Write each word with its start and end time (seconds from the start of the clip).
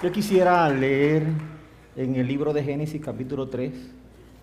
Yo 0.00 0.12
quisiera 0.12 0.68
leer 0.68 1.24
en 1.96 2.14
el 2.14 2.28
libro 2.28 2.52
de 2.52 2.62
Génesis 2.62 3.02
capítulo 3.04 3.48
3, 3.48 3.72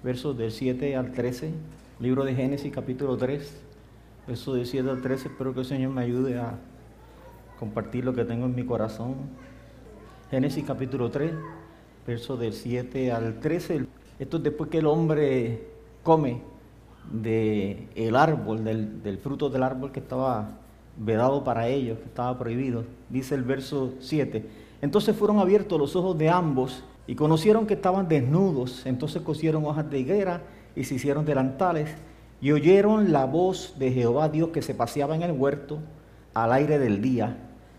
versos 0.04 0.38
del 0.38 0.52
7 0.52 0.98
al 0.98 1.14
13. 1.14 1.50
Libro 2.02 2.26
de 2.26 2.36
Génesis 2.36 2.74
capítulo 2.74 3.16
3, 3.16 3.64
versos 4.28 4.58
del 4.58 4.66
7 4.66 4.90
al 4.90 5.02
13. 5.02 5.30
Espero 5.30 5.54
que 5.54 5.62
el 5.62 5.66
Señor 5.66 5.94
me 5.94 6.02
ayude 6.02 6.38
a 6.38 6.60
compartir 7.58 8.04
lo 8.04 8.14
que 8.14 8.26
tengo 8.26 8.48
en 8.48 8.54
mi 8.54 8.66
corazón. 8.66 9.16
Génesis 10.30 10.66
capítulo 10.66 11.10
3, 11.10 11.32
versos 12.06 12.38
del 12.38 12.52
7 12.52 13.14
al 13.14 13.40
13. 13.40 13.86
Esto 14.20 14.38
es 14.38 14.44
después 14.44 14.70
que 14.70 14.80
el 14.80 14.88
hombre 14.88 15.70
come 16.04 16.42
del 17.14 17.88
el 17.96 18.16
árbol, 18.18 18.62
del, 18.66 19.02
del 19.02 19.18
fruto 19.20 19.50
del 19.50 19.64
árbol 19.64 19.94
que 19.94 20.02
estaba 20.02 20.50
vedado 20.98 21.46
para 21.46 21.70
ellos, 21.70 21.98
que 22.00 22.08
estaba 22.08 22.38
prohibido. 22.38 22.84
Dice 23.10 23.36
el 23.36 23.44
verso 23.44 23.94
7 24.02 24.65
entonces 24.82 25.16
fueron 25.16 25.40
abiertos 25.40 25.80
los 25.80 25.96
ojos 25.96 26.18
de 26.18 26.30
ambos 26.30 26.84
y 27.08 27.16
conocieron 27.16 27.68
que 27.68 27.76
estaban 27.76 28.08
desnudos. 28.08 28.86
Entonces 28.86 29.22
cosieron 29.22 29.66
hojas 29.66 29.90
de 29.90 30.00
higuera 30.00 30.42
y 30.76 30.84
se 30.84 30.96
hicieron 30.96 31.26
delantales 31.26 31.90
y 32.42 32.52
oyeron 32.52 33.12
la 33.12 33.26
voz 33.26 33.76
de 33.80 33.92
Jehová 33.92 34.30
Dios 34.30 34.50
que 34.50 34.62
se 34.62 34.74
paseaba 34.76 35.16
en 35.16 35.24
el 35.24 35.32
huerto 35.32 35.80
al 36.34 36.52
aire 36.54 36.80
del 36.80 37.02
día. 37.02 37.38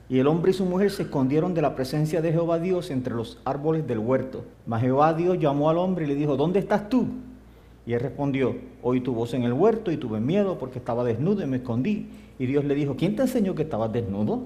Y 0.08 0.18
el 0.20 0.28
hombre 0.28 0.52
y 0.52 0.54
su 0.54 0.64
mujer 0.64 0.90
se 0.92 1.02
escondieron 1.02 1.52
de 1.52 1.62
la 1.62 1.74
presencia 1.74 2.22
de 2.22 2.32
Jehová 2.32 2.58
Dios 2.60 2.90
entre 2.90 3.14
los 3.14 3.40
árboles 3.44 3.86
del 3.86 3.98
huerto. 3.98 4.44
Mas 4.64 4.82
Jehová 4.82 5.14
Dios 5.14 5.38
llamó 5.38 5.68
al 5.68 5.78
hombre 5.78 6.04
y 6.04 6.08
le 6.08 6.14
dijo, 6.14 6.36
¿dónde 6.36 6.60
estás 6.60 6.88
tú? 6.88 7.06
Y 7.84 7.92
él 7.92 8.00
respondió, 8.00 8.56
oí 8.82 9.00
tu 9.00 9.14
voz 9.14 9.34
en 9.34 9.42
el 9.42 9.52
huerto 9.52 9.90
y 9.90 9.96
tuve 9.96 10.20
miedo 10.20 10.58
porque 10.58 10.78
estaba 10.78 11.04
desnudo 11.04 11.42
y 11.42 11.46
me 11.46 11.58
escondí. 11.58 12.08
Y 12.38 12.46
Dios 12.46 12.64
le 12.64 12.74
dijo, 12.74 12.96
¿quién 12.96 13.16
te 13.16 13.22
enseñó 13.22 13.54
que 13.54 13.62
estabas 13.62 13.92
desnudo? 13.92 14.42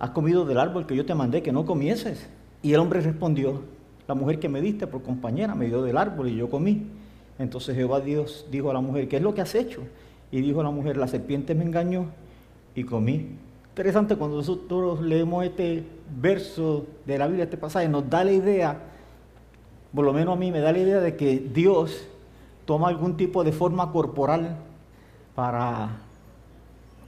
Has 0.00 0.10
comido 0.10 0.46
del 0.46 0.58
árbol 0.58 0.86
que 0.86 0.96
yo 0.96 1.06
te 1.06 1.14
mandé 1.14 1.42
que 1.42 1.52
no 1.52 1.66
comieses. 1.66 2.26
Y 2.62 2.72
el 2.72 2.80
hombre 2.80 3.00
respondió, 3.00 3.62
la 4.08 4.14
mujer 4.14 4.40
que 4.40 4.48
me 4.48 4.60
diste 4.60 4.86
por 4.86 5.02
compañera 5.02 5.54
me 5.54 5.66
dio 5.66 5.82
del 5.82 5.96
árbol 5.96 6.28
y 6.28 6.36
yo 6.36 6.50
comí. 6.50 6.86
Entonces 7.38 7.76
Jehová 7.76 8.00
Dios 8.00 8.46
dijo 8.50 8.70
a 8.70 8.74
la 8.74 8.80
mujer, 8.80 9.08
¿qué 9.08 9.16
es 9.16 9.22
lo 9.22 9.34
que 9.34 9.42
has 9.42 9.54
hecho? 9.54 9.82
Y 10.32 10.40
dijo 10.40 10.62
la 10.62 10.70
mujer, 10.70 10.96
la 10.96 11.06
serpiente 11.06 11.54
me 11.54 11.64
engañó 11.64 12.06
y 12.74 12.84
comí. 12.84 13.36
Interesante 13.68 14.16
cuando 14.16 14.38
nosotros 14.38 15.00
leemos 15.00 15.44
este 15.44 15.84
verso 16.20 16.86
de 17.06 17.18
la 17.18 17.26
Biblia, 17.26 17.44
este 17.44 17.56
pasaje, 17.56 17.88
nos 17.88 18.08
da 18.08 18.24
la 18.24 18.32
idea, 18.32 18.78
por 19.94 20.04
lo 20.04 20.12
menos 20.12 20.36
a 20.36 20.40
mí 20.40 20.50
me 20.50 20.60
da 20.60 20.72
la 20.72 20.78
idea 20.78 21.00
de 21.00 21.14
que 21.16 21.38
Dios 21.38 22.06
toma 22.64 22.88
algún 22.88 23.16
tipo 23.16 23.44
de 23.44 23.52
forma 23.52 23.92
corporal 23.92 24.56
para 25.34 26.00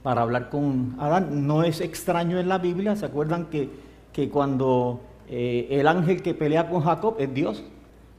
para 0.03 0.21
hablar 0.21 0.49
con 0.49 0.95
Adán. 0.99 1.47
No 1.47 1.63
es 1.63 1.81
extraño 1.81 2.39
en 2.39 2.49
la 2.49 2.59
Biblia, 2.59 2.95
¿se 2.95 3.05
acuerdan 3.05 3.45
que, 3.45 3.69
que 4.11 4.29
cuando 4.29 5.01
eh, 5.29 5.67
el 5.71 5.87
ángel 5.87 6.21
que 6.21 6.33
pelea 6.33 6.69
con 6.69 6.81
Jacob 6.81 7.15
es 7.17 7.33
Dios? 7.33 7.63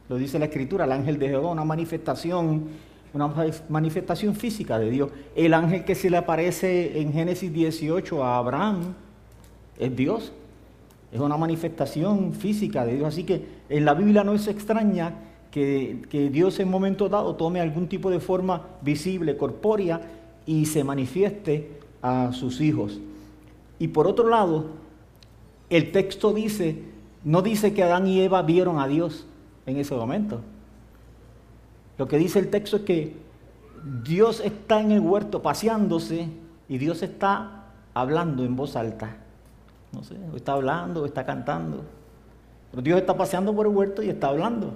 Lo 0.08 0.16
dice 0.16 0.38
la 0.38 0.46
escritura, 0.46 0.86
el 0.86 0.92
ángel 0.92 1.18
de 1.18 1.28
Jehová, 1.28 1.50
una 1.50 1.64
manifestación, 1.64 2.64
una 3.12 3.32
manifestación 3.68 4.34
física 4.34 4.78
de 4.78 4.90
Dios. 4.90 5.10
El 5.36 5.54
ángel 5.54 5.84
que 5.84 5.94
se 5.94 6.10
le 6.10 6.16
aparece 6.16 7.00
en 7.00 7.12
Génesis 7.12 7.52
18 7.52 8.24
a 8.24 8.38
Abraham 8.38 8.94
es 9.78 9.94
Dios. 9.94 10.32
Es 11.12 11.20
una 11.20 11.36
manifestación 11.36 12.32
física 12.32 12.84
de 12.84 12.96
Dios. 12.96 13.08
Así 13.08 13.24
que 13.24 13.46
en 13.68 13.84
la 13.84 13.94
Biblia 13.94 14.24
no 14.24 14.34
es 14.34 14.48
extraña 14.48 15.14
que, 15.50 16.02
que 16.10 16.28
Dios 16.28 16.58
en 16.58 16.68
momento 16.68 17.08
dado 17.08 17.36
tome 17.36 17.60
algún 17.60 17.88
tipo 17.88 18.10
de 18.10 18.20
forma 18.20 18.62
visible, 18.82 19.36
corpórea, 19.36 20.00
y 20.46 20.66
se 20.66 20.84
manifieste 20.84 21.80
a 22.02 22.32
sus 22.32 22.60
hijos. 22.60 23.00
Y 23.78 23.88
por 23.88 24.06
otro 24.06 24.28
lado, 24.28 24.66
el 25.70 25.92
texto 25.92 26.32
dice, 26.32 26.82
no 27.24 27.42
dice 27.42 27.72
que 27.74 27.82
Adán 27.82 28.06
y 28.06 28.20
Eva 28.20 28.42
vieron 28.42 28.78
a 28.78 28.86
Dios 28.86 29.26
en 29.66 29.78
ese 29.78 29.94
momento. 29.94 30.40
Lo 31.96 32.08
que 32.08 32.18
dice 32.18 32.38
el 32.38 32.50
texto 32.50 32.76
es 32.76 32.82
que 32.82 33.16
Dios 34.02 34.40
está 34.40 34.80
en 34.80 34.92
el 34.92 35.00
huerto 35.00 35.42
paseándose 35.42 36.28
y 36.68 36.78
Dios 36.78 37.02
está 37.02 37.64
hablando 37.94 38.44
en 38.44 38.56
voz 38.56 38.76
alta. 38.76 39.16
No 39.92 40.02
sé, 40.02 40.16
o 40.32 40.36
está 40.36 40.52
hablando 40.52 41.02
o 41.02 41.06
está 41.06 41.24
cantando. 41.24 41.82
Pero 42.70 42.82
Dios 42.82 42.98
está 42.98 43.16
paseando 43.16 43.54
por 43.54 43.66
el 43.66 43.72
huerto 43.72 44.02
y 44.02 44.08
está 44.08 44.28
hablando. 44.28 44.72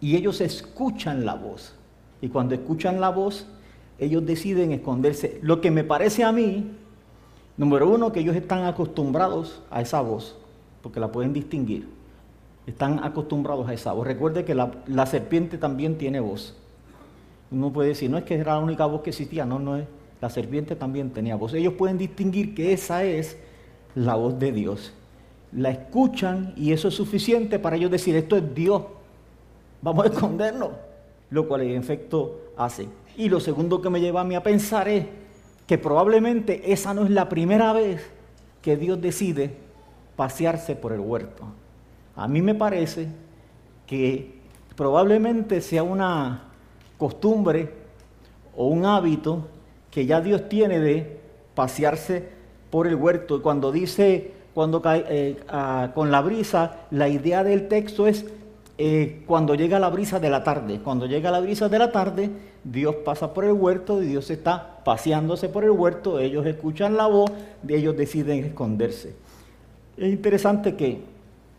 Y 0.00 0.16
ellos 0.16 0.40
escuchan 0.40 1.24
la 1.24 1.34
voz. 1.34 1.76
Y 2.20 2.28
cuando 2.28 2.54
escuchan 2.54 3.00
la 3.00 3.10
voz, 3.10 3.46
ellos 4.00 4.24
deciden 4.24 4.72
esconderse. 4.72 5.38
Lo 5.42 5.60
que 5.60 5.70
me 5.70 5.84
parece 5.84 6.24
a 6.24 6.32
mí, 6.32 6.70
número 7.56 7.88
uno, 7.88 8.12
que 8.12 8.20
ellos 8.20 8.34
están 8.34 8.64
acostumbrados 8.64 9.62
a 9.70 9.82
esa 9.82 10.00
voz, 10.00 10.36
porque 10.82 10.98
la 10.98 11.12
pueden 11.12 11.34
distinguir. 11.34 11.86
Están 12.66 13.04
acostumbrados 13.04 13.68
a 13.68 13.74
esa 13.74 13.92
voz. 13.92 14.06
Recuerde 14.06 14.44
que 14.44 14.54
la, 14.54 15.06
serpiente 15.06 15.58
también 15.58 15.98
tiene 15.98 16.18
voz. 16.18 16.56
Uno 17.50 17.72
puede 17.72 17.90
decir, 17.90 18.10
no 18.10 18.16
es 18.16 18.24
que 18.24 18.36
era 18.36 18.54
la 18.54 18.60
única 18.60 18.86
voz 18.86 19.02
que 19.02 19.10
existía, 19.10 19.44
no, 19.44 19.58
no 19.58 19.76
es. 19.76 19.84
La 20.22 20.30
serpiente 20.30 20.76
también 20.76 21.10
tenía 21.10 21.36
voz. 21.36 21.52
Ellos 21.52 21.74
pueden 21.74 21.98
distinguir 21.98 22.54
que 22.54 22.72
esa 22.72 23.04
es 23.04 23.36
la 23.94 24.14
voz 24.14 24.38
de 24.38 24.52
Dios. 24.52 24.92
La 25.52 25.70
escuchan 25.70 26.54
y 26.56 26.72
eso 26.72 26.88
es 26.88 26.94
suficiente 26.94 27.58
para 27.58 27.76
ellos 27.76 27.90
decir, 27.90 28.16
esto 28.16 28.36
es 28.36 28.54
Dios. 28.54 28.82
Vamos 29.82 30.06
a 30.06 30.08
escondernos. 30.08 30.70
Lo 31.30 31.46
cual 31.46 31.62
en 31.62 31.78
efecto 31.78 32.40
hace. 32.56 32.88
Y 33.20 33.28
lo 33.28 33.38
segundo 33.38 33.82
que 33.82 33.90
me 33.90 34.00
lleva 34.00 34.22
a 34.22 34.24
mí 34.24 34.34
a 34.34 34.42
pensar 34.42 34.88
es 34.88 35.04
que 35.66 35.76
probablemente 35.76 36.72
esa 36.72 36.94
no 36.94 37.04
es 37.04 37.10
la 37.10 37.28
primera 37.28 37.74
vez 37.74 38.00
que 38.62 38.78
Dios 38.78 38.98
decide 38.98 39.54
pasearse 40.16 40.74
por 40.74 40.94
el 40.94 41.00
huerto. 41.00 41.44
A 42.16 42.26
mí 42.26 42.40
me 42.40 42.54
parece 42.54 43.08
que 43.86 44.40
probablemente 44.74 45.60
sea 45.60 45.82
una 45.82 46.44
costumbre 46.96 47.74
o 48.56 48.68
un 48.68 48.86
hábito 48.86 49.48
que 49.90 50.06
ya 50.06 50.22
Dios 50.22 50.48
tiene 50.48 50.80
de 50.80 51.20
pasearse 51.54 52.26
por 52.70 52.86
el 52.86 52.94
huerto. 52.94 53.36
Y 53.36 53.40
cuando 53.40 53.70
dice, 53.70 54.32
cuando 54.54 54.80
cae 54.80 55.04
eh, 55.10 55.36
ah, 55.46 55.90
con 55.94 56.10
la 56.10 56.22
brisa, 56.22 56.86
la 56.90 57.10
idea 57.10 57.44
del 57.44 57.68
texto 57.68 58.06
es 58.06 58.24
eh, 58.78 59.24
cuando 59.26 59.54
llega 59.54 59.78
la 59.78 59.90
brisa 59.90 60.18
de 60.18 60.30
la 60.30 60.42
tarde. 60.42 60.80
Cuando 60.82 61.04
llega 61.04 61.30
la 61.30 61.40
brisa 61.40 61.68
de 61.68 61.78
la 61.78 61.92
tarde, 61.92 62.30
Dios 62.64 62.96
pasa 63.04 63.32
por 63.32 63.44
el 63.44 63.52
huerto 63.52 64.02
y 64.02 64.06
Dios 64.06 64.30
está 64.30 64.82
paseándose 64.84 65.48
por 65.48 65.64
el 65.64 65.70
huerto. 65.70 66.18
Ellos 66.18 66.46
escuchan 66.46 66.96
la 66.96 67.06
voz, 67.06 67.30
de 67.62 67.76
ellos 67.76 67.96
deciden 67.96 68.44
esconderse. 68.44 69.14
Es 69.96 70.12
interesante 70.12 70.76
que 70.76 71.02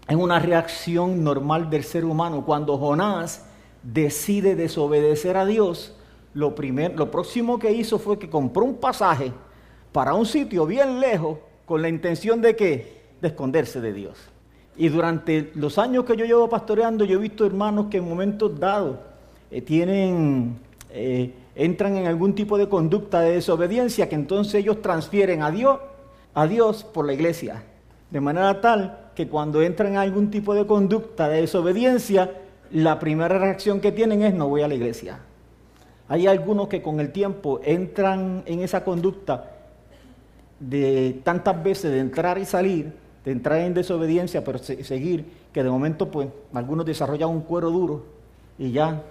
en 0.07 0.19
una 0.19 0.39
reacción 0.39 1.23
normal 1.23 1.69
del 1.69 1.83
ser 1.83 2.05
humano, 2.05 2.45
cuando 2.45 2.77
Jonás 2.77 3.45
decide 3.83 4.55
desobedecer 4.55 5.37
a 5.37 5.45
Dios, 5.45 5.95
lo, 6.33 6.55
primer, 6.55 6.97
lo 6.97 7.11
próximo 7.11 7.59
que 7.59 7.71
hizo 7.71 7.99
fue 7.99 8.17
que 8.17 8.29
compró 8.29 8.63
un 8.63 8.75
pasaje 8.75 9.31
para 9.91 10.13
un 10.13 10.25
sitio 10.25 10.65
bien 10.65 10.99
lejos 10.99 11.37
con 11.65 11.81
la 11.81 11.89
intención 11.89 12.41
de 12.41 12.55
que 12.55 13.01
de 13.21 13.27
esconderse 13.27 13.81
de 13.81 13.93
Dios. 13.93 14.17
Y 14.77 14.89
durante 14.89 15.51
los 15.55 15.77
años 15.77 16.05
que 16.05 16.15
yo 16.15 16.25
llevo 16.25 16.49
pastoreando, 16.49 17.05
yo 17.05 17.19
he 17.19 17.21
visto 17.21 17.45
hermanos 17.45 17.87
que 17.89 17.97
en 17.97 18.07
momentos 18.07 18.59
dados 18.59 18.97
eh, 19.51 19.61
tienen, 19.61 20.57
eh, 20.93 21.33
entran 21.55 21.97
en 21.97 22.07
algún 22.07 22.35
tipo 22.35 22.57
de 22.57 22.69
conducta 22.69 23.21
de 23.21 23.33
desobediencia 23.33 24.09
que 24.09 24.15
entonces 24.15 24.55
ellos 24.55 24.81
transfieren 24.81 25.43
a 25.43 25.51
Dios, 25.51 25.79
a 26.33 26.47
Dios 26.47 26.83
por 26.83 27.05
la 27.05 27.13
iglesia. 27.13 27.63
De 28.09 28.19
manera 28.19 28.61
tal 28.61 29.11
que 29.15 29.27
cuando 29.27 29.61
entran 29.61 29.93
en 29.93 29.97
algún 29.97 30.31
tipo 30.31 30.53
de 30.53 30.65
conducta 30.65 31.29
de 31.29 31.41
desobediencia, 31.41 32.31
la 32.71 32.99
primera 32.99 33.37
reacción 33.37 33.79
que 33.79 33.91
tienen 33.91 34.21
es 34.21 34.33
no 34.33 34.47
voy 34.49 34.61
a 34.61 34.67
la 34.67 34.75
iglesia. 34.75 35.19
Hay 36.07 36.27
algunos 36.27 36.67
que 36.67 36.81
con 36.81 36.99
el 36.99 37.11
tiempo 37.11 37.61
entran 37.63 38.43
en 38.45 38.61
esa 38.61 38.83
conducta 38.83 39.51
de 40.59 41.21
tantas 41.23 41.61
veces 41.63 41.91
de 41.91 41.99
entrar 41.99 42.37
y 42.37 42.45
salir, 42.45 42.93
de 43.23 43.31
entrar 43.31 43.59
en 43.59 43.73
desobediencia, 43.73 44.43
pero 44.43 44.59
seguir, 44.59 45.25
que 45.53 45.63
de 45.63 45.69
momento 45.69 46.11
pues 46.11 46.27
algunos 46.53 46.85
desarrollan 46.85 47.29
un 47.29 47.41
cuero 47.41 47.69
duro 47.71 48.03
y 48.57 48.71
ya 48.71 49.01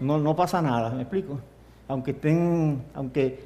no, 0.00 0.18
no 0.18 0.36
pasa 0.36 0.62
nada, 0.62 0.90
¿me 0.90 1.02
explico? 1.02 1.38
Aunque 1.88 2.12
estén, 2.12 2.82
aunque, 2.94 3.40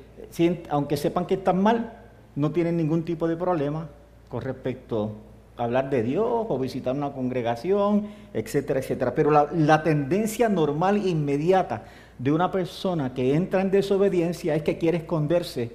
aunque 0.71 0.97
sepan 0.97 1.27
que 1.27 1.35
están 1.35 1.63
mal, 1.63 1.93
no 2.35 2.51
tienen 2.53 2.77
ningún 2.77 3.05
tipo 3.05 3.29
de 3.29 3.37
problema 3.37 3.89
con 4.29 4.43
respecto 4.43 5.13
a 5.57 5.65
hablar 5.65 5.91
de 5.91 6.03
Dios 6.03 6.27
o 6.27 6.59
visitar 6.59 6.95
una 6.95 7.13
congregación, 7.13 8.09
etcétera, 8.35 8.81
etcétera. 8.81 9.15
Pero 9.15 9.31
la, 9.31 9.49
la 9.53 9.83
tendencia 9.83 10.49
normal 10.49 10.97
e 10.97 11.09
inmediata 11.09 11.85
de 12.19 12.33
una 12.33 12.51
persona 12.51 13.15
que 13.15 13.35
entra 13.35 13.63
en 13.63 13.71
desobediencia 13.71 14.55
es 14.55 14.63
que 14.63 14.79
quiere 14.79 14.99
esconderse 14.99 15.73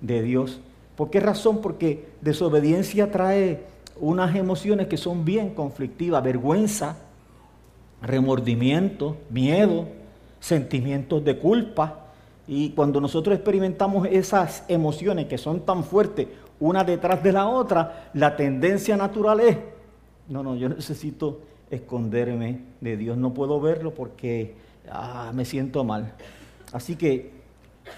de 0.00 0.22
Dios 0.22 0.60
¿Por 0.96 1.10
qué 1.10 1.20
razón? 1.20 1.60
Porque 1.60 2.08
desobediencia 2.22 3.12
trae 3.12 3.64
unas 4.00 4.34
emociones 4.34 4.86
que 4.88 4.96
son 4.96 5.24
bien 5.24 5.50
conflictivas, 5.50 6.24
vergüenza, 6.24 6.96
remordimiento, 8.00 9.18
miedo, 9.30 9.86
sentimientos 10.46 11.24
de 11.24 11.36
culpa. 11.38 12.06
Y 12.46 12.70
cuando 12.70 13.00
nosotros 13.00 13.34
experimentamos 13.34 14.06
esas 14.08 14.64
emociones 14.68 15.26
que 15.26 15.38
son 15.38 15.60
tan 15.60 15.82
fuertes 15.82 16.28
una 16.60 16.84
detrás 16.84 17.22
de 17.22 17.32
la 17.32 17.48
otra, 17.48 18.10
la 18.14 18.36
tendencia 18.36 18.96
natural 18.96 19.40
es 19.40 19.58
No, 20.28 20.42
no, 20.42 20.54
yo 20.54 20.68
necesito 20.68 21.40
esconderme 21.70 22.60
de 22.80 22.96
Dios. 22.96 23.16
No 23.16 23.34
puedo 23.34 23.60
verlo 23.60 23.92
porque 23.92 24.54
ah, 24.90 25.32
me 25.34 25.44
siento 25.44 25.82
mal. 25.82 26.12
Así 26.72 26.94
que, 26.94 27.32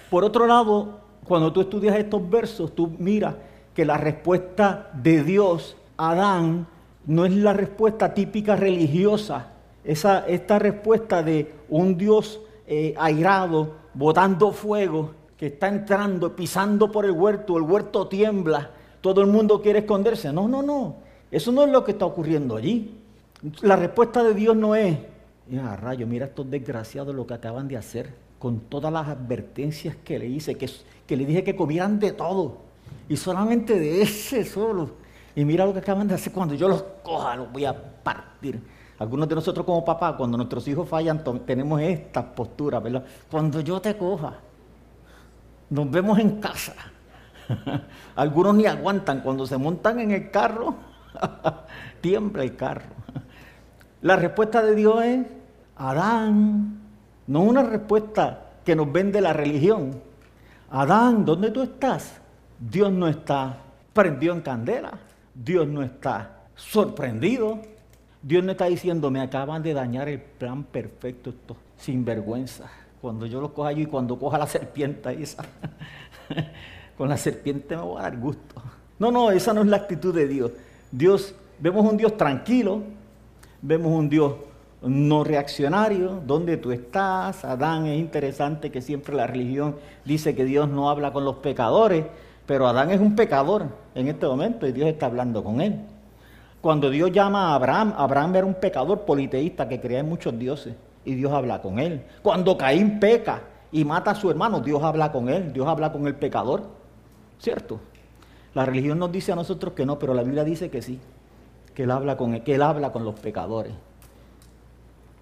por 0.09 0.23
otro 0.23 0.47
lado, 0.47 1.01
cuando 1.25 1.53
tú 1.53 1.61
estudias 1.61 1.95
estos 1.95 2.27
versos, 2.29 2.73
tú 2.73 2.95
miras 2.97 3.35
que 3.75 3.85
la 3.85 3.97
respuesta 3.97 4.89
de 4.93 5.23
Dios 5.23 5.77
a 5.97 6.11
Adán 6.11 6.67
no 7.05 7.25
es 7.25 7.33
la 7.33 7.53
respuesta 7.53 8.13
típica 8.13 8.55
religiosa, 8.55 9.51
esa, 9.83 10.27
esta 10.27 10.59
respuesta 10.59 11.23
de 11.23 11.53
un 11.69 11.97
Dios 11.97 12.39
eh, 12.67 12.93
airado, 12.97 13.75
botando 13.93 14.51
fuego, 14.51 15.11
que 15.37 15.47
está 15.47 15.69
entrando, 15.69 16.35
pisando 16.35 16.91
por 16.91 17.05
el 17.05 17.11
huerto, 17.11 17.57
el 17.57 17.63
huerto 17.63 18.07
tiembla, 18.07 18.71
todo 19.01 19.21
el 19.21 19.27
mundo 19.27 19.61
quiere 19.61 19.79
esconderse. 19.79 20.33
No, 20.33 20.47
no, 20.47 20.61
no, 20.61 20.97
eso 21.31 21.51
no 21.51 21.63
es 21.63 21.71
lo 21.71 21.83
que 21.83 21.91
está 21.91 22.05
ocurriendo 22.05 22.57
allí. 22.57 22.95
La 23.61 23.77
respuesta 23.77 24.21
de 24.21 24.33
Dios 24.33 24.55
no 24.55 24.75
es, 24.75 24.97
mira, 25.47 25.75
rayo, 25.77 26.05
mira 26.05 26.25
estos 26.25 26.49
desgraciados 26.49 27.15
lo 27.15 27.25
que 27.25 27.35
acaban 27.35 27.67
de 27.67 27.77
hacer, 27.77 28.13
con 28.37 28.59
todas 28.59 28.91
las 28.91 29.07
advertencias 29.07 29.95
que 30.03 30.19
le 30.19 30.27
hice, 30.27 30.55
que, 30.55 30.69
que 31.07 31.17
le 31.17 31.25
dije 31.25 31.43
que 31.43 31.55
comieran 31.55 31.99
de 31.99 32.11
todo, 32.11 32.57
y 33.07 33.15
solamente 33.15 33.79
de 33.79 34.01
ese 34.01 34.43
solo. 34.43 34.89
Y 35.35 35.45
mira 35.45 35.65
lo 35.65 35.71
que 35.71 35.79
acaban 35.79 36.07
de 36.07 36.15
hacer, 36.15 36.33
cuando 36.33 36.53
yo 36.55 36.67
los 36.67 36.83
coja, 37.03 37.37
los 37.37 37.51
voy 37.51 37.63
a 37.63 37.73
partir. 38.03 38.59
Algunos 38.99 39.29
de 39.29 39.35
nosotros 39.35 39.65
como 39.65 39.83
papá, 39.85 40.15
cuando 40.17 40.37
nuestros 40.37 40.67
hijos 40.67 40.87
fallan, 40.87 41.23
tenemos 41.45 41.81
estas 41.81 42.25
posturas, 42.25 42.83
¿verdad? 42.83 43.03
Cuando 43.31 43.61
yo 43.61 43.79
te 43.79 43.97
coja, 43.97 44.33
nos 45.69 45.89
vemos 45.89 46.19
en 46.19 46.41
casa. 46.41 46.73
Algunos 48.15 48.55
ni 48.55 48.65
aguantan, 48.65 49.21
cuando 49.21 49.47
se 49.47 49.57
montan 49.57 49.99
en 50.01 50.11
el 50.11 50.29
carro, 50.29 50.75
tiembla 52.01 52.43
el 52.43 52.55
carro. 52.57 52.89
La 54.01 54.17
respuesta 54.17 54.61
de 54.61 54.75
Dios 54.75 55.03
es, 55.03 55.27
Adán, 55.77 56.79
no 57.27 57.41
una 57.41 57.63
respuesta 57.63 58.47
que 58.65 58.75
nos 58.75 58.91
vende 58.91 59.21
la 59.21 59.31
religión. 59.31 60.01
Adán, 60.71 61.23
¿dónde 61.23 61.51
tú 61.51 61.61
estás? 61.63 62.19
Dios 62.59 62.91
no 62.91 63.07
está 63.07 63.57
prendido 63.93 64.33
en 64.33 64.41
candela. 64.41 64.91
Dios 65.33 65.67
no 65.67 65.83
está 65.83 66.41
sorprendido. 66.55 67.59
Dios 68.21 68.43
no 68.43 68.51
está 68.51 68.65
diciendo, 68.65 69.09
me 69.09 69.21
acaban 69.21 69.63
de 69.63 69.73
dañar 69.73 70.09
el 70.09 70.19
plan 70.19 70.63
perfecto, 70.63 71.29
esto, 71.29 71.55
sin 71.77 72.03
vergüenza. 72.03 72.69
Cuando 73.01 73.25
yo 73.25 73.39
lo 73.39 73.53
coja 73.53 73.71
yo 73.71 73.83
y 73.83 73.85
cuando 73.85 74.19
coja 74.19 74.37
la 74.37 74.47
serpiente 74.47 75.21
esa, 75.21 75.45
con 76.97 77.07
la 77.07 77.17
serpiente 77.17 77.75
me 77.75 77.83
voy 77.83 77.99
a 77.99 78.03
dar 78.03 78.17
gusto. 78.17 78.61
No, 78.97 79.11
no, 79.11 79.31
esa 79.31 79.53
no 79.53 79.61
es 79.61 79.67
la 79.67 79.77
actitud 79.77 80.13
de 80.13 80.27
Dios. 80.27 80.51
Dios, 80.91 81.33
vemos 81.59 81.89
un 81.89 81.95
Dios 81.95 82.17
tranquilo, 82.17 82.83
Vemos 83.61 83.91
un 83.91 84.09
Dios 84.09 84.35
no 84.81 85.25
reaccionario, 85.25 86.21
¿dónde 86.25 86.55
tú 86.55 86.71
estás? 86.71 87.43
Adán 87.43 87.87
es 87.87 87.99
interesante 87.99 88.71
que 88.71 88.81
siempre 88.81 89.13
la 89.13 89.27
religión 89.27 89.75
dice 90.05 90.33
que 90.33 90.45
Dios 90.45 90.69
no 90.69 90.89
habla 90.89 91.11
con 91.11 91.25
los 91.25 91.37
pecadores, 91.37 92.05
pero 92.45 92.67
Adán 92.67 92.89
es 92.91 93.01
un 93.01 93.17
pecador 93.17 93.65
en 93.95 94.07
este 94.07 94.25
momento 94.25 94.65
y 94.65 94.71
Dios 94.71 94.87
está 94.87 95.07
hablando 95.07 95.43
con 95.43 95.59
él. 95.59 95.81
Cuando 96.61 96.89
Dios 96.89 97.11
llama 97.11 97.51
a 97.51 97.55
Abraham, 97.55 97.93
Abraham 97.97 98.35
era 98.35 98.45
un 98.45 98.55
pecador 98.55 99.01
politeísta 99.01 99.67
que 99.69 99.79
creía 99.79 99.99
en 99.99 100.09
muchos 100.09 100.37
dioses 100.37 100.75
y 101.05 101.15
Dios 101.15 101.31
habla 101.31 101.61
con 101.61 101.79
él. 101.79 102.03
Cuando 102.21 102.57
Caín 102.57 102.99
peca 102.99 103.41
y 103.71 103.85
mata 103.85 104.11
a 104.11 104.15
su 104.15 104.29
hermano, 104.29 104.59
Dios 104.59 104.83
habla 104.83 105.11
con 105.11 105.29
él, 105.29 105.53
Dios 105.53 105.67
habla 105.67 105.91
con 105.91 106.05
el 106.07 106.15
pecador, 106.15 106.63
¿cierto? 107.39 107.79
La 108.53 108.65
religión 108.65 108.99
nos 108.99 109.11
dice 109.11 109.31
a 109.31 109.35
nosotros 109.35 109.73
que 109.73 109.85
no, 109.85 109.97
pero 109.99 110.13
la 110.13 110.23
Biblia 110.23 110.43
dice 110.43 110.69
que 110.69 110.81
sí 110.81 110.99
que 111.79 111.83
él 111.83 111.91
habla 111.91 112.17
con, 112.17 112.41
que 112.41 112.55
él 112.55 112.61
habla 112.61 112.91
con 112.91 113.05
los 113.05 113.17
pecadores. 113.17 113.71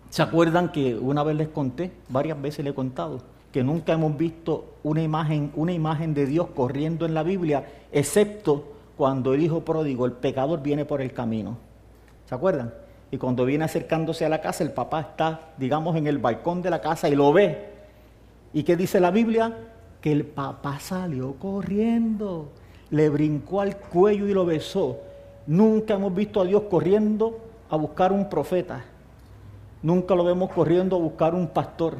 ¿Se 0.09 0.23
acuerdan 0.23 0.71
que 0.71 0.95
una 0.95 1.21
vez 1.21 1.35
les 1.35 1.49
conté, 1.49 1.91
varias 2.09 2.41
veces 2.41 2.65
le 2.65 2.71
he 2.71 2.73
contado, 2.73 3.21
que 3.51 3.63
nunca 3.63 3.93
hemos 3.93 4.17
visto 4.17 4.73
una 4.81 5.03
imagen, 5.03 5.51
una 5.55 5.71
imagen 5.71 6.15
de 6.15 6.25
Dios 6.25 6.47
corriendo 6.55 7.05
en 7.05 7.13
la 7.13 7.21
Biblia, 7.21 7.63
excepto 7.91 8.76
cuando 8.97 9.33
el 9.33 9.44
hijo 9.44 9.61
pródigo, 9.61 10.05
el 10.05 10.13
pecador, 10.13 10.61
viene 10.61 10.83
por 10.83 11.01
el 11.01 11.13
camino? 11.13 11.57
¿Se 12.25 12.35
acuerdan? 12.35 12.73
Y 13.11 13.17
cuando 13.17 13.45
viene 13.45 13.63
acercándose 13.63 14.25
a 14.25 14.29
la 14.29 14.41
casa, 14.41 14.63
el 14.63 14.71
papá 14.71 15.01
está, 15.01 15.51
digamos, 15.57 15.95
en 15.95 16.07
el 16.07 16.17
balcón 16.17 16.61
de 16.61 16.69
la 16.69 16.81
casa 16.81 17.07
y 17.07 17.15
lo 17.15 17.31
ve. 17.31 17.69
¿Y 18.53 18.63
qué 18.63 18.75
dice 18.75 18.99
la 18.99 19.11
Biblia? 19.11 19.55
Que 20.01 20.11
el 20.11 20.25
papá 20.25 20.79
salió 20.79 21.35
corriendo, 21.35 22.49
le 22.89 23.09
brincó 23.09 23.61
al 23.61 23.77
cuello 23.77 24.27
y 24.27 24.33
lo 24.33 24.45
besó. 24.45 24.97
Nunca 25.45 25.94
hemos 25.94 26.13
visto 26.13 26.41
a 26.41 26.45
Dios 26.45 26.63
corriendo 26.69 27.39
a 27.69 27.77
buscar 27.77 28.11
un 28.11 28.29
profeta. 28.29 28.83
Nunca 29.81 30.15
lo 30.15 30.25
vemos 30.25 30.51
corriendo 30.51 30.95
a 30.95 30.99
buscar 30.99 31.33
un 31.33 31.47
pastor. 31.47 31.95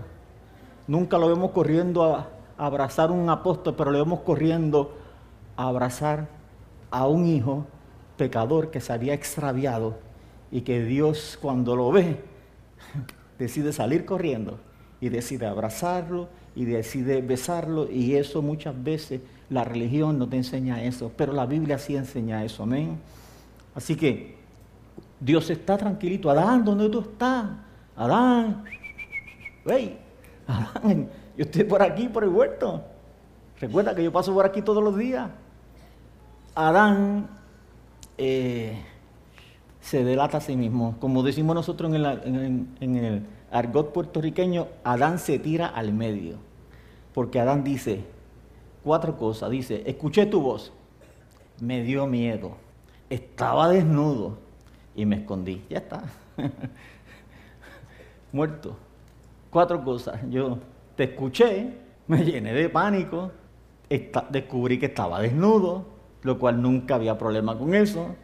Nunca 0.88 1.18
lo 1.18 1.28
vemos 1.30 1.52
corriendo 1.52 2.04
a, 2.04 2.28
abrazar 2.58 3.12
un 3.12 3.30
apóstol, 3.30 3.76
pero 3.78 3.92
lo 3.92 4.00
vemos 4.00 4.22
corriendo 4.22 4.96
a 5.56 5.68
abrazar 5.68 6.28
a 6.92 7.08
un 7.08 7.26
hijo 7.26 7.66
pecador 8.18 8.72
que 8.72 8.82
se 8.82 8.94
había 8.94 9.14
extraviado 9.14 9.98
y 10.52 10.62
que 10.62 10.84
Dios 10.84 11.38
cuando 11.42 11.76
lo 11.76 11.92
ve 11.92 12.22
decide 13.40 13.74
salir 13.74 14.06
corriendo 14.06 14.60
y 15.00 15.10
decide 15.10 15.46
abrazarlo 15.46 16.30
y 16.56 16.66
decide 16.66 17.22
besarlo 17.22 17.90
y 17.90 18.16
eso 18.16 18.42
muchas 18.42 18.82
veces 18.84 19.22
la 19.50 19.64
religión 19.64 20.18
no 20.18 20.28
te 20.28 20.38
enseña 20.38 20.84
eso, 20.84 21.12
pero 21.16 21.32
la 21.34 21.46
Biblia 21.46 21.78
sí 21.78 21.96
enseña 21.96 22.44
eso, 22.44 22.64
amén. 22.64 22.98
Así 23.76 23.96
que 23.96 24.36
Dios 25.20 25.50
está 25.50 25.78
tranquilito. 25.78 26.30
Adán, 26.30 26.66
¿dónde 26.66 26.90
tú 26.90 27.00
estás? 27.00 27.46
Adán, 27.96 28.64
hey, 29.66 29.98
Adán, 30.48 31.10
yo 31.38 31.46
estoy 31.46 31.64
por 31.64 31.82
aquí, 31.82 32.10
por 32.10 32.24
el 32.24 32.30
huerto. 32.30 32.84
Recuerda 33.60 33.96
que 33.96 34.04
yo 34.04 34.12
paso 34.12 34.34
por 34.34 34.46
aquí 34.46 34.62
todos 34.62 34.84
los 34.84 34.98
días. 34.98 35.30
Adán 36.58 37.30
eh, 38.18 38.82
se 39.80 40.04
delata 40.04 40.38
a 40.38 40.42
sí 40.42 40.56
mismo. 40.56 40.96
Como 41.00 41.24
decimos 41.24 41.56
nosotros 41.56 41.94
en, 41.94 42.68
en 42.80 42.96
el 42.98 43.26
argot 43.52 43.94
puertorriqueño, 43.94 44.68
Adán 44.84 45.20
se 45.20 45.40
tira 45.40 45.68
al 45.68 45.94
medio. 45.94 46.38
Porque 47.14 47.40
Adán 47.40 47.64
dice 47.64 48.04
cuatro 48.84 49.18
cosas. 49.18 49.50
Dice, 49.50 49.84
escuché 49.86 50.26
tu 50.26 50.42
voz, 50.42 50.74
me 51.60 51.84
dio 51.84 52.08
miedo 52.08 52.68
estaba 53.10 53.70
desnudo 53.70 54.38
y 54.96 55.06
me 55.06 55.18
escondí. 55.18 55.64
Ya 55.70 55.80
está. 55.80 56.04
Muerto. 58.32 58.78
Cuatro 59.50 59.84
cosas. 59.84 60.20
Yo 60.30 60.60
te 60.96 61.06
escuché, 61.06 61.74
me 62.08 62.24
llené 62.24 62.54
de 62.54 62.70
pánico, 62.70 63.32
descubrí 64.30 64.78
que 64.80 64.88
estaba 64.88 65.22
desnudo, 65.22 65.86
lo 66.28 66.38
cual 66.38 66.62
nunca 66.62 66.96
había 66.96 67.18
problema 67.18 67.58
con 67.58 67.74
eso, 67.74 68.16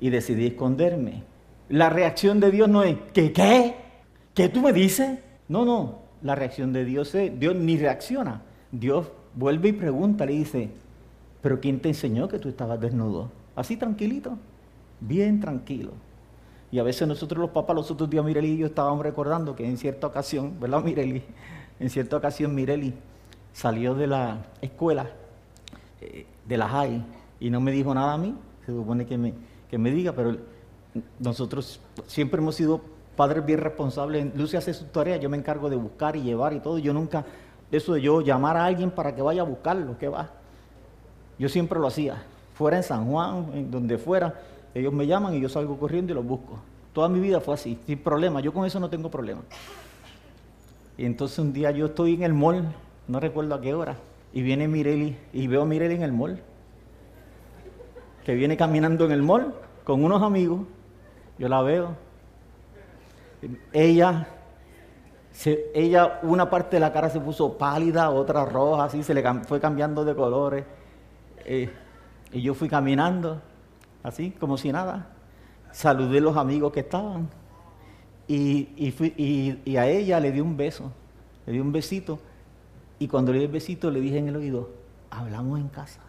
y 0.00 0.10
decidí 0.10 0.46
esconderme. 0.46 1.22
La 1.68 1.90
reacción 1.90 2.40
de 2.40 2.50
Dios 2.50 2.68
no 2.68 2.82
es, 2.82 2.96
¿qué 3.12 3.32
qué? 3.32 3.76
¿Qué 4.34 4.48
tú 4.48 4.62
me 4.62 4.72
dices? 4.72 5.18
No, 5.48 5.64
no. 5.64 6.00
La 6.22 6.34
reacción 6.34 6.72
de 6.72 6.84
Dios 6.84 7.14
es, 7.14 7.38
Dios 7.38 7.54
ni 7.54 7.76
reacciona. 7.76 8.42
Dios 8.72 9.08
vuelve 9.34 9.68
y 9.68 9.72
pregunta, 9.72 10.24
le 10.24 10.32
dice, 10.32 10.70
¿pero 11.42 11.60
quién 11.60 11.78
te 11.78 11.88
enseñó 11.88 12.26
que 12.26 12.38
tú 12.38 12.48
estabas 12.48 12.80
desnudo? 12.80 13.30
Así 13.54 13.76
tranquilito, 13.76 14.38
bien 15.00 15.40
tranquilo. 15.40 15.92
Y 16.72 16.78
a 16.78 16.82
veces 16.82 17.06
nosotros 17.06 17.38
los 17.38 17.50
papás, 17.50 17.76
los 17.76 17.90
otros 17.90 18.08
días 18.08 18.24
Mireli 18.24 18.52
y 18.52 18.56
yo 18.58 18.66
estábamos 18.66 19.04
recordando 19.04 19.54
que 19.54 19.66
en 19.66 19.76
cierta 19.76 20.06
ocasión, 20.06 20.58
¿verdad 20.58 20.82
Mireli? 20.82 21.22
En 21.78 21.90
cierta 21.90 22.16
ocasión 22.16 22.54
Mireli 22.54 22.94
salió 23.52 23.94
de 23.94 24.06
la 24.06 24.46
escuela, 24.62 25.10
eh, 26.00 26.24
de 26.46 26.56
la 26.56 26.68
high, 26.68 27.04
y 27.40 27.50
no 27.50 27.60
me 27.60 27.72
dijo 27.72 27.94
nada 27.94 28.14
a 28.14 28.18
mí, 28.18 28.34
se 28.64 28.72
supone 28.72 29.06
que 29.06 29.18
me, 29.18 29.34
que 29.70 29.78
me 29.78 29.90
diga, 29.90 30.12
pero 30.12 30.36
nosotros 31.18 31.80
siempre 32.06 32.40
hemos 32.40 32.54
sido 32.54 32.80
padres 33.16 33.44
bien 33.44 33.60
responsables. 33.60 34.34
Lucy 34.34 34.56
hace 34.56 34.74
su 34.74 34.84
tarea, 34.86 35.16
yo 35.16 35.30
me 35.30 35.36
encargo 35.36 35.70
de 35.70 35.76
buscar 35.76 36.16
y 36.16 36.22
llevar 36.22 36.52
y 36.52 36.60
todo. 36.60 36.78
Yo 36.78 36.92
nunca, 36.92 37.24
eso 37.70 37.94
de 37.94 38.02
yo 38.02 38.20
llamar 38.20 38.56
a 38.56 38.64
alguien 38.64 38.90
para 38.90 39.14
que 39.14 39.22
vaya 39.22 39.42
a 39.42 39.44
buscarlo, 39.44 39.98
que 39.98 40.08
va. 40.08 40.30
Yo 41.38 41.48
siempre 41.48 41.78
lo 41.78 41.86
hacía 41.86 42.22
fuera 42.56 42.78
en 42.78 42.82
San 42.82 43.06
Juan, 43.10 43.50
en 43.52 43.70
donde 43.70 43.98
fuera, 43.98 44.40
ellos 44.74 44.92
me 44.92 45.06
llaman 45.06 45.34
y 45.34 45.40
yo 45.40 45.48
salgo 45.48 45.78
corriendo 45.78 46.12
y 46.12 46.14
los 46.14 46.24
busco. 46.24 46.58
Toda 46.94 47.08
mi 47.08 47.20
vida 47.20 47.40
fue 47.40 47.52
así, 47.52 47.78
sin 47.86 47.98
problema, 47.98 48.40
yo 48.40 48.52
con 48.54 48.64
eso 48.64 48.80
no 48.80 48.88
tengo 48.88 49.10
problema. 49.10 49.42
Y 50.96 51.04
entonces 51.04 51.38
un 51.38 51.52
día 51.52 51.70
yo 51.70 51.86
estoy 51.86 52.14
en 52.14 52.22
el 52.22 52.32
mall, 52.32 52.64
no 53.06 53.20
recuerdo 53.20 53.54
a 53.54 53.60
qué 53.60 53.74
hora, 53.74 53.96
y 54.32 54.40
viene 54.40 54.68
Mireli, 54.68 55.18
y 55.34 55.46
veo 55.46 55.62
a 55.62 55.64
Mireli 55.66 55.96
en 55.96 56.02
el 56.02 56.12
mall, 56.12 56.40
que 58.26 58.34
viene 58.34 58.56
caminando 58.56 59.04
en 59.04 59.12
el 59.12 59.22
mall 59.22 59.54
con 59.84 60.02
unos 60.02 60.20
amigos, 60.20 60.62
yo 61.38 61.48
la 61.48 61.62
veo. 61.62 61.94
Ella, 63.72 64.26
ella, 65.72 66.18
una 66.24 66.50
parte 66.50 66.74
de 66.74 66.80
la 66.80 66.92
cara 66.92 67.08
se 67.08 67.20
puso 67.20 67.56
pálida, 67.56 68.10
otra 68.10 68.44
roja, 68.44 68.82
así 68.82 69.04
se 69.04 69.14
le 69.14 69.22
fue 69.44 69.60
cambiando 69.60 70.04
de 70.04 70.16
colores. 70.16 70.64
Eh, 71.44 71.70
y 72.32 72.42
yo 72.42 72.54
fui 72.54 72.68
caminando, 72.68 73.40
así, 74.02 74.32
como 74.32 74.58
si 74.58 74.72
nada. 74.72 75.06
saludé 75.70 76.18
a 76.18 76.22
los 76.22 76.36
amigos 76.36 76.72
que 76.72 76.80
estaban 76.80 77.28
y, 78.26 78.70
y, 78.76 79.60
y, 79.64 79.76
a 79.76 79.86
ella 79.86 80.18
le 80.18 80.32
di 80.32 80.40
un 80.40 80.56
beso, 80.56 80.90
le 81.46 81.52
di 81.52 81.60
un 81.60 81.70
besito 81.70 82.18
y 82.98 83.06
cuando 83.06 83.30
le 83.30 83.38
di 83.38 83.44
el 83.44 83.52
besito 83.52 83.88
le 83.88 84.00
dije 84.00 84.18
en 84.18 84.26
el 84.26 84.34
oído, 84.34 84.70
hablamos 85.10 85.60
en 85.60 85.68
casa. 85.68 86.00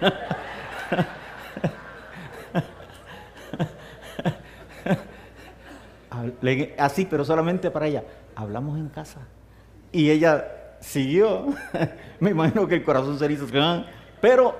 Así, 6.78 7.06
pero 7.06 7.24
solamente 7.24 7.70
para 7.70 7.86
ella, 7.86 8.04
hablamos 8.34 8.78
en 8.78 8.88
casa. 8.88 9.20
Y 9.92 10.10
ella 10.10 10.76
siguió, 10.80 11.46
me 12.20 12.30
imagino 12.30 12.66
que 12.66 12.76
el 12.76 12.84
corazón 12.84 13.18
se 13.18 13.32
hizo, 13.32 13.46
pero, 14.20 14.56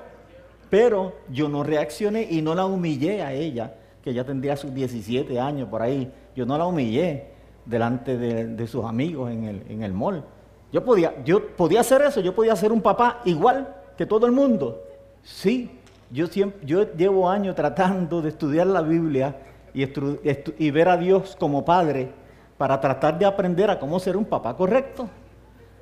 pero 0.69 1.15
yo 1.29 1.49
no 1.49 1.63
reaccioné 1.63 2.27
y 2.29 2.41
no 2.41 2.55
la 2.55 2.65
humillé 2.65 3.21
a 3.21 3.33
ella, 3.33 3.75
que 4.03 4.13
ya 4.13 4.23
tendría 4.23 4.55
sus 4.55 4.73
17 4.73 5.39
años 5.39 5.67
por 5.69 5.81
ahí, 5.81 6.11
yo 6.35 6.45
no 6.45 6.57
la 6.57 6.65
humillé 6.65 7.31
delante 7.65 8.17
de, 8.17 8.67
sus 8.67 8.85
amigos 8.85 9.31
en 9.31 9.43
el, 9.45 9.63
en 9.69 9.83
el 9.83 9.93
mall. 9.93 10.23
Yo 10.71 10.83
podía, 10.83 11.23
yo 11.23 11.55
podía 11.55 11.81
hacer 11.81 12.01
eso, 12.01 12.21
yo 12.21 12.35
podía 12.35 12.55
ser 12.55 12.71
un 12.71 12.81
papá 12.81 13.21
igual 13.25 13.75
que 13.97 14.05
todo 14.05 14.25
el 14.25 14.31
mundo. 14.31 14.83
Sí, 15.23 15.79
yo, 16.11 16.27
siempre, 16.27 16.65
yo 16.65 16.93
llevo 16.95 17.29
años 17.29 17.55
tratando 17.55 18.21
de 18.21 18.29
estudiar 18.29 18.67
la 18.67 18.81
Biblia 18.81 19.37
y, 19.73 19.83
y 19.83 20.71
ver 20.71 20.89
a 20.89 20.97
Dios 20.97 21.35
como 21.39 21.65
Padre 21.65 22.11
para 22.57 22.79
tratar 22.79 23.19
de 23.19 23.25
aprender 23.25 23.69
a 23.69 23.79
cómo 23.79 23.99
ser 23.99 24.15
un 24.15 24.25
papá 24.25 24.55
correcto. 24.55 25.09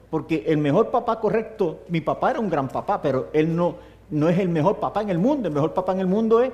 Porque 0.10 0.44
el 0.48 0.58
mejor 0.58 0.92
papá 0.92 1.20
correcto, 1.20 1.80
mi 1.88 2.02
papá 2.02 2.32
era 2.32 2.40
un 2.40 2.50
gran 2.50 2.68
papá, 2.68 3.02
pero 3.02 3.30
él 3.34 3.56
no, 3.56 3.76
no 4.10 4.30
es 4.30 4.38
el 4.38 4.50
mejor 4.50 4.78
papá 4.78 5.02
en 5.02 5.10
el 5.10 5.18
mundo. 5.18 5.48
El 5.48 5.54
mejor 5.54 5.74
papá 5.74 5.94
en 5.94 6.02
el 6.02 6.08
mundo 6.08 6.42
es 6.42 6.52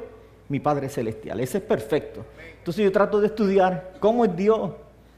mi 0.47 0.59
Padre 0.59 0.89
Celestial. 0.89 1.39
Ese 1.39 1.59
es 1.59 1.63
perfecto. 1.63 2.25
Entonces 2.57 2.83
yo 2.83 2.91
trato 2.91 3.19
de 3.19 3.27
estudiar 3.27 3.93
cómo 3.99 4.25
es 4.25 4.35
Dios, 4.35 4.71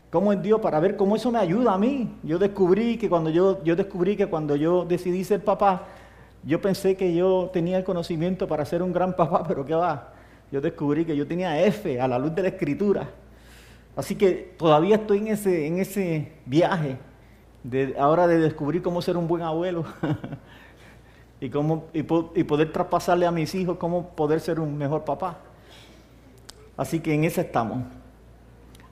cómo 0.09 0.33
es 0.33 0.41
Dios 0.41 0.59
para 0.59 0.79
ver 0.79 0.97
cómo 0.97 1.15
eso 1.15 1.31
me 1.31 1.39
ayuda 1.39 1.73
a 1.73 1.77
mí. 1.77 2.15
Yo 2.23 2.39
descubrí 2.39 2.97
que 2.97 3.09
cuando 3.09 3.29
yo, 3.29 3.63
yo 3.63 3.75
descubrí 3.75 4.15
que 4.15 4.27
cuando 4.27 4.55
yo 4.55 4.85
decidí 4.85 5.23
ser 5.23 5.43
papá, 5.43 5.85
yo 6.43 6.61
pensé 6.61 6.95
que 6.95 7.13
yo 7.13 7.49
tenía 7.53 7.77
el 7.77 7.83
conocimiento 7.83 8.47
para 8.47 8.65
ser 8.65 8.81
un 8.81 8.93
gran 8.93 9.15
papá, 9.15 9.43
pero 9.47 9.65
qué 9.65 9.75
va. 9.75 10.13
Yo 10.51 10.59
descubrí 10.61 11.05
que 11.05 11.15
yo 11.15 11.25
tenía 11.25 11.63
F 11.65 11.99
a 11.99 12.07
la 12.07 12.19
luz 12.19 12.35
de 12.35 12.41
la 12.41 12.47
escritura. 12.49 13.09
Así 13.95 14.15
que 14.15 14.55
todavía 14.57 14.95
estoy 14.95 15.19
en 15.19 15.27
ese, 15.27 15.67
en 15.67 15.79
ese 15.79 16.31
viaje 16.45 16.97
de, 17.63 17.95
ahora 17.97 18.27
de 18.27 18.39
descubrir 18.39 18.81
cómo 18.81 19.01
ser 19.01 19.17
un 19.17 19.27
buen 19.27 19.43
abuelo 19.43 19.85
y, 21.41 21.49
cómo, 21.49 21.85
y, 21.93 22.03
poder 22.03 22.71
traspasarle 22.71 23.25
a 23.25 23.31
mis 23.31 23.53
hijos 23.53 23.77
cómo 23.77 24.09
poder 24.09 24.39
ser 24.39 24.59
un 24.59 24.77
mejor 24.77 25.03
papá. 25.03 25.39
Así 26.77 26.99
que 26.99 27.13
en 27.13 27.23
eso 27.23 27.41
estamos. 27.41 27.83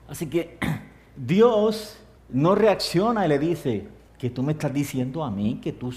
Así 0.08 0.26
que 0.26 0.58
Dios 1.16 1.98
no 2.28 2.54
reacciona 2.54 3.26
y 3.26 3.28
le 3.28 3.38
dice, 3.38 3.86
que 4.20 4.28
tú 4.28 4.42
me 4.42 4.52
estás 4.52 4.72
diciendo 4.72 5.24
a 5.24 5.30
mí 5.30 5.58
que 5.62 5.72
tú, 5.72 5.94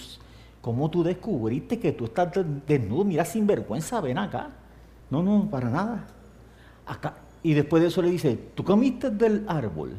cómo 0.64 0.90
tú 0.90 1.04
descubriste 1.04 1.78
que 1.78 1.92
tú 1.92 2.06
estás 2.06 2.32
desnudo, 2.66 3.04
mira 3.04 3.26
sin 3.26 3.46
vergüenza, 3.46 4.00
ven 4.00 4.18
acá. 4.18 4.50
No, 5.10 5.22
no, 5.22 5.50
para 5.52 5.70
nada. 5.70 6.08
Acá. 6.86 7.16
Y 7.44 7.54
después 7.54 7.84
de 7.84 7.90
eso 7.90 8.02
le 8.02 8.10
dice, 8.10 8.40
tú 8.56 8.64
comiste 8.64 9.10
del 9.10 9.44
árbol 9.46 9.92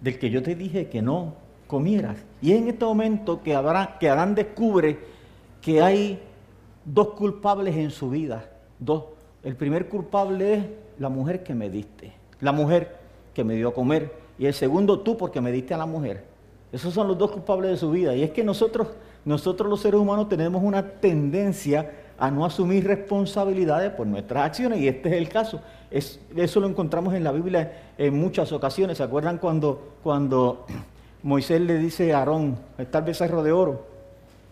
del 0.00 0.18
que 0.18 0.28
yo 0.28 0.42
te 0.42 0.56
dije 0.56 0.88
que 0.88 1.00
no 1.00 1.34
comieras. 1.68 2.16
Y 2.42 2.50
es 2.50 2.58
en 2.58 2.66
este 2.66 2.84
momento 2.84 3.44
que, 3.44 3.50
que 4.00 4.08
Adán 4.10 4.34
descubre 4.34 4.98
que 5.62 5.80
hay 5.80 6.20
dos 6.84 7.10
culpables 7.10 7.76
en 7.76 7.92
su 7.92 8.10
vida. 8.10 8.44
Dos. 8.80 9.04
El 9.44 9.54
primer 9.54 9.88
culpable 9.88 10.54
es 10.54 10.64
la 10.98 11.08
mujer 11.08 11.44
que 11.44 11.54
me 11.54 11.70
diste, 11.70 12.12
la 12.40 12.50
mujer 12.50 12.96
que 13.32 13.44
me 13.44 13.54
dio 13.54 13.68
a 13.68 13.72
comer. 13.72 14.12
Y 14.36 14.46
el 14.46 14.54
segundo 14.54 14.98
tú 14.98 15.16
porque 15.16 15.40
me 15.40 15.52
diste 15.52 15.74
a 15.74 15.78
la 15.78 15.86
mujer. 15.86 16.24
Esos 16.72 16.92
son 16.92 17.06
los 17.06 17.16
dos 17.16 17.30
culpables 17.30 17.70
de 17.70 17.76
su 17.76 17.92
vida. 17.92 18.16
Y 18.16 18.24
es 18.24 18.30
que 18.32 18.42
nosotros, 18.42 18.88
nosotros 19.24 19.68
los 19.68 19.80
seres 19.80 20.00
humanos 20.00 20.28
tenemos 20.28 20.62
una 20.62 20.82
tendencia 20.82 21.90
a 22.18 22.30
no 22.30 22.44
asumir 22.44 22.84
responsabilidades 22.84 23.92
por 23.92 24.06
nuestras 24.06 24.46
acciones. 24.46 24.80
Y 24.80 24.88
este 24.88 25.10
es 25.10 25.14
el 25.14 25.28
caso. 25.28 25.60
Es, 25.90 26.20
eso 26.36 26.60
lo 26.60 26.68
encontramos 26.68 27.14
en 27.14 27.22
la 27.22 27.32
Biblia 27.32 27.92
en 27.96 28.18
muchas 28.18 28.50
ocasiones. 28.52 28.98
¿Se 28.98 29.04
acuerdan 29.04 29.38
cuando, 29.38 29.94
cuando 30.02 30.66
Moisés 31.22 31.60
le 31.60 31.78
dice 31.78 32.12
a 32.12 32.18
Aarón, 32.18 32.58
está 32.76 32.98
el 32.98 33.04
becerro 33.04 33.42
de 33.42 33.52
oro. 33.52 33.86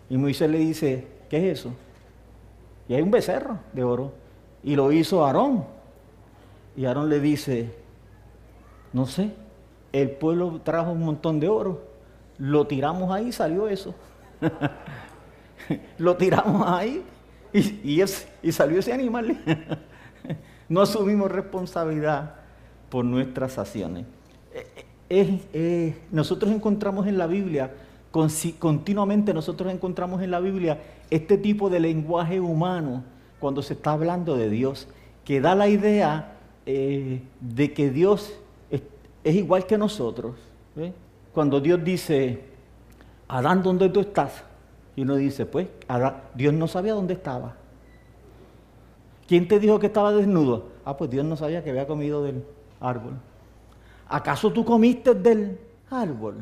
Y 0.09 0.17
Moisés 0.17 0.49
le 0.49 0.59
dice, 0.59 1.07
¿qué 1.29 1.37
es 1.51 1.59
eso? 1.59 1.73
Y 2.87 2.93
hay 2.93 3.01
un 3.01 3.11
becerro 3.11 3.59
de 3.73 3.83
oro. 3.83 4.13
Y 4.63 4.75
lo 4.75 4.91
hizo 4.91 5.25
Aarón. 5.25 5.65
Y 6.77 6.85
Aarón 6.85 7.09
le 7.09 7.19
dice, 7.19 7.73
no 8.93 9.05
sé, 9.05 9.31
el 9.91 10.11
pueblo 10.11 10.61
trajo 10.63 10.91
un 10.91 11.01
montón 11.01 11.39
de 11.39 11.49
oro. 11.49 11.81
Lo 12.37 12.67
tiramos 12.67 13.11
ahí 13.11 13.31
salió 13.31 13.67
eso. 13.67 13.93
lo 15.97 16.15
tiramos 16.17 16.67
ahí 16.67 17.03
y, 17.53 18.01
y 18.41 18.51
salió 18.51 18.79
ese 18.79 18.93
animal. 18.93 19.43
no 20.69 20.81
asumimos 20.81 21.31
responsabilidad 21.31 22.35
por 22.89 23.05
nuestras 23.05 23.57
acciones 23.57 24.05
nosotros 26.11 26.51
encontramos 26.51 27.07
en 27.07 27.17
la 27.17 27.27
Biblia, 27.27 27.71
continuamente 28.11 29.33
nosotros 29.33 29.71
encontramos 29.71 30.21
en 30.21 30.31
la 30.31 30.39
Biblia 30.39 30.81
este 31.09 31.37
tipo 31.37 31.69
de 31.69 31.79
lenguaje 31.79 32.39
humano 32.39 33.03
cuando 33.39 33.61
se 33.61 33.73
está 33.73 33.91
hablando 33.91 34.35
de 34.35 34.49
Dios, 34.49 34.87
que 35.23 35.39
da 35.39 35.55
la 35.55 35.67
idea 35.67 36.33
eh, 36.65 37.21
de 37.39 37.73
que 37.73 37.89
Dios 37.89 38.33
es, 39.23 39.35
igual 39.35 39.65
que 39.65 39.77
nosotros. 39.77 40.35
Cuando 41.33 41.59
Dios 41.59 41.83
dice, 41.83 42.39
Adán, 43.27 43.63
¿dónde 43.63 43.89
tú 43.89 43.99
estás? 43.99 44.43
Y 44.95 45.01
uno 45.01 45.15
dice, 45.15 45.45
pues, 45.45 45.67
Dios 46.35 46.53
no 46.53 46.67
sabía 46.67 46.93
dónde 46.93 47.13
estaba. 47.13 47.55
¿Quién 49.27 49.47
te 49.47 49.59
dijo 49.59 49.79
que 49.79 49.87
estaba 49.87 50.13
desnudo? 50.13 50.69
Ah, 50.85 50.95
pues 50.95 51.09
Dios 51.09 51.25
no 51.25 51.35
sabía 51.35 51.63
que 51.63 51.69
había 51.69 51.85
comido 51.85 52.23
del 52.23 52.43
árbol. 52.79 53.13
¿acaso 54.09 54.51
tú 54.51 54.63
comiste 54.63 55.13
del 55.13 55.59
árbol? 55.89 56.35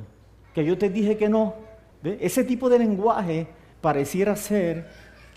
Que 0.54 0.63
yo 0.63 0.77
te 0.77 0.89
dije 0.89 1.18
que 1.18 1.30
no. 1.30 1.56
Ese 2.04 2.44
tipo 2.44 2.70
de 2.70 2.80
lenguaje 2.80 3.48
pareciera 3.82 4.36
ser 4.36 4.88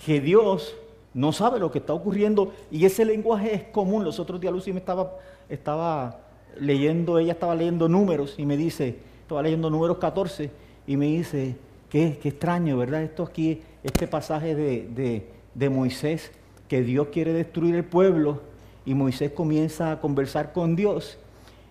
que 0.04 0.20
Dios 0.20 0.76
no 1.14 1.32
sabe 1.32 1.58
lo 1.58 1.70
que 1.70 1.78
está 1.78 1.94
ocurriendo 1.94 2.52
y 2.70 2.84
ese 2.84 3.04
lenguaje 3.04 3.54
es 3.54 3.62
común. 3.64 4.04
Los 4.04 4.20
otros 4.20 4.40
días 4.40 4.52
Lucy 4.52 4.72
me 4.72 4.80
estaba, 4.80 5.16
estaba 5.48 6.20
leyendo, 6.60 7.18
ella 7.18 7.32
estaba 7.32 7.54
leyendo 7.54 7.88
números 7.88 8.34
y 8.38 8.44
me 8.44 8.56
dice, 8.56 8.98
estaba 9.22 9.42
leyendo 9.42 9.70
números 9.70 9.98
14 9.98 10.50
y 10.88 10.96
me 10.96 11.06
dice, 11.06 11.54
qué, 11.88 12.18
extraño, 12.24 12.76
¿verdad? 12.76 13.04
Esto 13.04 13.22
aquí, 13.22 13.62
este 13.84 14.08
pasaje 14.08 14.56
de, 14.56 15.28
de 15.54 15.68
Moisés, 15.68 16.32
que 16.66 16.82
Dios 16.82 17.08
quiere 17.12 17.32
destruir 17.32 17.76
el 17.76 17.84
pueblo 17.84 18.40
y 18.84 18.94
Moisés 18.94 19.30
comienza 19.30 19.92
a 19.92 20.00
conversar 20.00 20.52
con 20.52 20.74
Dios 20.74 21.18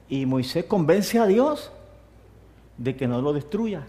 y 0.10 0.26
Moisés 0.26 0.66
convence 0.66 1.20
a 1.20 1.26
Dios 1.26 1.72
de 2.78 2.96
que 2.96 3.08
no 3.08 3.22
lo 3.22 3.34
destruya. 3.34 3.86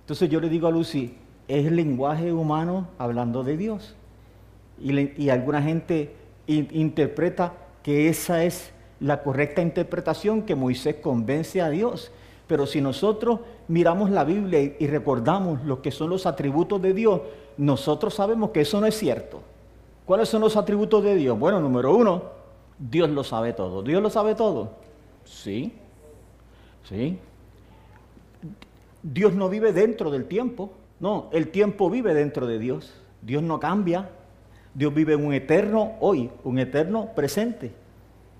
Entonces 0.00 0.28
yo 0.28 0.40
le 0.40 0.48
digo 0.48 0.68
a 0.68 0.70
Lucy, 0.70 1.14
es 1.48 1.70
lenguaje 1.70 2.32
humano 2.32 2.88
hablando 2.98 3.42
de 3.42 3.56
Dios. 3.56 3.94
Y, 4.78 5.30
alguna 5.30 5.62
gente 5.62 6.14
interpreta 6.46 7.54
que 7.82 8.08
esa 8.08 8.44
es 8.44 8.72
la 9.00 9.22
correcta 9.22 9.62
interpretación, 9.62 10.42
que 10.42 10.54
Moisés 10.54 10.96
convence 10.96 11.62
a 11.62 11.70
Dios. 11.70 12.12
Pero 12.46 12.66
si 12.66 12.80
nosotros 12.80 13.40
miramos 13.68 14.10
la 14.10 14.24
Biblia 14.24 14.60
y 14.78 14.86
recordamos 14.86 15.64
lo 15.64 15.82
que 15.82 15.90
son 15.90 16.10
los 16.10 16.26
atributos 16.26 16.80
de 16.80 16.92
Dios, 16.92 17.20
nosotros 17.56 18.14
sabemos 18.14 18.50
que 18.50 18.60
eso 18.60 18.80
no 18.80 18.86
es 18.86 18.96
cierto. 18.96 19.40
¿Cuáles 20.04 20.28
son 20.28 20.40
los 20.42 20.56
atributos 20.56 21.02
de 21.02 21.16
Dios? 21.16 21.38
Bueno, 21.38 21.60
número 21.60 21.94
uno, 21.94 22.22
Dios 22.78 23.10
lo 23.10 23.24
sabe 23.24 23.52
todo. 23.52 23.82
Dios 23.82 24.02
lo 24.02 24.10
sabe 24.10 24.34
todo. 24.34 24.70
Sí, 25.24 25.72
sí. 26.84 27.18
Dios 29.02 29.34
no 29.34 29.48
vive 29.48 29.72
dentro 29.72 30.10
del 30.10 30.26
tiempo, 30.26 30.72
no, 30.98 31.28
el 31.32 31.48
tiempo 31.48 31.90
vive 31.90 32.14
dentro 32.14 32.46
de 32.46 32.58
Dios. 32.58 32.94
Dios 33.22 33.42
no 33.42 33.60
cambia, 33.60 34.10
Dios 34.74 34.92
vive 34.94 35.14
en 35.14 35.24
un 35.24 35.32
eterno 35.32 35.94
hoy, 36.00 36.30
un 36.44 36.58
eterno 36.58 37.10
presente. 37.14 37.72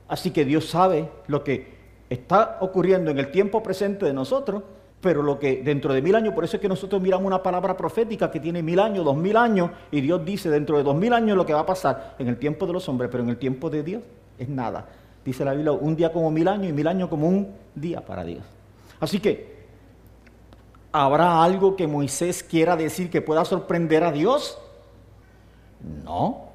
Así 0.08 0.30
que 0.30 0.44
Dios 0.44 0.66
sabe 0.66 1.08
lo 1.26 1.42
que 1.42 1.74
está 2.10 2.58
ocurriendo 2.60 3.10
en 3.10 3.18
el 3.18 3.30
tiempo 3.30 3.62
presente 3.62 4.06
de 4.06 4.12
nosotros, 4.12 4.62
pero 5.06 5.22
lo 5.22 5.38
que 5.38 5.62
dentro 5.62 5.94
de 5.94 6.02
mil 6.02 6.16
años, 6.16 6.34
por 6.34 6.42
eso 6.42 6.56
es 6.56 6.60
que 6.60 6.68
nosotros 6.68 7.00
miramos 7.00 7.26
una 7.26 7.42
palabra 7.42 7.76
profética 7.76 8.30
que 8.30 8.40
tiene 8.40 8.60
mil 8.62 8.80
años, 8.80 9.04
dos 9.04 9.16
mil 9.16 9.36
años, 9.36 9.70
y 9.92 10.00
Dios 10.00 10.24
dice 10.24 10.50
dentro 10.50 10.76
de 10.76 10.82
dos 10.82 10.96
mil 10.96 11.12
años 11.12 11.36
lo 11.36 11.46
que 11.46 11.54
va 11.54 11.60
a 11.60 11.66
pasar 11.66 12.16
en 12.18 12.26
el 12.28 12.38
tiempo 12.38 12.66
de 12.66 12.72
los 12.72 12.88
hombres, 12.88 13.08
pero 13.10 13.22
en 13.22 13.30
el 13.30 13.36
tiempo 13.36 13.70
de 13.70 13.82
Dios 13.82 14.02
es 14.38 14.48
nada 14.48 14.86
dice 15.26 15.44
la 15.44 15.52
Biblia, 15.52 15.72
un 15.72 15.96
día 15.96 16.12
como 16.12 16.30
mil 16.30 16.46
años 16.46 16.68
y 16.68 16.72
mil 16.72 16.86
años 16.86 17.08
como 17.08 17.28
un 17.28 17.52
día 17.74 18.00
para 18.00 18.24
Dios. 18.24 18.44
Así 19.00 19.18
que, 19.18 19.66
¿habrá 20.92 21.42
algo 21.42 21.74
que 21.76 21.86
Moisés 21.86 22.42
quiera 22.42 22.76
decir 22.76 23.10
que 23.10 23.20
pueda 23.20 23.44
sorprender 23.44 24.04
a 24.04 24.12
Dios? 24.12 24.56
No. 26.04 26.46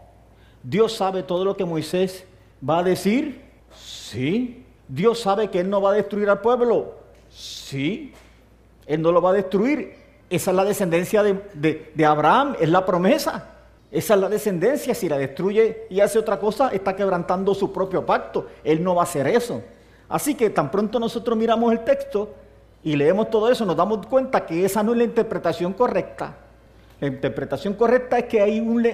Dios 0.64 0.94
sabe 0.94 1.22
todo 1.22 1.44
lo 1.44 1.58
que 1.58 1.66
Moisés 1.66 2.26
va 2.68 2.80
a 2.80 2.84
decir. 2.84 3.44
Sí. 3.76 4.66
Dios 4.88 5.20
sabe 5.20 5.50
que 5.50 5.60
Él 5.60 5.70
no 5.70 5.82
va 5.82 5.92
a 5.92 5.94
destruir 5.94 6.30
al 6.30 6.40
pueblo. 6.40 6.96
Sí. 7.30 8.14
Él 8.94 9.02
no 9.02 9.12
lo 9.12 9.22
va 9.22 9.30
a 9.30 9.34
destruir. 9.34 9.96
Esa 10.30 10.52
es 10.52 10.58
la 10.58 10.66
descendencia 10.66 11.24
de, 11.24 11.92
de 11.94 12.06
Abraham, 12.06 12.56
es 12.60 12.70
la 12.70 12.86
promesa. 12.86 13.50
Esa 13.92 14.14
es 14.14 14.20
la 14.20 14.30
descendencia. 14.30 14.94
Si 14.96 15.08
la 15.08 15.18
destruye 15.18 15.88
y 15.90 16.00
hace 16.00 16.20
otra 16.20 16.40
cosa, 16.40 16.70
está 16.70 16.96
quebrantando 16.96 17.54
su 17.54 17.72
propio 17.72 18.06
pacto. 18.06 18.48
Él 18.64 18.84
no 18.84 18.96
va 18.96 19.02
a 19.02 19.04
hacer 19.04 19.28
eso. 19.28 19.62
Así 20.10 20.36
que 20.36 20.50
tan 20.50 20.70
pronto 20.70 21.00
nosotros 21.00 21.38
miramos 21.38 21.72
el 21.72 21.84
texto 21.84 22.34
y 22.84 22.96
leemos 22.96 23.30
todo 23.30 23.50
eso, 23.50 23.66
nos 23.66 23.78
damos 23.78 24.06
cuenta 24.08 24.46
que 24.46 24.66
esa 24.66 24.82
no 24.84 24.92
es 24.92 24.98
la 24.98 25.04
interpretación 25.04 25.74
correcta. 25.74 26.36
La 27.00 27.08
interpretación 27.08 27.76
correcta 27.76 28.20
es 28.20 28.26
que 28.26 28.42
hay 28.42 28.60
un, 28.60 28.86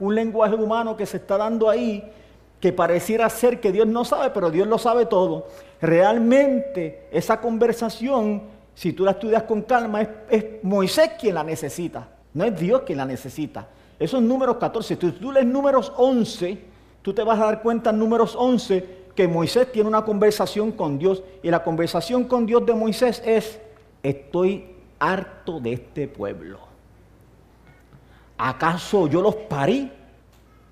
un 0.00 0.14
lenguaje 0.14 0.54
humano 0.54 0.96
que 0.96 1.06
se 1.06 1.16
está 1.16 1.36
dando 1.36 1.68
ahí 1.68 2.12
que 2.60 2.72
pareciera 2.72 3.28
ser 3.30 3.58
que 3.58 3.72
Dios 3.72 3.86
no 3.86 4.04
sabe, 4.04 4.30
pero 4.30 4.50
Dios 4.50 4.68
lo 4.68 4.78
sabe 4.78 5.06
todo. 5.06 5.46
Realmente 5.80 7.08
esa 7.10 7.40
conversación, 7.40 8.42
si 8.74 8.92
tú 8.92 9.04
la 9.04 9.12
estudias 9.12 9.42
con 9.44 9.62
calma, 9.62 10.02
es, 10.28 10.44
Moisés 10.62 11.12
quien 11.18 11.34
la 11.34 11.44
necesita, 11.44 12.08
no 12.34 12.44
es 12.44 12.58
Dios 12.58 12.82
quien 12.82 12.98
la 12.98 13.04
necesita. 13.04 13.68
Esos 13.98 14.22
números 14.22 14.56
14, 14.56 14.96
si 14.96 15.10
tú 15.12 15.32
lees 15.32 15.46
números 15.46 15.92
11, 15.96 16.58
tú 17.02 17.12
te 17.12 17.22
vas 17.22 17.38
a 17.38 17.44
dar 17.44 17.62
cuenta 17.62 17.90
en 17.90 17.98
números 17.98 18.34
11 18.38 19.00
que 19.14 19.28
Moisés 19.28 19.70
tiene 19.70 19.88
una 19.88 20.04
conversación 20.04 20.72
con 20.72 20.98
Dios 20.98 21.22
y 21.42 21.50
la 21.50 21.62
conversación 21.62 22.24
con 22.24 22.46
Dios 22.46 22.64
de 22.64 22.74
Moisés 22.74 23.22
es, 23.24 23.60
estoy 24.02 24.74
harto 24.98 25.60
de 25.60 25.74
este 25.74 26.08
pueblo. 26.08 26.58
¿Acaso 28.38 29.06
yo 29.06 29.20
los 29.20 29.34
parí? 29.34 29.92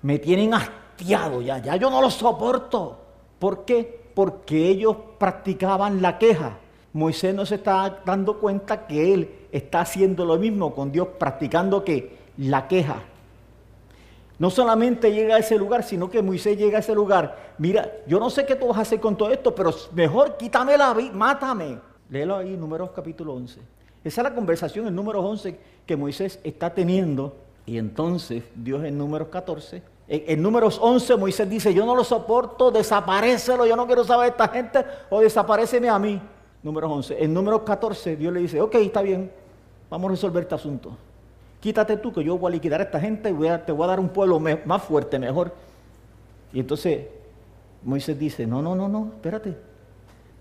Me 0.01 0.17
tienen 0.17 0.53
hastiado 0.53 1.41
ya, 1.41 1.59
ya 1.59 1.75
yo 1.75 1.89
no 1.91 2.01
los 2.01 2.15
soporto. 2.15 2.97
¿Por 3.37 3.65
qué? 3.65 4.09
Porque 4.15 4.69
ellos 4.69 4.95
practicaban 5.17 6.01
la 6.01 6.17
queja. 6.17 6.57
Moisés 6.93 7.35
no 7.35 7.45
se 7.45 7.55
está 7.55 8.01
dando 8.05 8.39
cuenta 8.39 8.87
que 8.87 9.13
él 9.13 9.29
está 9.51 9.81
haciendo 9.81 10.25
lo 10.25 10.37
mismo 10.37 10.73
con 10.73 10.91
Dios, 10.91 11.07
practicando 11.19 11.83
que 11.83 12.17
la 12.37 12.67
queja. 12.67 13.03
No 14.39 14.49
solamente 14.49 15.11
llega 15.11 15.35
a 15.35 15.39
ese 15.39 15.57
lugar, 15.57 15.83
sino 15.83 16.09
que 16.09 16.21
Moisés 16.21 16.57
llega 16.57 16.77
a 16.77 16.79
ese 16.79 16.95
lugar. 16.95 17.53
Mira, 17.57 17.91
yo 18.07 18.19
no 18.19 18.29
sé 18.29 18.45
qué 18.45 18.55
tú 18.55 18.67
vas 18.67 18.77
a 18.77 18.81
hacer 18.81 18.99
con 18.99 19.17
todo 19.17 19.31
esto, 19.31 19.53
pero 19.53 19.71
mejor 19.93 20.37
quítame 20.37 20.77
la 20.77 20.93
vida, 20.93 21.11
mátame. 21.13 21.77
Léelo 22.09 22.37
ahí, 22.37 22.55
números 22.55 22.91
capítulo 22.95 23.33
11. 23.33 23.59
Esa 24.03 24.21
es 24.21 24.23
la 24.23 24.33
conversación 24.33 24.87
en 24.87 24.95
números 24.95 25.23
11 25.25 25.59
que 25.85 25.95
Moisés 25.97 26.39
está 26.43 26.73
teniendo. 26.73 27.35
Y 27.65 27.77
entonces 27.77 28.43
Dios 28.55 28.83
en 28.85 28.97
números 28.97 29.27
14, 29.27 29.83
en, 30.07 30.41
números 30.41 30.79
11 30.81 31.17
Moisés 31.17 31.47
dice, 31.47 31.71
yo 31.71 31.85
no 31.85 31.95
lo 31.95 32.03
soporto, 32.03 32.71
desaparecelo, 32.71 33.67
yo 33.67 33.75
no 33.75 33.85
quiero 33.85 34.03
saber 34.03 34.25
de 34.25 34.31
esta 34.31 34.47
gente 34.47 34.85
o 35.09 35.19
desapareceme 35.19 35.87
a 35.87 35.99
mí. 35.99 36.19
Números 36.63 36.91
11. 36.91 37.23
En 37.23 37.33
números 37.33 37.61
14 37.61 38.15
Dios 38.15 38.33
le 38.33 38.41
dice, 38.41 38.61
ok, 38.61 38.75
está 38.75 39.01
bien, 39.01 39.31
vamos 39.89 40.09
a 40.09 40.11
resolver 40.11 40.43
este 40.43 40.55
asunto 40.55 40.97
quítate 41.59 41.97
tú 41.97 42.13
que 42.13 42.23
yo 42.23 42.37
voy 42.37 42.51
a 42.51 42.53
liquidar 42.53 42.79
a 42.79 42.83
esta 42.83 42.99
gente 42.99 43.29
y 43.29 43.33
te 43.65 43.71
voy 43.71 43.83
a 43.83 43.87
dar 43.87 43.99
un 43.99 44.09
pueblo 44.09 44.39
más 44.39 44.83
fuerte, 44.83 45.19
mejor. 45.19 45.53
Y 46.53 46.59
entonces 46.59 47.07
Moisés 47.83 48.17
dice, 48.17 48.47
no, 48.47 48.61
no, 48.61 48.75
no, 48.75 48.87
no, 48.87 49.11
espérate, 49.15 49.55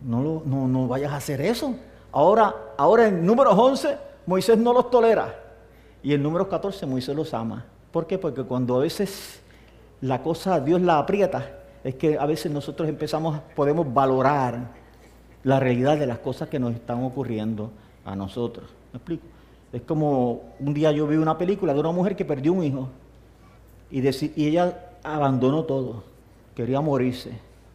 no, 0.02 0.42
no, 0.44 0.68
no 0.68 0.88
vayas 0.88 1.12
a 1.12 1.16
hacer 1.16 1.40
eso. 1.40 1.74
Ahora, 2.12 2.54
ahora 2.76 3.08
en 3.08 3.24
números 3.24 3.54
11 3.56 3.98
Moisés 4.26 4.56
no 4.56 4.72
los 4.72 4.90
tolera 4.90 5.34
y 6.02 6.14
en 6.14 6.22
números 6.22 6.48
14 6.48 6.86
Moisés 6.86 7.14
los 7.14 7.34
ama. 7.34 7.66
¿Por 7.92 8.06
qué? 8.06 8.18
Porque 8.18 8.42
cuando 8.44 8.76
a 8.76 8.80
veces 8.80 9.40
la 10.00 10.22
cosa 10.22 10.60
Dios 10.60 10.80
la 10.80 10.98
aprieta, 10.98 11.54
es 11.84 11.94
que 11.94 12.18
a 12.18 12.26
veces 12.26 12.50
nosotros 12.50 12.88
empezamos, 12.88 13.40
podemos 13.54 13.92
valorar 13.92 14.77
la 15.48 15.58
realidad 15.58 15.96
de 15.96 16.06
las 16.06 16.18
cosas 16.18 16.50
que 16.50 16.58
nos 16.58 16.74
están 16.74 17.02
ocurriendo 17.02 17.70
a 18.04 18.14
nosotros. 18.14 18.68
¿Me 18.92 18.98
explico? 18.98 19.24
Es 19.72 19.80
como 19.80 20.42
un 20.60 20.74
día 20.74 20.92
yo 20.92 21.06
vi 21.06 21.16
una 21.16 21.38
película 21.38 21.72
de 21.72 21.80
una 21.80 21.90
mujer 21.90 22.14
que 22.14 22.26
perdió 22.26 22.52
un 22.52 22.64
hijo 22.64 22.90
y, 23.90 24.06
ella 24.46 24.90
abandonó 25.02 25.64
todo, 25.64 26.04
quería 26.54 26.82
morirse. 26.82 27.32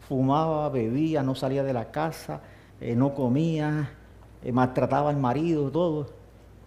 Fumaba, 0.07 0.69
bebía, 0.69 1.23
no 1.23 1.33
salía 1.33 1.63
de 1.63 1.73
la 1.73 1.89
casa, 1.89 2.41
eh, 2.79 2.95
no 2.95 3.15
comía, 3.15 3.89
eh, 4.43 4.51
maltrataba 4.51 5.09
al 5.09 5.17
marido, 5.17 5.71
todo. 5.71 6.05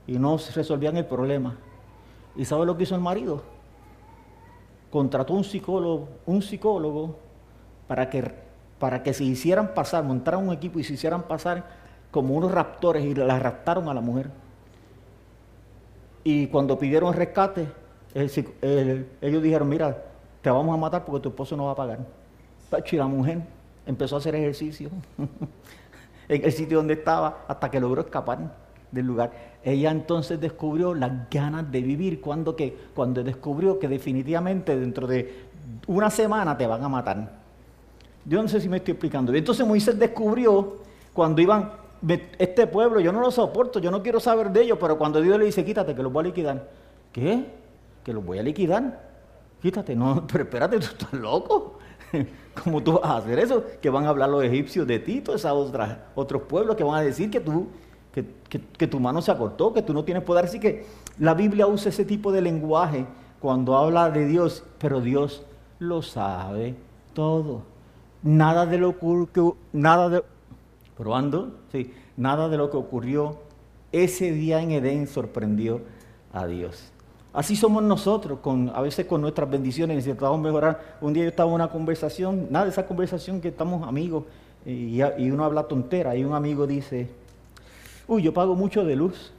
Y 0.09 0.19
no 0.19 0.37
resolvían 0.57 0.97
el 0.97 1.07
problema. 1.07 1.57
¿Y 2.35 2.45
sabe 2.45 2.67
lo 2.67 2.77
que 2.77 2.83
hizo 2.83 2.97
el 2.97 3.01
marido? 3.01 3.43
Contrató 4.91 5.35
un 5.35 5.45
psicólogo, 5.45 6.09
un 6.27 6.43
psicólogo 6.43 7.15
para 7.87 8.11
que, 8.11 8.46
para 8.79 9.03
que 9.03 9.13
se 9.15 9.25
hicieran 9.25 9.75
pasar, 9.75 10.05
montaran 10.05 10.47
un 10.47 10.53
equipo 10.53 10.79
y 10.79 10.85
se 10.85 10.95
hicieran 10.95 11.23
pasar 11.23 11.65
como 12.11 12.35
unos 12.35 12.53
raptores 12.53 13.05
y 13.05 13.15
la 13.15 13.39
raptaron 13.39 13.89
a 13.89 13.95
la 13.95 14.01
mujer. 14.01 14.31
Y 16.25 16.49
cuando 16.49 16.79
pidieron 16.79 17.15
rescate, 17.15 17.69
ellos 18.15 19.43
dijeron, 19.43 19.69
mira, 19.69 20.03
te 20.43 20.51
vamos 20.51 20.75
a 20.75 20.77
matar 20.77 21.05
porque 21.05 21.23
tu 21.23 21.29
esposo 21.29 21.57
no 21.57 21.67
va 21.67 21.73
a 21.73 21.77
pagar. 21.77 22.01
Y 22.91 22.97
la 22.97 23.07
mujer 23.07 23.43
empezó 23.87 24.17
a 24.17 24.19
hacer 24.19 24.35
ejercicio 24.35 24.91
en 26.29 26.45
el 26.45 26.53
sitio 26.53 26.79
donde 26.79 26.95
estaba 26.95 27.45
hasta 27.47 27.71
que 27.71 27.81
logró 27.81 28.01
escapar 28.03 28.39
del 28.91 29.07
lugar. 29.07 29.33
Ella 29.63 29.91
entonces 29.91 30.41
descubrió 30.41 30.95
las 30.95 31.29
ganas 31.31 31.71
de 31.71 31.81
vivir 31.81 32.21
cuando, 32.21 32.57
que, 32.57 32.77
cuando 32.95 33.23
descubrió 33.23 33.79
que 33.79 33.89
definitivamente 33.89 34.79
dentro 34.79 35.07
de 35.07 35.45
una 35.87 36.11
semana 36.11 36.57
te 36.57 36.67
van 36.67 36.83
a 36.83 36.89
matar. 36.89 37.46
Yo 38.27 38.43
no 38.43 38.49
sé 38.49 38.61
si 38.61 38.69
me 38.69 38.79
estoy 38.79 38.93
explicando. 38.93 39.33
Entonces 39.33 39.67
Moisés 39.67 39.99
descubrió 39.99 40.79
cuando 41.13 41.41
iban 41.41 41.73
este 42.39 42.67
pueblo 42.67 43.01
yo 43.01 43.13
no 43.13 43.21
lo 43.21 43.31
soporto, 43.31 43.79
yo 43.79 43.91
no 43.91 44.03
quiero 44.03 44.21
saber 44.21 44.51
de 44.51 44.63
ellos, 44.63 44.79
pero 44.81 44.99
cuando 44.99 45.21
Dios 45.21 45.39
le 45.39 45.47
dice, 45.47 45.65
quítate, 45.65 45.95
que 45.95 46.03
los 46.03 46.13
voy 46.13 46.25
a 46.25 46.27
liquidar. 46.29 46.69
¿Qué? 47.13 47.47
Que 48.05 48.13
los 48.13 48.25
voy 48.25 48.39
a 48.39 48.43
liquidar. 48.43 49.07
Quítate, 49.61 49.97
no, 49.97 50.27
pero 50.31 50.45
espérate, 50.45 50.79
tú 50.79 50.87
estás 50.87 51.13
loco. 51.13 51.79
¿Cómo 52.63 52.83
tú 52.83 52.93
vas 53.01 53.11
a 53.11 53.17
hacer 53.19 53.39
eso? 53.39 53.65
Que 53.81 53.91
van 53.91 54.07
a 54.07 54.11
hablar 54.11 54.29
los 54.29 54.45
egipcios 54.45 54.87
de 54.87 54.99
ti, 54.99 55.21
todos 55.21 55.45
esos 55.45 55.73
otros 56.15 56.43
pueblos 56.43 56.77
que 56.77 56.85
van 56.85 57.01
a 57.01 57.03
decir 57.03 57.31
que 57.31 57.41
tú, 57.41 57.69
que, 58.13 58.87
tu 58.87 59.01
mano 59.01 59.21
se 59.21 59.31
acortó, 59.31 59.73
que 59.73 59.83
tú 59.83 59.93
no 59.93 60.05
tienes 60.05 60.23
poder. 60.23 60.45
Así 60.45 60.59
que 60.61 60.87
la 61.19 61.35
Biblia 61.35 61.67
usa 61.67 61.91
ese 61.91 62.05
tipo 62.05 62.33
de 62.33 62.41
lenguaje 62.41 63.07
cuando 63.41 63.77
habla 63.77 64.11
de 64.11 64.27
Dios, 64.27 64.65
pero 64.79 65.01
Dios 65.01 65.45
lo 65.79 66.01
sabe 66.03 66.75
todo. 67.13 67.76
Nada 68.27 68.67
de 68.67 68.77
lo 68.77 68.99
que, 68.99 69.53
nada 69.73 70.09
de, 70.09 70.25
probando, 70.97 71.61
sí, 71.71 71.95
nada 72.17 72.49
de 72.49 72.57
lo 72.57 72.71
que 72.71 72.77
ocurrió 72.77 73.37
ese 73.93 74.33
día 74.33 74.61
en 74.61 74.73
Edén 74.73 75.07
sorprendió 75.07 75.81
a 76.33 76.45
Dios. 76.49 76.91
Así 77.33 77.55
somos 77.55 77.85
nosotros, 77.85 78.41
a 78.75 78.81
veces 78.81 79.07
con 79.07 79.21
nuestras 79.21 79.49
bendiciones, 79.49 79.95
necesitamos 79.99 80.41
mejorar. 80.41 80.97
Un 81.01 81.13
día 81.13 81.23
yo 81.23 81.29
estaba 81.29 81.49
en 81.51 81.55
una 81.55 81.69
conversación, 81.69 82.49
nada 82.51 82.65
de 82.65 82.73
esa 82.73 82.85
conversación 82.85 83.41
que 83.41 83.47
estamos 83.47 83.87
amigos, 83.87 84.25
y, 84.65 85.01
uno 85.31 85.45
habla 85.45 85.63
tontera, 85.69 86.17
y 86.17 86.25
un 86.25 86.35
amigo 86.35 86.67
dice, 86.67 87.09
uy, 88.09 88.23
yo 88.23 88.35
pago 88.35 88.57
mucho 88.57 88.85
de 88.85 88.97
luz, 88.97 89.33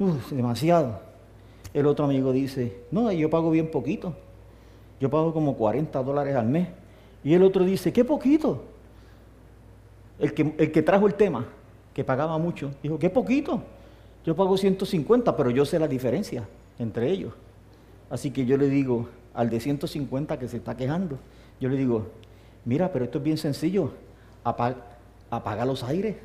uy, 0.00 0.14
demasiado. 0.32 0.98
El 1.72 1.86
otro 1.86 2.06
amigo 2.06 2.32
dice, 2.32 2.80
no, 2.90 3.12
yo 3.12 3.30
pago 3.30 3.48
bien 3.52 3.70
poquito, 3.70 4.12
yo 4.98 5.08
pago 5.08 5.32
como 5.32 5.54
40 5.54 6.02
dólares 6.02 6.34
al 6.34 6.46
mes. 6.46 6.81
Y 7.24 7.34
el 7.34 7.42
otro 7.42 7.64
dice, 7.64 7.92
qué 7.92 8.04
poquito 8.04 8.62
el 10.22 10.32
que, 10.72 10.82
trajo 10.82 11.08
el 11.08 11.14
tema, 11.14 11.46
que 11.92 12.04
pagaba 12.04 12.38
mucho, 12.38 12.70
dijo, 12.80 12.96
qué 12.96 13.10
poquito, 13.10 13.60
yo 14.24 14.36
pago 14.36 14.56
150, 14.56 15.36
pero 15.36 15.50
yo 15.50 15.64
sé 15.64 15.80
la 15.80 15.88
diferencia 15.88 16.48
entre 16.78 17.10
ellos. 17.10 17.34
Así 18.08 18.30
que 18.30 18.46
yo 18.46 18.56
le 18.56 18.68
digo 18.68 19.08
al 19.34 19.50
de 19.50 19.58
150 19.58 20.38
que 20.38 20.46
se 20.46 20.58
está 20.58 20.76
quejando, 20.76 21.18
yo 21.60 21.68
le 21.68 21.76
digo, 21.76 22.06
mira, 22.64 22.92
pero 22.92 23.04
esto 23.04 23.18
es 23.18 23.24
bien 23.24 23.36
sencillo, 23.36 23.90
apaga, 24.44 25.64
los 25.64 25.82
aires. 25.82 26.16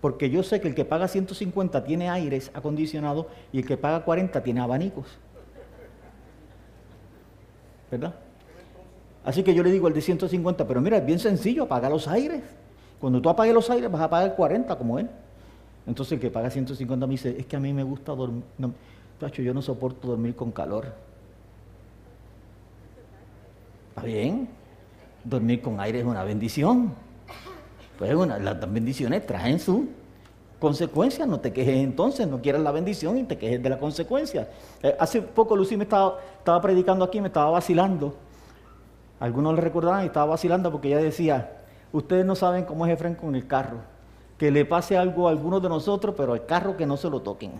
Porque 0.00 0.30
yo 0.30 0.44
sé 0.44 0.60
que 0.60 0.68
el 0.68 0.76
que 0.76 0.84
paga 0.84 1.08
150 1.08 1.82
tiene 1.82 2.08
aires 2.08 2.52
acondicionados 2.54 3.26
y 3.52 3.58
el 3.58 3.66
que 3.66 3.76
paga 3.76 4.04
40 4.04 4.40
tiene 4.42 4.60
abanicos. 4.60 5.06
¿Verdad? 7.90 8.14
Así 9.26 9.42
que 9.42 9.52
yo 9.52 9.64
le 9.64 9.72
digo 9.72 9.88
al 9.88 9.92
de 9.92 10.00
150, 10.00 10.68
pero 10.68 10.80
mira, 10.80 10.98
es 10.98 11.04
bien 11.04 11.18
sencillo, 11.18 11.64
apaga 11.64 11.90
los 11.90 12.06
aires. 12.06 12.40
Cuando 13.00 13.20
tú 13.20 13.28
apagues 13.28 13.52
los 13.52 13.68
aires 13.68 13.90
vas 13.90 14.00
a 14.00 14.08
pagar 14.08 14.36
40 14.36 14.78
como 14.78 15.00
él. 15.00 15.10
Entonces 15.84 16.12
el 16.12 16.20
que 16.20 16.30
paga 16.30 16.48
150 16.48 17.06
me 17.08 17.10
dice, 17.10 17.34
es 17.36 17.44
que 17.44 17.56
a 17.56 17.60
mí 17.60 17.72
me 17.72 17.82
gusta 17.82 18.14
dormir. 18.14 18.44
No, 18.56 18.72
yo 19.28 19.52
no 19.52 19.62
soporto 19.62 20.06
dormir 20.06 20.36
con 20.36 20.52
calor. 20.52 20.92
¿Está 23.88 24.02
bien? 24.02 24.48
Dormir 25.24 25.60
con 25.60 25.80
aire 25.80 25.98
es 25.98 26.04
una 26.04 26.22
bendición. 26.22 26.92
Pues 27.98 28.14
las 28.14 28.72
bendiciones 28.72 29.26
traen 29.26 29.58
su 29.58 29.88
consecuencia. 30.60 31.26
No 31.26 31.40
te 31.40 31.52
quejes 31.52 31.78
entonces, 31.78 32.28
no 32.28 32.40
quieras 32.40 32.62
la 32.62 32.70
bendición 32.70 33.18
y 33.18 33.24
te 33.24 33.36
quejes 33.36 33.60
de 33.60 33.70
la 33.70 33.78
consecuencia. 33.78 34.48
Eh, 34.84 34.94
hace 35.00 35.20
poco 35.20 35.56
Lucy 35.56 35.76
me 35.76 35.82
estaba, 35.82 36.20
estaba 36.38 36.60
predicando 36.60 37.04
aquí, 37.04 37.20
me 37.20 37.26
estaba 37.26 37.50
vacilando. 37.50 38.25
Algunos 39.20 39.54
le 39.54 39.60
recordarán 39.60 40.02
y 40.02 40.06
estaba 40.06 40.26
vacilando 40.26 40.70
porque 40.70 40.88
ella 40.88 40.98
decía, 40.98 41.62
ustedes 41.92 42.24
no 42.26 42.34
saben 42.34 42.64
cómo 42.64 42.86
es 42.86 42.92
Efraín 42.92 43.14
con 43.14 43.34
el 43.34 43.46
carro. 43.46 43.78
Que 44.38 44.50
le 44.50 44.64
pase 44.64 44.98
algo 44.98 45.28
a 45.28 45.30
alguno 45.30 45.60
de 45.60 45.68
nosotros, 45.68 46.14
pero 46.16 46.34
al 46.34 46.44
carro 46.44 46.76
que 46.76 46.84
no 46.84 46.96
se 46.96 47.08
lo 47.08 47.22
toquen. 47.22 47.52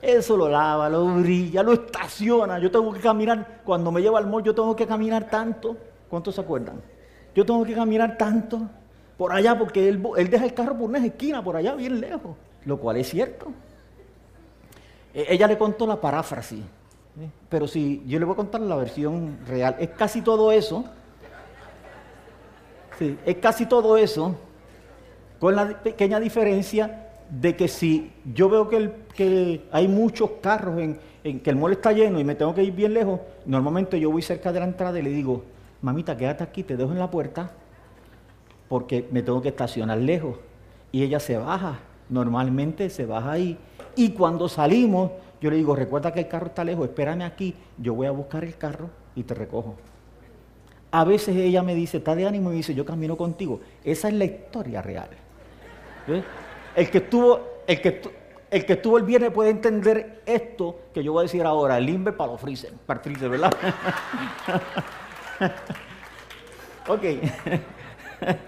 Eso 0.00 0.36
lo 0.36 0.48
lava, 0.48 0.88
lo 0.88 1.04
brilla, 1.06 1.62
lo 1.62 1.72
estaciona. 1.72 2.58
Yo 2.58 2.70
tengo 2.70 2.92
que 2.92 3.00
caminar, 3.00 3.62
cuando 3.64 3.90
me 3.90 4.00
lleva 4.00 4.18
al 4.18 4.26
mall, 4.26 4.44
yo 4.44 4.54
tengo 4.54 4.76
que 4.76 4.86
caminar 4.86 5.28
tanto. 5.28 5.76
¿Cuántos 6.08 6.36
se 6.36 6.40
acuerdan? 6.40 6.80
Yo 7.34 7.44
tengo 7.44 7.64
que 7.64 7.74
caminar 7.74 8.16
tanto 8.16 8.60
por 9.16 9.32
allá 9.32 9.58
porque 9.58 9.88
él, 9.88 10.06
él 10.16 10.30
deja 10.30 10.44
el 10.44 10.54
carro 10.54 10.76
por 10.76 10.88
una 10.88 11.04
esquina, 11.04 11.42
por 11.42 11.56
allá, 11.56 11.74
bien 11.74 12.00
lejos. 12.00 12.36
Lo 12.64 12.78
cual 12.78 12.98
es 12.98 13.08
cierto. 13.08 13.46
E, 15.12 15.26
ella 15.30 15.46
le 15.46 15.58
contó 15.58 15.86
la 15.86 16.00
paráfrasis. 16.00 16.62
Pero 17.48 17.66
si 17.66 18.02
yo 18.06 18.18
le 18.18 18.24
voy 18.24 18.34
a 18.34 18.36
contar 18.36 18.60
la 18.60 18.76
versión 18.76 19.38
real, 19.46 19.76
es 19.78 19.88
casi 19.90 20.20
todo 20.20 20.52
eso. 20.52 20.84
Sí, 22.98 23.18
es 23.24 23.36
casi 23.36 23.66
todo 23.66 23.96
eso, 23.96 24.34
con 25.38 25.54
la 25.54 25.82
pequeña 25.82 26.18
diferencia 26.18 27.08
de 27.28 27.56
que 27.56 27.68
si 27.68 28.12
yo 28.34 28.48
veo 28.48 28.68
que, 28.68 29.64
hay 29.70 29.88
muchos 29.88 30.30
carros 30.40 30.78
en, 30.78 30.98
en, 31.24 31.40
que 31.40 31.50
el 31.50 31.56
mall 31.56 31.72
está 31.72 31.92
lleno 31.92 32.18
y 32.18 32.24
me 32.24 32.34
tengo 32.34 32.54
que 32.54 32.62
ir 32.62 32.72
bien 32.72 32.94
lejos, 32.94 33.20
normalmente 33.44 34.00
yo 34.00 34.10
voy 34.10 34.22
cerca 34.22 34.52
de 34.52 34.60
la 34.60 34.66
entrada 34.66 34.98
y 34.98 35.02
le 35.02 35.10
digo, 35.10 35.42
mamita, 35.82 36.16
quédate 36.16 36.44
aquí, 36.44 36.62
te 36.62 36.76
dejo 36.76 36.92
en 36.92 36.98
la 36.98 37.10
puerta 37.10 37.50
porque 38.68 39.06
me 39.10 39.22
tengo 39.22 39.42
que 39.42 39.48
estacionar 39.48 39.98
lejos. 39.98 40.36
Y 40.92 41.02
ella 41.02 41.20
se 41.20 41.36
baja, 41.36 41.80
normalmente 42.08 42.90
se 42.90 43.06
baja 43.06 43.32
ahí. 43.32 43.58
Y 43.94 44.10
cuando 44.10 44.48
salimos, 44.48 45.10
yo 45.40 45.50
le 45.50 45.56
digo, 45.56 45.76
recuerda 45.76 46.12
que 46.12 46.20
el 46.20 46.28
carro 46.28 46.46
está 46.46 46.64
lejos, 46.64 46.88
espérame 46.88 47.22
aquí, 47.22 47.54
yo 47.78 47.94
voy 47.94 48.06
a 48.06 48.10
buscar 48.10 48.44
el 48.44 48.56
carro 48.56 48.90
y 49.14 49.22
te 49.22 49.34
recojo. 49.34 49.74
A 50.90 51.04
veces 51.04 51.36
ella 51.36 51.62
me 51.62 51.74
dice, 51.74 51.98
está 51.98 52.14
de 52.14 52.26
ánimo 52.26 52.52
y 52.52 52.56
dice, 52.56 52.74
yo 52.74 52.84
camino 52.84 53.16
contigo. 53.16 53.60
Esa 53.84 54.08
es 54.08 54.14
la 54.14 54.24
historia 54.24 54.80
real. 54.80 55.08
El 56.74 56.90
que 56.90 56.98
estuvo, 56.98 57.40
el 57.66 57.80
que, 57.80 58.00
el 58.50 58.64
que 58.64 58.72
estuvo 58.74 58.96
el 58.96 59.04
viernes 59.04 59.32
puede 59.32 59.50
entender 59.50 60.22
esto 60.24 60.78
que 60.94 61.02
yo 61.02 61.12
voy 61.12 61.20
a 61.20 61.22
decir 61.24 61.44
ahora, 61.44 61.78
el 61.78 62.14
para 62.14 62.32
los 62.32 62.40
freezer, 62.40 62.72
para 62.72 63.00
freezer, 63.00 63.28
¿verdad? 63.28 63.50
ok. 66.88 67.02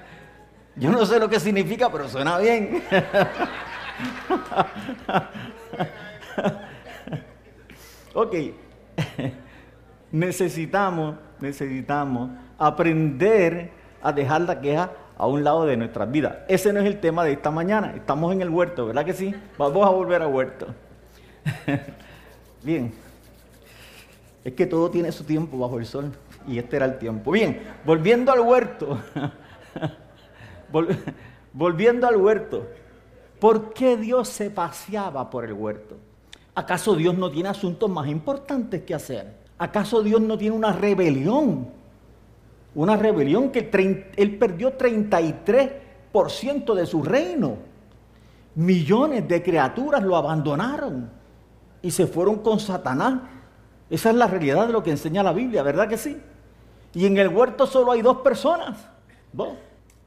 Yo 0.76 0.92
no 0.92 1.04
sé 1.04 1.18
lo 1.18 1.28
que 1.28 1.40
significa, 1.40 1.90
pero 1.90 2.08
suena 2.08 2.38
bien. 2.38 2.84
ok. 8.18 8.34
necesitamos, 10.12 11.16
necesitamos 11.40 12.30
aprender 12.58 13.70
a 14.02 14.12
dejar 14.12 14.40
la 14.42 14.60
queja 14.60 14.90
a 15.16 15.26
un 15.26 15.44
lado 15.44 15.66
de 15.66 15.76
nuestras 15.76 16.10
vidas. 16.10 16.38
Ese 16.48 16.72
no 16.72 16.80
es 16.80 16.86
el 16.86 17.00
tema 17.00 17.24
de 17.24 17.32
esta 17.32 17.50
mañana. 17.50 17.94
Estamos 17.94 18.32
en 18.32 18.40
el 18.40 18.50
huerto, 18.50 18.86
¿verdad 18.86 19.04
que 19.04 19.12
sí? 19.12 19.34
Vamos 19.56 19.86
a 19.86 19.90
volver 19.90 20.22
al 20.22 20.32
huerto. 20.32 20.66
Bien. 22.62 22.92
Es 24.44 24.52
que 24.54 24.66
todo 24.66 24.90
tiene 24.90 25.12
su 25.12 25.24
tiempo 25.24 25.58
bajo 25.58 25.78
el 25.78 25.86
sol. 25.86 26.12
Y 26.46 26.58
este 26.58 26.76
era 26.76 26.86
el 26.86 26.98
tiempo. 26.98 27.30
Bien, 27.32 27.60
volviendo 27.84 28.32
al 28.32 28.40
huerto. 28.40 28.98
volviendo 31.52 32.06
al 32.06 32.16
huerto. 32.16 32.66
¿Por 33.38 33.72
qué 33.72 33.96
Dios 33.96 34.28
se 34.28 34.50
paseaba 34.50 35.30
por 35.30 35.44
el 35.44 35.52
huerto? 35.52 35.96
¿Acaso 36.58 36.96
Dios 36.96 37.16
no 37.16 37.30
tiene 37.30 37.50
asuntos 37.50 37.88
más 37.88 38.08
importantes 38.08 38.82
que 38.82 38.92
hacer? 38.92 39.32
¿Acaso 39.58 40.02
Dios 40.02 40.20
no 40.20 40.36
tiene 40.36 40.56
una 40.56 40.72
rebelión? 40.72 41.68
Una 42.74 42.96
rebelión 42.96 43.52
que 43.52 43.70
él 44.16 44.38
perdió 44.38 44.76
33% 44.76 46.74
de 46.74 46.84
su 46.84 47.04
reino. 47.04 47.58
Millones 48.56 49.28
de 49.28 49.40
criaturas 49.40 50.02
lo 50.02 50.16
abandonaron 50.16 51.08
y 51.80 51.92
se 51.92 52.08
fueron 52.08 52.40
con 52.40 52.58
Satanás. 52.58 53.20
Esa 53.88 54.10
es 54.10 54.16
la 54.16 54.26
realidad 54.26 54.66
de 54.66 54.72
lo 54.72 54.82
que 54.82 54.90
enseña 54.90 55.22
la 55.22 55.32
Biblia, 55.32 55.62
¿verdad 55.62 55.86
que 55.86 55.96
sí? 55.96 56.20
Y 56.92 57.06
en 57.06 57.18
el 57.18 57.28
huerto 57.28 57.68
solo 57.68 57.92
hay 57.92 58.02
dos 58.02 58.16
personas. 58.16 58.84
Dos, 59.32 59.54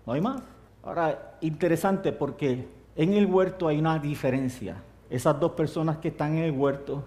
no 0.05 0.11
hay 0.11 0.19
más. 0.19 0.41
Ahora, 0.83 1.37
interesante 1.39 2.11
porque 2.11 2.67
en 2.97 3.13
el 3.13 3.25
huerto 3.27 3.69
hay 3.69 3.79
una 3.79 3.97
diferencia. 3.99 4.83
Esas 5.11 5.37
dos 5.41 5.51
personas 5.51 5.97
que 5.97 6.07
están 6.07 6.37
en 6.37 6.45
el 6.45 6.51
huerto 6.51 7.03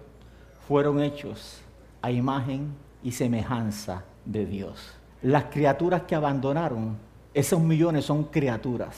fueron 0.67 1.01
hechos 1.01 1.59
a 2.03 2.11
imagen 2.11 2.75
y 3.01 3.11
semejanza 3.11 4.03
de 4.25 4.45
Dios. 4.45 4.93
Las 5.23 5.45
criaturas 5.45 6.03
que 6.03 6.13
abandonaron, 6.13 6.97
esos 7.33 7.59
millones 7.59 8.05
son 8.05 8.25
criaturas, 8.25 8.95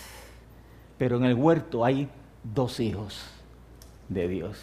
pero 0.97 1.15
en 1.15 1.23
el 1.23 1.35
huerto 1.35 1.85
hay 1.85 2.09
dos 2.43 2.81
hijos 2.81 3.25
de 4.09 4.27
Dios. 4.27 4.61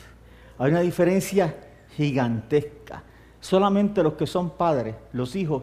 Hay 0.59 0.71
una 0.71 0.81
diferencia 0.81 1.57
gigantesca. 1.97 3.03
Solamente 3.41 4.03
los 4.03 4.13
que 4.13 4.27
son 4.27 4.51
padres, 4.51 4.95
los 5.15 5.37
hijos, 5.37 5.63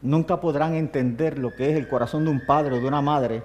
nunca 0.00 0.40
podrán 0.40 0.72
entender 0.74 1.38
lo 1.38 1.54
que 1.54 1.70
es 1.70 1.76
el 1.76 1.86
corazón 1.86 2.24
de 2.24 2.30
un 2.30 2.46
padre 2.46 2.76
o 2.76 2.80
de 2.80 2.88
una 2.88 3.02
madre 3.02 3.42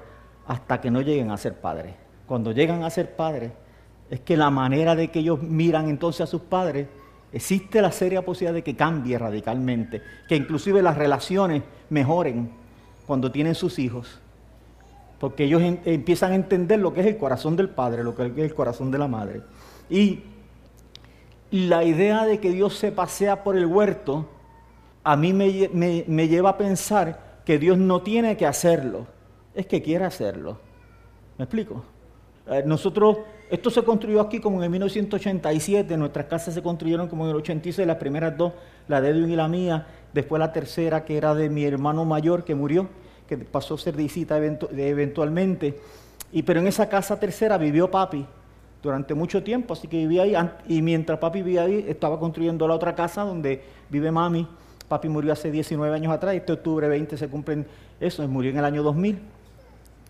hasta 0.47 0.80
que 0.80 0.89
no 0.89 1.02
lleguen 1.02 1.30
a 1.30 1.38
ser 1.38 1.56
padres. 1.60 1.93
Cuando 2.26 2.54
llegan 2.54 2.84
a 2.84 2.89
ser 2.89 3.17
padres, 3.17 3.52
es 4.10 4.20
que 4.22 4.38
la 4.38 4.50
manera 4.50 4.96
de 4.96 5.10
que 5.10 5.20
ellos 5.20 5.41
miran 5.41 5.89
entonces 5.89 6.22
a 6.22 6.28
sus 6.28 6.41
padres, 6.41 6.88
existe 7.32 7.82
la 7.82 7.91
seria 7.91 8.24
posibilidad 8.24 8.54
de 8.54 8.63
que 8.63 8.76
cambie 8.76 9.17
radicalmente, 9.17 10.02
que 10.28 10.36
inclusive 10.36 10.82
las 10.82 10.98
relaciones 10.98 11.63
mejoren 11.89 12.50
cuando 13.06 13.32
tienen 13.32 13.56
sus 13.56 13.80
hijos, 13.80 14.20
porque 15.20 15.46
ellos 15.46 15.62
empiezan 15.86 16.32
a 16.32 16.36
entender 16.36 16.80
lo 16.80 16.93
que 16.93 17.02
es 17.02 17.08
el 17.08 17.17
corazón 17.17 17.56
del 17.56 17.70
padre, 17.70 18.04
lo 18.04 18.15
que 18.15 18.26
es 18.26 18.38
el 18.38 18.54
corazón 18.54 18.91
de 18.91 18.98
la 18.98 19.08
madre. 19.08 19.41
Y 19.89 20.24
la 21.52 21.84
idea 21.84 22.26
de 22.26 22.39
que 22.39 22.52
Dios 22.52 22.78
se 22.78 22.91
pasea 22.91 23.43
por 23.43 23.56
el 23.58 23.65
huerto, 23.65 24.30
a 25.04 25.15
mí 25.15 25.32
me, 25.34 26.28
lleva 26.28 26.50
a 26.50 26.58
pensar 26.58 27.41
que 27.46 27.58
Dios 27.58 27.78
no 27.78 28.02
tiene 28.02 28.36
que 28.36 28.46
hacerlo, 28.46 29.08
es 29.56 29.65
que 29.65 29.82
quiere 29.82 30.06
hacerlo. 30.06 30.60
¿Me 31.38 31.46
explico? 31.46 31.84
Eh, 32.48 32.63
nosotros, 32.65 33.20
esto 33.49 33.69
se 33.69 33.83
construyó 33.83 34.21
aquí 34.21 34.39
como 34.39 34.62
en 34.63 34.71
1987, 34.71 35.95
nuestras 35.97 36.25
casas 36.25 36.53
se 36.53 36.62
construyeron 36.62 37.07
como 37.07 37.23
en 37.23 37.31
el 37.31 37.38
86, 37.38 37.88
las 37.88 37.97
primeras 37.97 38.38
dos, 38.38 38.53
la 38.88 38.99
de 38.99 39.10
Edwin 39.10 39.31
y 39.31 39.36
la 39.36 39.47
mía, 39.47 39.88
después 40.13 40.39
la 40.39 40.51
tercera 40.51 41.05
que 41.05 41.17
era 41.17 41.33
de 41.33 41.49
mi 41.49 41.63
hermano 41.63 42.03
mayor 42.03 42.43
que 42.43 42.55
murió, 42.55 42.89
que 43.27 43.38
pasó 43.38 43.75
a 43.75 43.77
ser 43.77 43.95
visita 43.95 44.38
eventualmente. 44.38 45.79
Y, 46.31 46.43
pero 46.43 46.60
en 46.60 46.67
esa 46.67 46.89
casa 46.89 47.19
tercera 47.19 47.57
vivió 47.57 47.89
papi 47.89 48.25
durante 48.83 49.13
mucho 49.13 49.43
tiempo, 49.43 49.73
así 49.73 49.88
que 49.88 49.97
vivía 49.97 50.23
ahí. 50.23 50.36
Y 50.67 50.81
mientras 50.81 51.19
papi 51.19 51.41
vivía 51.41 51.63
ahí, 51.63 51.86
estaba 51.88 52.19
construyendo 52.19 52.67
la 52.67 52.75
otra 52.75 52.95
casa 52.95 53.23
donde 53.23 53.63
vive 53.89 54.12
mami. 54.12 54.47
Papi 54.88 55.10
murió 55.10 55.33
hace 55.33 55.51
19 55.51 55.93
años 55.93 56.13
atrás, 56.13 56.36
este 56.36 56.53
octubre 56.53 56.88
20 56.88 57.17
se 57.17 57.27
cumplen 57.27 57.67
eso, 57.99 58.25
murió 58.27 58.51
en 58.51 58.57
el 58.57 58.65
año 58.65 58.83
2000. 58.83 59.19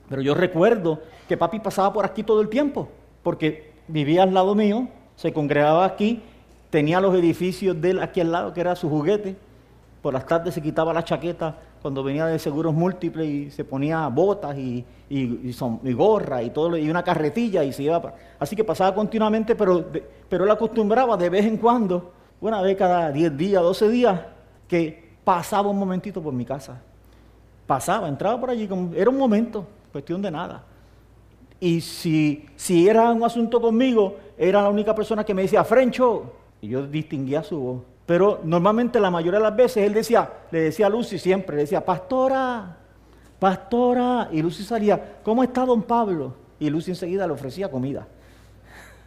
Pero 0.10 0.22
yo 0.22 0.34
recuerdo 0.34 1.02
que 1.28 1.36
papi 1.36 1.60
pasaba 1.60 1.92
por 1.92 2.06
aquí 2.06 2.24
todo 2.24 2.42
el 2.42 2.50
tiempo, 2.50 2.90
porque 3.28 3.74
vivía 3.90 4.24
al 4.24 4.34
lado 4.34 4.56
mío, 4.56 4.88
se 5.18 5.34
congregaba 5.34 5.84
aquí, 5.84 6.24
tenía 6.70 7.02
los 7.02 7.14
edificios 7.14 7.82
de 7.82 7.90
él 7.90 8.00
aquí 8.00 8.22
al 8.22 8.32
lado, 8.32 8.54
que 8.54 8.62
era 8.62 8.74
su 8.74 8.90
juguete. 8.90 9.36
Por 10.02 10.14
las 10.14 10.26
tardes 10.26 10.54
se 10.54 10.62
quitaba 10.62 10.94
la 10.94 11.04
chaqueta 11.04 11.58
cuando 11.82 12.04
venía 12.04 12.26
de 12.26 12.40
seguros 12.40 12.74
múltiples 12.74 13.28
y 13.28 13.52
se 13.52 13.66
ponía 13.66 14.08
botas 14.08 14.58
y, 14.58 14.86
gorra 15.94 16.42
y 16.42 16.52
todo 16.52 16.78
y 16.78 16.90
una 16.90 17.04
carretilla 17.04 17.66
y 17.66 17.74
se 17.74 17.84
iba. 17.84 18.14
Así 18.40 18.56
que 18.56 18.64
pasaba 18.64 18.96
continuamente, 18.96 19.58
pero, 19.58 19.84
pero 20.30 20.46
él 20.46 20.52
acostumbraba 20.52 21.18
de 21.18 21.30
vez 21.30 21.46
en 21.48 21.58
cuando, 21.58 22.14
una 22.40 22.62
vez 22.62 22.78
cada 22.78 23.12
10 23.12 23.36
días, 23.36 23.62
12 23.62 23.90
días, 23.90 24.22
que 24.70 25.18
pasaba 25.26 25.70
un 25.70 25.78
momentito 25.78 26.22
por 26.22 26.32
mi 26.32 26.46
casa. 26.46 26.82
Pasaba, 27.66 28.08
entraba 28.08 28.40
por 28.40 28.52
allí, 28.52 28.70
como, 28.70 28.96
era 28.96 29.10
un 29.10 29.18
momento, 29.18 29.68
cuestión 29.92 30.22
de 30.22 30.32
nada. 30.32 30.64
Y 31.60 31.82
si, 31.82 32.46
si 32.56 32.88
era 32.88 33.12
un 33.12 33.24
asunto 33.24 33.60
conmigo, 33.60 34.18
era 34.38 34.62
la 34.62 34.70
única 34.70 34.94
persona 34.94 35.24
que 35.24 35.34
me 35.34 35.44
decía, 35.44 35.64
Frencho, 35.64 36.34
y 36.62 36.70
yo 36.70 36.86
distinguía 36.86 37.44
su 37.44 37.60
voz. 37.60 37.82
Pero 38.06 38.40
normalmente 38.44 39.00
la 39.00 39.12
mayoría 39.12 39.40
de 39.40 39.44
las 39.44 39.56
veces 39.56 39.86
él 39.86 39.94
decía, 39.94 40.32
le 40.52 40.62
decía 40.62 40.88
a 40.88 40.90
Lucy 40.90 41.18
siempre, 41.18 41.56
le 41.56 41.64
decía, 41.64 41.84
pastora, 41.84 42.78
pastora, 43.40 44.30
y 44.32 44.42
Lucy 44.42 44.64
salía, 44.64 45.18
¿cómo 45.24 45.44
está 45.44 45.66
don 45.66 45.84
Pablo? 45.84 46.34
Y 46.60 46.70
Lucy 46.70 46.92
enseguida 46.92 47.28
le 47.28 47.34
ofrecía 47.34 47.70
comida. 47.70 48.08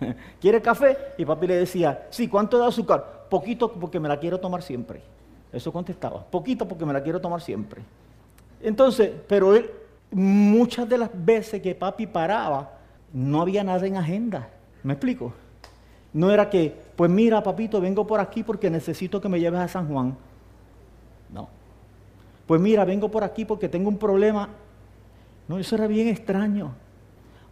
¿Quiere 0.41 0.61
café? 0.61 0.97
Y 1.17 1.25
papi 1.25 1.47
le 1.47 1.57
decía, 1.57 2.07
sí, 2.11 2.29
¿cuánto 2.29 2.59
da 2.59 2.67
azúcar? 2.67 3.27
Poquito 3.31 3.73
porque 3.73 3.99
me 3.99 4.09
la 4.09 4.19
quiero 4.19 4.39
tomar 4.39 4.63
siempre. 4.63 5.01
Eso 5.53 5.73
contestaba, 5.73 6.23
poquito 6.25 6.69
porque 6.69 6.85
me 6.85 6.93
la 6.93 7.03
quiero 7.03 7.21
tomar 7.21 7.41
siempre. 7.41 7.83
Entonces, 8.63 9.13
pero 9.27 9.57
él, 9.57 9.71
muchas 10.11 10.89
de 10.89 10.99
las 10.99 11.11
veces 11.13 11.63
que 11.63 11.75
papi 11.75 12.07
paraba, 12.07 12.79
no 13.13 13.41
había 13.41 13.65
nada 13.65 13.87
en 13.87 13.97
agenda. 13.97 14.49
¿Me 14.83 14.95
explico? 14.95 15.33
No 16.13 16.31
era 16.31 16.51
que, 16.51 16.75
pues 16.97 17.11
mira, 17.11 17.43
papito, 17.43 17.81
vengo 17.81 18.07
por 18.07 18.21
aquí 18.21 18.43
porque 18.43 18.71
necesito 18.71 19.21
que 19.21 19.29
me 19.29 19.39
lleves 19.39 19.61
a 19.61 19.69
San 19.69 19.89
Juan. 19.89 20.17
No. 21.33 21.49
Pues 22.47 22.61
mira, 22.61 22.85
vengo 22.85 23.11
por 23.11 23.23
aquí 23.23 23.45
porque 23.45 23.69
tengo 23.69 23.89
un 23.89 23.99
problema. 23.99 24.49
No, 25.47 25.59
eso 25.59 25.77
era 25.77 25.87
bien 25.87 26.09
extraño. 26.09 26.73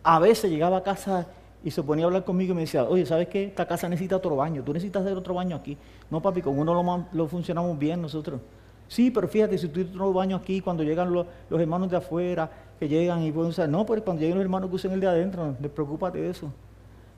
A 0.03 0.19
veces 0.19 0.51
llegaba 0.51 0.79
a 0.79 0.83
casa 0.83 1.27
y 1.63 1.71
se 1.71 1.83
ponía 1.83 2.05
a 2.05 2.09
hablar 2.09 2.25
conmigo 2.25 2.53
y 2.53 2.55
me 2.55 2.61
decía, 2.63 2.85
oye, 2.85 3.05
¿sabes 3.07 3.29
qué? 3.29 3.45
Esta 3.45 3.67
casa 3.67 3.89
necesita 3.89 4.17
otro 4.17 4.37
baño, 4.37 4.63
tú 4.63 4.73
necesitas 4.73 5.03
hacer 5.03 5.17
otro 5.17 5.35
baño 5.35 5.57
aquí. 5.57 5.77
No, 6.11 6.21
papi, 6.21 6.43
con 6.43 6.59
uno 6.59 6.75
lo, 6.75 7.07
lo 7.13 7.29
funcionamos 7.29 7.79
bien 7.79 8.01
nosotros. 8.03 8.41
Sí, 8.89 9.11
pero 9.11 9.29
fíjate, 9.29 9.59
si 9.59 9.69
tú 9.69 9.83
otro 9.83 10.13
baño 10.13 10.37
aquí, 10.37 10.61
cuando 10.63 10.83
llegan 10.83 11.13
los, 11.13 11.27
hermanos 11.51 11.91
de 11.91 11.99
afuera, 11.99 12.51
que 12.81 12.89
llegan 12.89 13.23
y 13.23 13.31
pueden 13.31 13.51
usar, 13.51 13.69
no, 13.69 13.85
pero 13.85 14.03
cuando 14.03 14.21
lleguen 14.21 14.37
los 14.37 14.45
hermanos 14.45 14.71
que 14.71 14.77
usen 14.77 14.93
el 14.93 15.01
de 15.01 15.07
adentro, 15.07 15.55
despreocúpate 15.59 16.19
de 16.19 16.31
eso. 16.31 16.51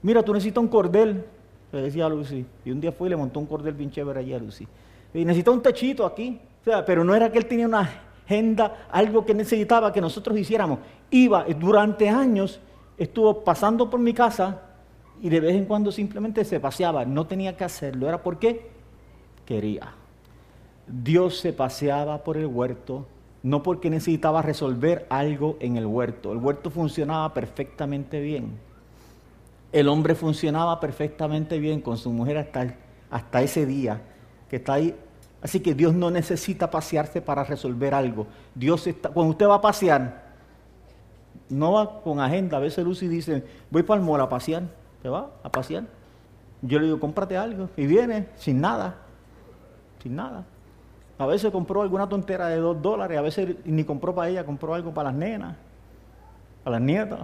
Mira, 0.03 0.23
tú 0.23 0.33
necesitas 0.33 0.63
un 0.63 0.69
cordel, 0.69 1.25
le 1.71 1.83
decía 1.83 2.07
a 2.07 2.09
Lucy. 2.09 2.45
Y 2.65 2.73
un 2.73 2.81
día 2.81 2.91
fue 2.91 3.07
y 3.07 3.11
le 3.11 3.17
montó 3.17 3.39
un 3.39 3.47
cordel 3.47 3.75
bien 3.75 3.91
chévere 3.91 4.21
allí 4.21 4.35
a 4.35 4.39
Lucy. 4.39 4.67
Y 5.15 5.25
necesita 5.25 5.53
un 5.53 5.63
techito 5.63 6.05
aquí. 6.05 6.41
O 6.61 6.65
sea, 6.65 6.85
pero 6.85 7.05
no 7.05 7.15
era 7.15 7.31
que 7.31 7.39
él 7.39 7.47
tenía 7.47 7.67
una 7.67 7.89
agenda, 8.27 8.87
algo 8.91 9.25
que 9.25 9.33
necesitaba 9.33 9.93
que 9.93 10.01
nosotros 10.01 10.37
hiciéramos. 10.37 10.81
Iba 11.11 11.45
durante 11.59 12.09
años 12.09 12.61
estuvo 12.99 13.45
pasando 13.45 13.89
por 13.89 14.01
mi 14.01 14.13
casa 14.13 14.61
y 15.23 15.29
de 15.29 15.41
vez 15.41 15.55
en 15.55 15.67
cuando 15.67 15.93
simplemente 15.93 16.45
se 16.45 16.59
paseaba. 16.59 17.05
No 17.05 17.27
tenía 17.27 17.57
que 17.57 17.65
hacerlo. 17.65 18.09
¿Era 18.09 18.23
porque 18.23 18.71
quería. 19.45 20.00
Dios 20.91 21.39
se 21.39 21.53
paseaba 21.53 22.25
por 22.25 22.37
el 22.37 22.47
huerto 22.47 23.07
no 23.43 23.63
porque 23.63 23.91
necesitaba 23.91 24.43
resolver 24.43 25.07
algo 25.09 25.57
en 25.61 25.77
el 25.77 25.87
huerto. 25.87 26.33
El 26.33 26.39
huerto 26.39 26.71
funcionaba 26.71 27.33
perfectamente 27.33 28.21
bien. 28.21 28.59
El 29.73 29.89
hombre 29.89 30.15
funcionaba 30.15 30.81
perfectamente 30.81 31.59
bien 31.59 31.81
con 31.81 31.97
su 31.97 32.11
mujer 32.11 32.39
hasta, 32.39 32.75
hasta 33.11 33.43
ese 33.43 33.67
día 33.67 34.03
que 34.49 34.57
está 34.57 34.75
ahí. 34.75 34.95
Así 35.43 35.61
que 35.61 35.75
Dios 35.75 35.95
no 35.95 36.11
necesita 36.11 36.71
pasearse 36.71 37.23
para 37.23 37.45
resolver 37.45 37.95
algo. 37.95 38.27
Dios 38.55 38.87
está, 38.87 39.09
cuando 39.09 39.31
usted 39.31 39.49
va 39.49 39.55
a 39.55 39.61
pasear, 39.61 40.31
no 41.49 41.73
va 41.73 42.03
con 42.03 42.21
agenda. 42.21 42.59
A 42.59 42.61
veces 42.61 42.85
Lucy 42.85 43.09
dice, 43.09 43.45
voy 43.71 43.83
para 43.83 44.01
el 44.01 44.07
mall 44.07 44.21
a 44.21 44.29
pasear. 44.29 44.65
¿Te 45.03 45.09
va 45.09 45.31
a 45.43 45.51
pasear? 45.51 45.85
Yo 46.61 46.79
le 46.79 46.87
digo, 46.87 47.01
cómprate 47.01 47.39
algo. 47.39 47.71
Y 47.75 47.87
viene 47.87 48.29
sin 48.37 48.61
nada. 48.61 48.97
Sin 50.03 50.15
nada. 50.15 50.45
A 51.21 51.27
veces 51.27 51.51
compró 51.51 51.83
alguna 51.83 52.09
tontera 52.09 52.49
de 52.49 52.57
dos 52.57 52.81
dólares, 52.81 53.19
a 53.19 53.21
veces 53.21 53.57
ni 53.65 53.85
compró 53.85 54.15
para 54.15 54.31
ella, 54.31 54.45
compró 54.45 54.75
algo 54.75 54.93
para 54.95 55.11
las 55.11 55.19
nenas, 55.19 55.57
para 56.65 56.79
las 56.79 56.83
nietas. 56.83 57.21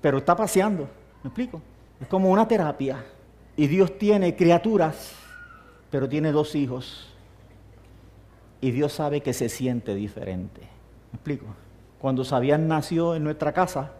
Pero 0.00 0.18
está 0.18 0.34
paseando, 0.34 0.88
¿me 1.22 1.28
explico? 1.28 1.62
Es 2.00 2.08
como 2.08 2.30
una 2.30 2.48
terapia. 2.48 3.04
Y 3.56 3.68
Dios 3.68 3.96
tiene 3.96 4.34
criaturas, 4.34 5.14
pero 5.90 6.08
tiene 6.08 6.32
dos 6.32 6.56
hijos. 6.56 7.08
Y 8.60 8.72
Dios 8.72 8.92
sabe 8.92 9.20
que 9.20 9.32
se 9.32 9.48
siente 9.48 9.94
diferente. 9.94 10.62
¿Me 11.12 11.16
explico? 11.16 11.46
cuando 12.02 12.24
Sabián 12.24 12.66
nació 12.66 13.14
en 13.14 13.22
nuestra 13.22 13.52
casa 13.52 13.92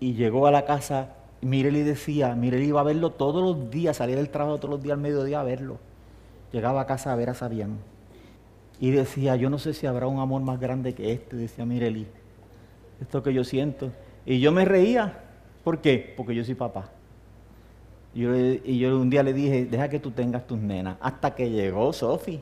y 0.00 0.14
llegó 0.14 0.48
a 0.48 0.50
la 0.50 0.64
casa, 0.64 1.14
Mireli 1.42 1.82
decía, 1.82 2.34
Mireli 2.34 2.66
iba 2.66 2.80
a 2.80 2.82
verlo 2.82 3.10
todos 3.10 3.40
los 3.40 3.70
días, 3.70 3.98
salía 3.98 4.16
del 4.16 4.30
trabajo 4.30 4.58
todos 4.58 4.70
los 4.70 4.82
días 4.82 4.94
al 4.94 5.00
mediodía 5.00 5.38
a 5.38 5.44
verlo. 5.44 5.78
Llegaba 6.54 6.82
a 6.82 6.86
casa 6.86 7.12
a 7.12 7.16
ver 7.16 7.30
a 7.30 7.34
Sabián. 7.34 7.78
Y 8.78 8.92
decía, 8.92 9.34
yo 9.34 9.50
no 9.50 9.58
sé 9.58 9.74
si 9.74 9.88
habrá 9.88 10.06
un 10.06 10.20
amor 10.20 10.40
más 10.42 10.60
grande 10.60 10.94
que 10.94 11.10
este, 11.10 11.34
decía 11.34 11.64
Mireli. 11.64 12.06
Esto 13.00 13.24
que 13.24 13.34
yo 13.34 13.42
siento. 13.42 13.90
Y 14.24 14.38
yo 14.38 14.52
me 14.52 14.64
reía. 14.64 15.18
¿Por 15.64 15.80
qué? 15.80 16.14
Porque 16.16 16.32
yo 16.32 16.44
soy 16.44 16.54
papá. 16.54 16.92
y 18.14 18.78
yo 18.78 19.00
un 19.00 19.10
día 19.10 19.24
le 19.24 19.32
dije, 19.32 19.64
deja 19.64 19.88
que 19.88 19.98
tú 19.98 20.12
tengas 20.12 20.46
tus 20.46 20.60
nenas. 20.60 20.96
Hasta 21.00 21.34
que 21.34 21.50
llegó 21.50 21.92
Sofi. 21.92 22.40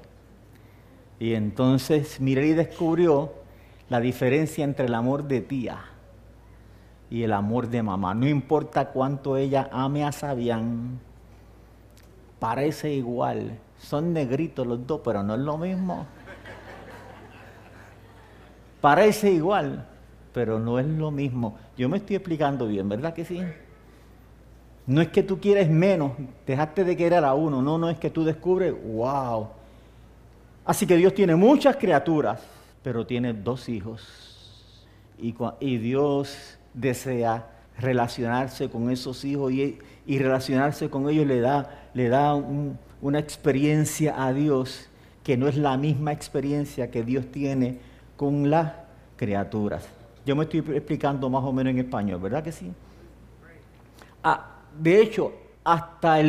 Y 1.18 1.32
entonces 1.32 2.20
Mireli 2.20 2.52
descubrió 2.52 3.32
la 3.88 3.98
diferencia 3.98 4.62
entre 4.62 4.88
el 4.88 4.94
amor 4.94 5.24
de 5.24 5.40
tía 5.40 5.78
y 7.08 7.22
el 7.22 7.32
amor 7.32 7.66
de 7.68 7.82
mamá. 7.82 8.12
No 8.12 8.28
importa 8.28 8.90
cuánto 8.90 9.38
ella 9.38 9.70
ame 9.72 10.04
a 10.04 10.12
Sabián, 10.12 11.00
parece 12.42 12.92
igual. 12.92 13.56
Son 13.78 14.12
negritos 14.12 14.66
los 14.66 14.84
dos, 14.84 15.00
pero 15.04 15.22
no 15.22 15.34
es 15.34 15.40
lo 15.40 15.56
mismo. 15.56 16.06
Parece 18.80 19.30
igual, 19.30 19.86
pero 20.34 20.58
no 20.58 20.80
es 20.80 20.86
lo 20.86 21.12
mismo. 21.12 21.56
Yo 21.76 21.88
me 21.88 21.98
estoy 21.98 22.16
explicando 22.16 22.66
bien, 22.66 22.88
¿verdad 22.88 23.14
que 23.14 23.24
sí? 23.24 23.40
No 24.88 25.00
es 25.00 25.08
que 25.08 25.22
tú 25.22 25.38
quieres 25.38 25.70
menos, 25.70 26.12
dejaste 26.44 26.82
de 26.82 26.96
querer 26.96 27.24
a 27.24 27.34
uno, 27.34 27.62
no, 27.62 27.78
no 27.78 27.88
es 27.88 27.98
que 27.98 28.10
tú 28.10 28.24
descubres, 28.24 28.74
wow. 28.84 29.48
Así 30.64 30.84
que 30.84 30.96
Dios 30.96 31.14
tiene 31.14 31.36
muchas 31.36 31.76
criaturas 31.76 32.40
pero 32.82 33.06
tiene 33.06 33.32
dos 33.32 33.68
hijos. 33.68 34.86
Y, 35.18 35.76
Dios 35.78 36.58
desea 36.74 37.48
relacionarse 37.78 38.68
con 38.68 38.90
esos 38.90 39.24
hijos 39.24 39.52
y, 39.52 39.78
relacionarse 40.06 40.90
con 40.90 41.08
ellos 41.08 41.26
le 41.26 41.40
da, 41.40 41.81
le 41.94 42.08
da 42.08 42.34
una 42.34 43.18
experiencia 43.18 44.24
a 44.24 44.32
Dios 44.32 44.88
que 45.22 45.36
no 45.36 45.48
es 45.48 45.56
la 45.56 45.76
misma 45.76 46.12
experiencia 46.12 46.90
que 46.90 47.02
Dios 47.02 47.26
tiene 47.30 47.78
con 48.16 48.50
las 48.50 48.72
criaturas. 49.16 49.88
Yo 50.24 50.36
me 50.36 50.44
estoy 50.44 50.60
explicando 50.60 51.28
más 51.28 51.44
o 51.44 51.52
menos 51.52 51.72
en 51.72 51.78
español, 51.78 52.20
¿verdad 52.20 52.42
que 52.42 52.52
sí? 52.52 52.72
Ah, 54.22 54.58
de 54.78 55.00
hecho, 55.00 55.32
hasta, 55.64 56.20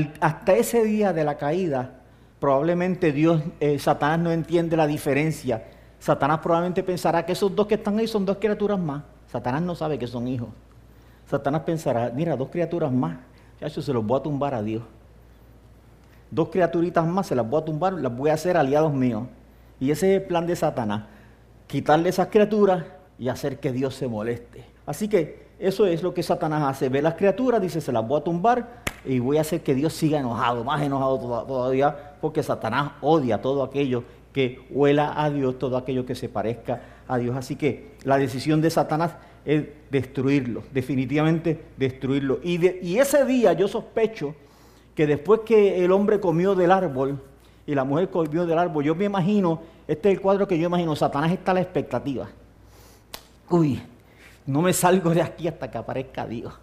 ese 0.55 0.83
día 0.83 1.13
de 1.13 1.23
la 1.23 1.37
caída, 1.37 2.01
probablemente 2.39 3.11
Dios, 3.11 3.41
eh, 3.59 3.79
Satanás 3.79 4.19
no 4.19 4.31
entiende 4.31 4.75
la 4.75 4.87
diferencia 4.87 5.63
Satanás 6.03 6.39
probablemente 6.39 6.83
pensará 6.83 7.25
que 7.25 7.31
esos 7.31 7.55
dos 7.55 7.65
que 7.65 7.75
están 7.75 7.97
ahí 7.97 8.07
son 8.07 8.25
dos 8.25 8.35
criaturas 8.35 8.77
más. 8.77 9.03
Satanás 9.27 9.61
no 9.61 9.73
sabe 9.73 9.97
que 9.97 10.05
son 10.05 10.27
hijos. 10.27 10.49
Satanás 11.25 11.61
pensará, 11.61 12.11
mira, 12.13 12.35
dos 12.35 12.49
criaturas 12.49 12.91
más. 12.91 13.19
Ya 13.61 13.67
eso 13.67 13.81
se 13.81 13.93
los 13.93 14.05
voy 14.05 14.19
a 14.19 14.23
tumbar 14.23 14.53
a 14.53 14.61
Dios. 14.61 14.83
Dos 16.33 16.49
criaturitas 16.49 17.05
más 17.05 17.27
se 17.27 17.35
las 17.35 17.47
voy 17.47 17.61
a 17.61 17.65
tumbar, 17.65 17.93
las 17.93 18.17
voy 18.17 18.31
a 18.31 18.33
hacer 18.33 18.57
aliados 18.57 18.91
míos. 18.91 19.25
Y 19.79 19.91
ese 19.91 20.15
es 20.15 20.21
el 20.21 20.27
plan 20.27 20.47
de 20.47 20.55
Satanás. 20.55 21.03
Quitarle 21.67 22.09
esas 22.09 22.29
criaturas 22.29 22.85
y 23.19 23.29
hacer 23.29 23.59
que 23.59 23.71
Dios 23.71 23.93
se 23.93 24.07
moleste. 24.07 24.65
Así 24.87 25.07
que 25.07 25.45
eso 25.59 25.85
es 25.85 26.01
lo 26.01 26.15
que 26.15 26.23
Satanás 26.23 26.63
hace. 26.63 26.89
Ve 26.89 27.03
las 27.03 27.13
criaturas, 27.13 27.61
dice, 27.61 27.81
se 27.81 27.91
las 27.91 28.07
voy 28.07 28.19
a 28.19 28.23
tumbar 28.23 28.81
y 29.05 29.19
voy 29.19 29.37
a 29.37 29.41
hacer 29.41 29.61
que 29.61 29.75
Dios 29.75 29.93
siga 29.93 30.19
enojado, 30.19 30.63
más 30.63 30.81
enojado 30.81 31.19
todavía, 31.45 32.15
porque 32.19 32.41
Satanás 32.41 32.93
odia 33.01 33.39
todo 33.39 33.61
aquello 33.61 34.03
que 34.33 34.65
huela 34.71 35.13
a 35.15 35.29
Dios 35.29 35.59
todo 35.59 35.77
aquello 35.77 36.03
que 36.03 36.15
se 36.15 36.29
parezca 36.29 36.81
a 37.07 37.19
Dios. 37.19 37.35
Así 37.37 37.55
que 37.55 37.91
la 38.05 38.17
decisión 38.17 38.59
de 38.59 38.71
Satanás 38.71 39.11
es 39.45 39.65
destruirlo, 39.91 40.63
definitivamente 40.73 41.63
destruirlo. 41.77 42.39
Y, 42.43 42.87
y 42.87 42.97
ese 42.97 43.23
día 43.23 43.53
yo 43.53 43.67
sospecho 43.67 44.33
que 44.95 45.07
después 45.07 45.41
que 45.45 45.83
el 45.83 45.91
hombre 45.91 46.19
comió 46.19 46.55
del 46.55 46.71
árbol 46.71 47.19
y 47.65 47.75
la 47.75 47.83
mujer 47.83 48.09
comió 48.09 48.45
del 48.45 48.59
árbol, 48.59 48.83
yo 48.83 48.95
me 48.95 49.05
imagino, 49.05 49.61
este 49.87 50.09
es 50.09 50.15
el 50.15 50.21
cuadro 50.21 50.47
que 50.47 50.57
yo 50.57 50.67
imagino, 50.67 50.95
Satanás 50.95 51.31
está 51.31 51.51
a 51.51 51.55
la 51.55 51.61
expectativa. 51.61 52.27
Uy, 53.49 53.81
no 54.45 54.61
me 54.61 54.73
salgo 54.73 55.11
de 55.11 55.21
aquí 55.21 55.47
hasta 55.47 55.69
que 55.69 55.77
aparezca 55.77 56.27
Dios. 56.27 56.53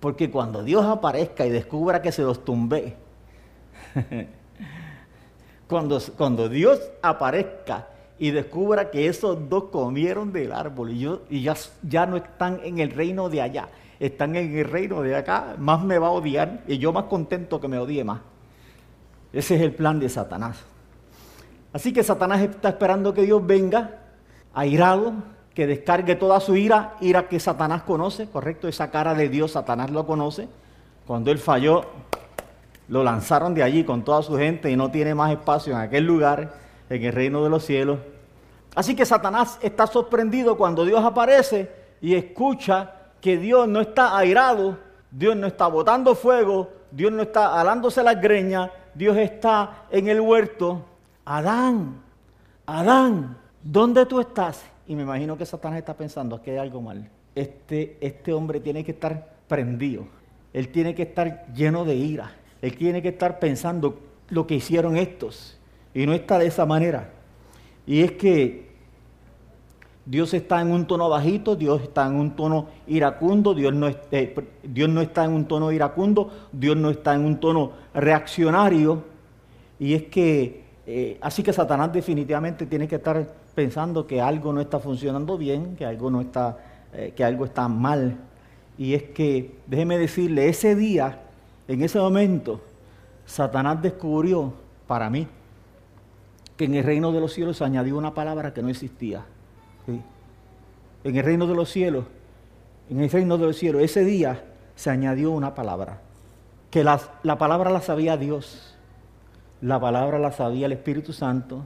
Porque 0.00 0.30
cuando 0.30 0.64
Dios 0.64 0.84
aparezca 0.84 1.46
y 1.46 1.50
descubra 1.50 2.02
que 2.02 2.10
se 2.10 2.22
los 2.22 2.44
tumbé, 2.44 2.96
cuando, 5.68 6.48
Dios 6.48 6.80
aparezca 7.02 7.88
y 8.18 8.30
descubra 8.30 8.90
que 8.90 9.06
esos 9.06 9.48
dos 9.48 9.64
comieron 9.64 10.32
del 10.32 10.52
árbol 10.52 10.90
y, 10.90 10.98
yo, 10.98 11.22
y 11.30 11.42
ya, 11.42 11.54
ya 11.82 12.06
no 12.06 12.16
están 12.16 12.60
en 12.64 12.78
el 12.78 12.90
reino 12.90 13.28
de 13.28 13.42
allá, 13.42 13.68
están 14.06 14.34
en 14.34 14.58
el 14.58 14.64
reino 14.64 15.00
de 15.00 15.14
acá, 15.14 15.54
más 15.58 15.84
me 15.84 15.96
va 15.96 16.08
a 16.08 16.10
odiar 16.10 16.64
y 16.66 16.78
yo 16.78 16.92
más 16.92 17.04
contento 17.04 17.60
que 17.60 17.68
me 17.68 17.78
odie 17.78 18.02
más. 18.02 18.20
Ese 19.32 19.54
es 19.54 19.62
el 19.62 19.74
plan 19.74 20.00
de 20.00 20.08
Satanás. 20.08 20.58
Así 21.72 21.92
que 21.92 22.02
Satanás 22.02 22.40
está 22.40 22.70
esperando 22.70 23.14
que 23.14 23.22
Dios 23.22 23.46
venga 23.46 24.00
airado, 24.52 25.12
que 25.54 25.68
descargue 25.68 26.16
toda 26.16 26.40
su 26.40 26.56
ira, 26.56 26.96
ira 27.00 27.28
que 27.28 27.38
Satanás 27.38 27.82
conoce, 27.82 28.28
correcto, 28.28 28.66
esa 28.66 28.90
cara 28.90 29.14
de 29.14 29.28
Dios 29.28 29.52
Satanás 29.52 29.90
lo 29.92 30.04
conoce. 30.04 30.48
Cuando 31.06 31.30
él 31.30 31.38
falló, 31.38 31.84
lo 32.88 33.04
lanzaron 33.04 33.54
de 33.54 33.62
allí 33.62 33.84
con 33.84 34.02
toda 34.02 34.22
su 34.22 34.36
gente 34.36 34.68
y 34.68 34.74
no 34.74 34.90
tiene 34.90 35.14
más 35.14 35.30
espacio 35.30 35.74
en 35.74 35.78
aquel 35.78 36.04
lugar, 36.04 36.56
en 36.90 37.04
el 37.04 37.12
reino 37.12 37.44
de 37.44 37.50
los 37.50 37.64
cielos. 37.64 38.00
Así 38.74 38.96
que 38.96 39.06
Satanás 39.06 39.60
está 39.62 39.86
sorprendido 39.86 40.56
cuando 40.56 40.84
Dios 40.84 41.04
aparece 41.04 41.70
y 42.00 42.16
escucha 42.16 43.01
que 43.22 43.38
Dios 43.38 43.66
no 43.66 43.80
está 43.80 44.18
airado, 44.18 44.78
Dios 45.10 45.34
no 45.34 45.46
está 45.46 45.66
botando 45.68 46.14
fuego, 46.14 46.70
Dios 46.90 47.10
no 47.10 47.22
está 47.22 47.58
alándose 47.58 48.02
las 48.02 48.20
greñas, 48.20 48.70
Dios 48.94 49.16
está 49.16 49.86
en 49.90 50.08
el 50.08 50.20
huerto. 50.20 50.84
Adán, 51.24 52.02
Adán, 52.66 53.38
¿dónde 53.62 54.04
tú 54.04 54.20
estás? 54.20 54.62
Y 54.86 54.94
me 54.94 55.04
imagino 55.04 55.38
que 55.38 55.46
Satanás 55.46 55.78
está 55.78 55.94
pensando 55.94 56.42
que 56.42 56.50
hay 56.50 56.58
algo 56.58 56.82
mal. 56.82 57.08
Este, 57.34 57.96
este 58.02 58.34
hombre 58.34 58.60
tiene 58.60 58.84
que 58.84 58.90
estar 58.90 59.32
prendido, 59.48 60.04
él 60.52 60.68
tiene 60.68 60.94
que 60.94 61.04
estar 61.04 61.46
lleno 61.54 61.86
de 61.86 61.94
ira. 61.94 62.32
Él 62.62 62.76
tiene 62.76 63.02
que 63.02 63.08
estar 63.08 63.40
pensando 63.40 63.98
lo 64.28 64.46
que 64.46 64.54
hicieron 64.54 64.96
estos. 64.96 65.58
Y 65.92 66.06
no 66.06 66.14
está 66.14 66.38
de 66.38 66.46
esa 66.46 66.64
manera. 66.64 67.10
Y 67.86 68.02
es 68.02 68.12
que 68.12 68.71
Dios 70.04 70.34
está 70.34 70.60
en 70.60 70.72
un 70.72 70.86
tono 70.86 71.08
bajito, 71.08 71.54
Dios 71.54 71.82
está 71.82 72.06
en 72.06 72.14
un 72.14 72.34
tono 72.34 72.66
iracundo, 72.88 73.54
Dios 73.54 73.72
no, 73.72 73.88
eh, 74.10 74.34
Dios 74.64 74.88
no 74.88 75.00
está 75.00 75.24
en 75.24 75.32
un 75.32 75.44
tono 75.44 75.70
iracundo, 75.70 76.30
Dios 76.50 76.76
no 76.76 76.90
está 76.90 77.14
en 77.14 77.24
un 77.24 77.38
tono 77.38 77.72
reaccionario. 77.94 79.04
Y 79.78 79.94
es 79.94 80.04
que, 80.04 80.64
eh, 80.86 81.18
así 81.20 81.42
que 81.42 81.52
Satanás 81.52 81.92
definitivamente 81.92 82.66
tiene 82.66 82.88
que 82.88 82.96
estar 82.96 83.26
pensando 83.54 84.06
que 84.06 84.20
algo 84.20 84.52
no 84.52 84.60
está 84.60 84.80
funcionando 84.80 85.38
bien, 85.38 85.76
que 85.76 85.86
algo 85.86 86.10
no 86.10 86.20
está, 86.20 86.58
eh, 86.92 87.12
que 87.14 87.24
algo 87.24 87.44
está 87.44 87.68
mal. 87.68 88.16
Y 88.76 88.94
es 88.94 89.04
que, 89.04 89.54
déjeme 89.68 89.98
decirle, 89.98 90.48
ese 90.48 90.74
día, 90.74 91.20
en 91.68 91.82
ese 91.82 92.00
momento, 92.00 92.60
Satanás 93.24 93.80
descubrió 93.80 94.52
para 94.88 95.08
mí 95.08 95.28
que 96.56 96.64
en 96.64 96.74
el 96.74 96.84
reino 96.84 97.12
de 97.12 97.20
los 97.20 97.32
cielos 97.32 97.56
se 97.58 97.64
añadió 97.64 97.96
una 97.96 98.14
palabra 98.14 98.52
que 98.52 98.62
no 98.62 98.68
existía. 98.68 99.24
En 99.86 101.16
el 101.16 101.24
reino 101.24 101.46
de 101.46 101.54
los 101.54 101.70
cielos, 101.70 102.04
en 102.88 103.00
el 103.00 103.10
reino 103.10 103.38
de 103.38 103.46
los 103.46 103.56
cielos, 103.56 103.82
ese 103.82 104.04
día 104.04 104.44
se 104.76 104.90
añadió 104.90 105.30
una 105.30 105.54
palabra, 105.54 106.00
que 106.70 106.84
la, 106.84 107.00
la 107.22 107.38
palabra 107.38 107.70
la 107.70 107.80
sabía 107.80 108.16
Dios, 108.16 108.76
la 109.60 109.80
palabra 109.80 110.18
la 110.18 110.32
sabía 110.32 110.66
el 110.66 110.72
Espíritu 110.72 111.12
Santo 111.12 111.64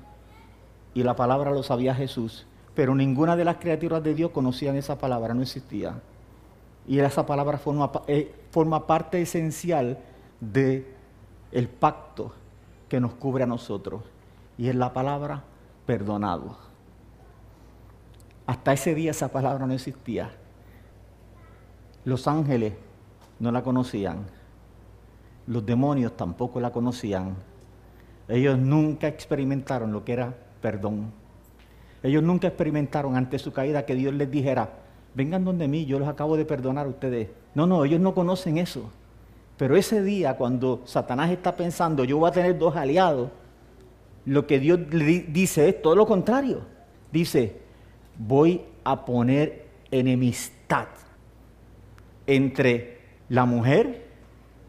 y 0.95 1.03
la 1.03 1.17
palabra 1.17 1.51
lo 1.51 1.63
sabía 1.63 1.95
Jesús, 1.95 2.47
pero 2.75 2.95
ninguna 2.95 3.37
de 3.37 3.45
las 3.45 3.57
criaturas 3.57 4.03
de 4.03 4.15
Dios 4.15 4.31
conocían 4.31 4.77
esa 4.77 4.99
palabra, 4.99 5.35
no 5.35 5.43
existía. 5.43 6.01
Y 6.87 7.01
esa 7.01 7.27
palabra 7.27 7.59
forma, 7.59 7.91
eh, 8.07 8.35
forma 8.51 8.87
parte 8.87 9.21
esencial 9.21 9.99
del 10.41 10.87
el 11.53 11.69
pacto 11.69 12.33
que 12.89 13.01
nos 13.01 13.15
cubre 13.15 13.45
a 13.45 13.47
nosotros. 13.47 14.03
Y 14.59 14.69
es 14.69 14.75
la 14.75 14.93
palabra 14.93 15.43
perdonado. 15.85 16.66
Hasta 18.47 18.73
ese 18.73 18.95
día 18.95 19.11
esa 19.11 19.29
palabra 19.29 19.67
no 19.67 19.75
existía. 19.75 20.31
Los 22.05 22.29
ángeles 22.29 22.75
no 23.41 23.51
la 23.51 23.63
conocían. 23.63 24.27
Los 25.47 25.67
demonios 25.67 26.17
tampoco 26.17 26.61
la 26.61 26.71
conocían. 26.71 27.35
Ellos 28.29 28.59
nunca 28.59 29.09
experimentaron 29.09 29.93
lo 29.93 30.05
que 30.05 30.13
era 30.13 30.35
perdón. 30.61 31.13
Ellos 32.03 32.23
nunca 32.23 32.49
experimentaron 32.49 33.17
ante 33.17 33.39
su 33.39 33.53
caída 33.53 33.85
que 33.85 33.95
Dios 33.95 34.15
les 34.15 34.31
dijera, 34.31 34.71
vengan 35.15 35.45
donde 35.45 35.67
mí, 35.67 35.87
yo 35.87 35.99
los 35.99 36.09
acabo 36.09 36.37
de 36.37 36.45
perdonar 36.45 36.87
a 36.87 36.91
ustedes. 36.91 37.31
No, 37.55 37.67
no, 37.67 37.85
ellos 37.85 38.01
no 38.01 38.15
conocen 38.15 38.59
eso. 38.59 38.91
Pero 39.57 39.77
ese 39.77 40.03
día, 40.03 40.37
cuando 40.37 40.83
Satanás 40.85 41.31
está 41.31 41.57
pensando, 41.57 42.05
yo 42.05 42.19
voy 42.19 42.29
a 42.29 42.33
tener 42.33 42.59
dos 42.59 42.77
aliados, 42.77 43.31
lo 44.25 44.47
que 44.47 44.59
Dios 44.59 44.81
le 44.91 45.21
dice 45.21 45.69
es 45.69 45.83
todo 45.83 45.97
lo 45.97 46.07
contrario. 46.07 46.61
Dice, 47.11 47.66
voy 48.19 48.63
a 48.85 49.05
poner 49.05 49.67
enemistad 49.91 50.89
entre 52.27 52.99
la 53.29 53.45
mujer 53.45 54.07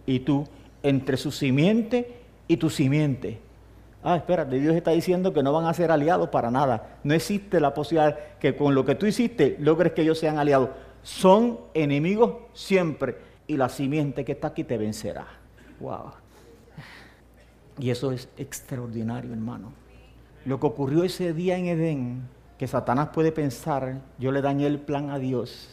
y 0.06 0.20
tú, 0.20 0.48
entre 0.84 1.18
su 1.18 1.32
simiente 1.32 2.22
y 2.48 2.58
tu 2.58 2.70
simiente. 2.70 3.40
Ah, 4.04 4.16
espérate, 4.16 4.60
Dios 4.60 4.76
está 4.76 4.92
diciendo 4.92 5.34
que 5.34 5.44
no 5.44 5.52
van 5.52 5.66
a 5.66 5.74
ser 5.74 5.92
aliados 5.92 6.30
para 6.30 6.50
nada. 6.50 7.00
No 7.04 7.14
existe 7.14 7.60
la 7.60 7.74
posibilidad 7.74 8.18
que 8.40 8.56
con 8.56 8.74
lo 8.74 8.86
que 8.86 8.96
tú 8.96 9.06
hiciste 9.06 9.58
logres 9.60 9.92
que 9.94 10.04
ellos 10.04 10.20
sean 10.20 10.38
aliados. 10.38 10.70
Son 11.04 11.60
enemigos 11.74 12.36
siempre 12.54 13.18
y 13.48 13.58
la 13.58 13.70
simiente 13.70 14.24
que 14.24 14.34
está 14.34 14.48
aquí 14.48 14.64
te 14.64 14.78
vencerá. 14.78 15.28
Wow. 15.80 16.12
Y 17.80 17.90
eso 17.90 18.12
es 18.12 18.30
extraordinario, 18.38 19.32
hermano. 19.32 19.72
Lo 20.46 20.60
que 20.60 20.68
ocurrió 20.68 21.04
ese 21.04 21.34
día 21.34 21.58
en 21.58 21.66
Edén 21.66 22.22
que 22.58 22.68
Satanás 22.68 23.10
puede 23.14 23.32
pensar, 23.32 24.02
yo 24.18 24.32
le 24.32 24.42
dañé 24.42 24.66
el 24.66 24.80
plan 24.80 25.10
a 25.10 25.20
Dios. 25.20 25.70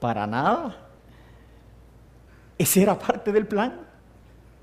Para 0.00 0.26
nada. 0.26 0.76
Ese 2.58 2.82
era 2.82 2.98
parte 2.98 3.32
del 3.32 3.46
plan. 3.46 3.80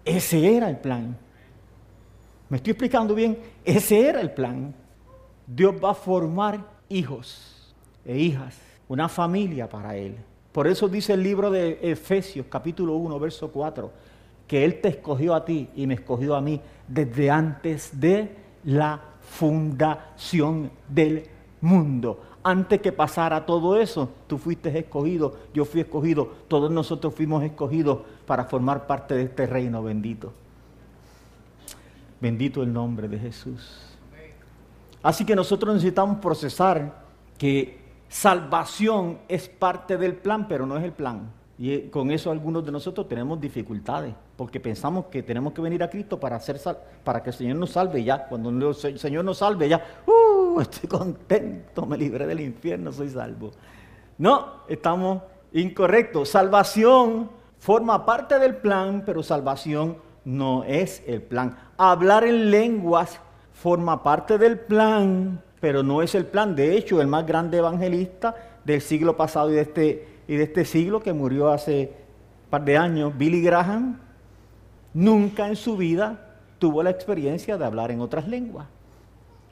Ese 0.04 0.56
era 0.56 0.70
el 0.70 0.78
plan. 0.78 1.18
¿Me 2.50 2.58
estoy 2.58 2.72
explicando 2.72 3.16
bien? 3.16 3.38
Ese 3.64 4.08
era 4.08 4.22
el 4.22 4.32
plan. 4.32 4.74
Dios 5.46 5.76
va 5.84 5.92
a 5.92 5.96
formar 5.96 6.60
hijos 6.90 7.74
e 8.06 8.18
hijas, 8.18 8.58
una 8.88 9.08
familia 9.08 9.70
para 9.70 9.96
Él. 9.96 10.18
Por 10.52 10.68
eso 10.68 10.88
dice 10.88 11.14
el 11.14 11.24
libro 11.24 11.52
de 11.52 11.80
Efesios 11.82 12.48
capítulo 12.50 12.96
1, 12.96 13.20
verso 13.20 13.52
4, 13.52 13.92
que 14.48 14.66
Él 14.66 14.82
te 14.82 14.90
escogió 14.90 15.36
a 15.36 15.46
ti 15.46 15.70
y 15.76 15.88
me 15.88 15.94
escogió 15.96 16.36
a 16.36 16.42
mí 16.42 16.60
desde 16.88 17.30
antes 17.30 18.00
de 18.00 18.36
la 18.64 19.00
fundación 19.28 20.72
del 20.88 21.28
mundo. 21.62 22.22
Antes 22.44 22.82
que 22.82 22.92
pasara 22.92 23.46
todo 23.46 23.80
eso, 23.80 24.10
tú 24.28 24.38
fuiste 24.38 24.76
escogido, 24.78 25.38
yo 25.54 25.66
fui 25.66 25.82
escogido, 25.82 26.32
todos 26.48 26.72
nosotros 26.72 27.14
fuimos 27.14 27.44
escogidos 27.44 28.00
para 28.26 28.46
formar 28.46 28.88
parte 28.88 29.16
de 29.16 29.24
este 29.24 29.46
reino 29.46 29.84
bendito. 29.84 30.32
Bendito 32.22 32.64
el 32.64 32.72
nombre 32.72 33.08
de 33.08 33.20
Jesús. 33.20 33.96
Así 35.04 35.26
que 35.26 35.36
nosotros 35.36 35.76
necesitamos 35.76 36.18
procesar 36.20 37.04
que 37.38 37.80
salvación 38.10 39.20
es 39.28 39.48
parte 39.50 39.98
del 39.98 40.16
plan, 40.16 40.48
pero 40.48 40.66
no 40.66 40.78
es 40.78 40.84
el 40.84 40.94
plan. 40.94 41.30
Y 41.60 41.88
con 41.90 42.12
eso 42.12 42.30
algunos 42.30 42.64
de 42.64 42.72
nosotros 42.72 43.08
tenemos 43.08 43.42
dificultades, 43.42 44.14
porque 44.36 44.60
pensamos 44.60 45.06
que 45.08 45.24
tenemos 45.24 45.54
que 45.54 45.62
venir 45.62 45.82
a 45.82 45.90
Cristo 45.90 46.20
para, 46.20 46.36
hacer 46.36 46.60
para 47.04 47.24
que 47.24 47.32
el 47.32 47.36
Señor 47.36 47.56
nos 47.58 47.72
salve 47.72 48.04
ya. 48.04 48.28
Cuando 48.28 48.50
el 48.50 48.76
Señor 48.76 49.26
nos 49.26 49.40
salve 49.40 49.68
ya, 49.68 49.84
¡uh! 50.06 50.62
estoy 50.62 50.88
contento, 50.88 51.86
me 51.86 51.98
libré 51.98 52.28
del 52.28 52.42
infierno, 52.42 52.92
soy 52.92 53.10
salvo. 53.10 53.52
No, 54.20 54.64
estamos 54.68 55.24
incorrectos. 55.52 56.30
Salvación 56.30 57.30
forma 57.58 58.06
parte 58.06 58.38
del 58.38 58.58
plan, 58.58 59.04
pero 59.04 59.24
salvación 59.24 59.98
no 60.26 60.64
es 60.64 61.04
el 61.08 61.24
plan. 61.24 61.58
Hablar 61.78 62.24
en 62.24 62.52
lenguas 62.52 63.20
forma 63.54 64.04
parte 64.04 64.38
del 64.38 64.60
plan, 64.60 65.42
pero 65.60 65.82
no 65.82 66.04
es 66.04 66.14
el 66.14 66.26
plan. 66.26 66.56
De 66.56 66.78
hecho, 66.78 67.02
el 67.02 67.08
más 67.08 67.26
grande 67.26 67.58
evangelista 67.58 68.36
del 68.64 68.82
siglo 68.82 69.18
pasado 69.18 69.50
y 69.50 69.54
de 69.54 69.62
este 69.62 70.17
y 70.28 70.36
de 70.36 70.44
este 70.44 70.66
siglo 70.66 71.02
que 71.02 71.14
murió 71.14 71.50
hace 71.50 71.94
un 72.46 72.50
par 72.50 72.66
de 72.66 72.78
años, 72.78 73.18
Billy 73.18 73.42
Graham, 73.42 74.00
nunca 74.94 75.48
en 75.48 75.56
su 75.56 75.78
vida 75.78 76.36
tuvo 76.60 76.84
la 76.84 76.90
experiencia 76.90 77.58
de 77.58 77.66
hablar 77.66 77.92
en 77.92 78.02
otras 78.02 78.28
lenguas. 78.28 78.68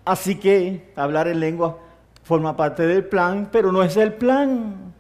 Así 0.04 0.36
que 0.36 0.92
hablar 0.96 1.28
en 1.28 1.40
lengua 1.40 1.80
forma 2.24 2.56
parte 2.56 2.86
del 2.86 3.06
plan, 3.06 3.50
pero 3.52 3.72
no 3.72 3.84
es 3.84 3.96
el 3.98 4.14
plan. 4.14 4.94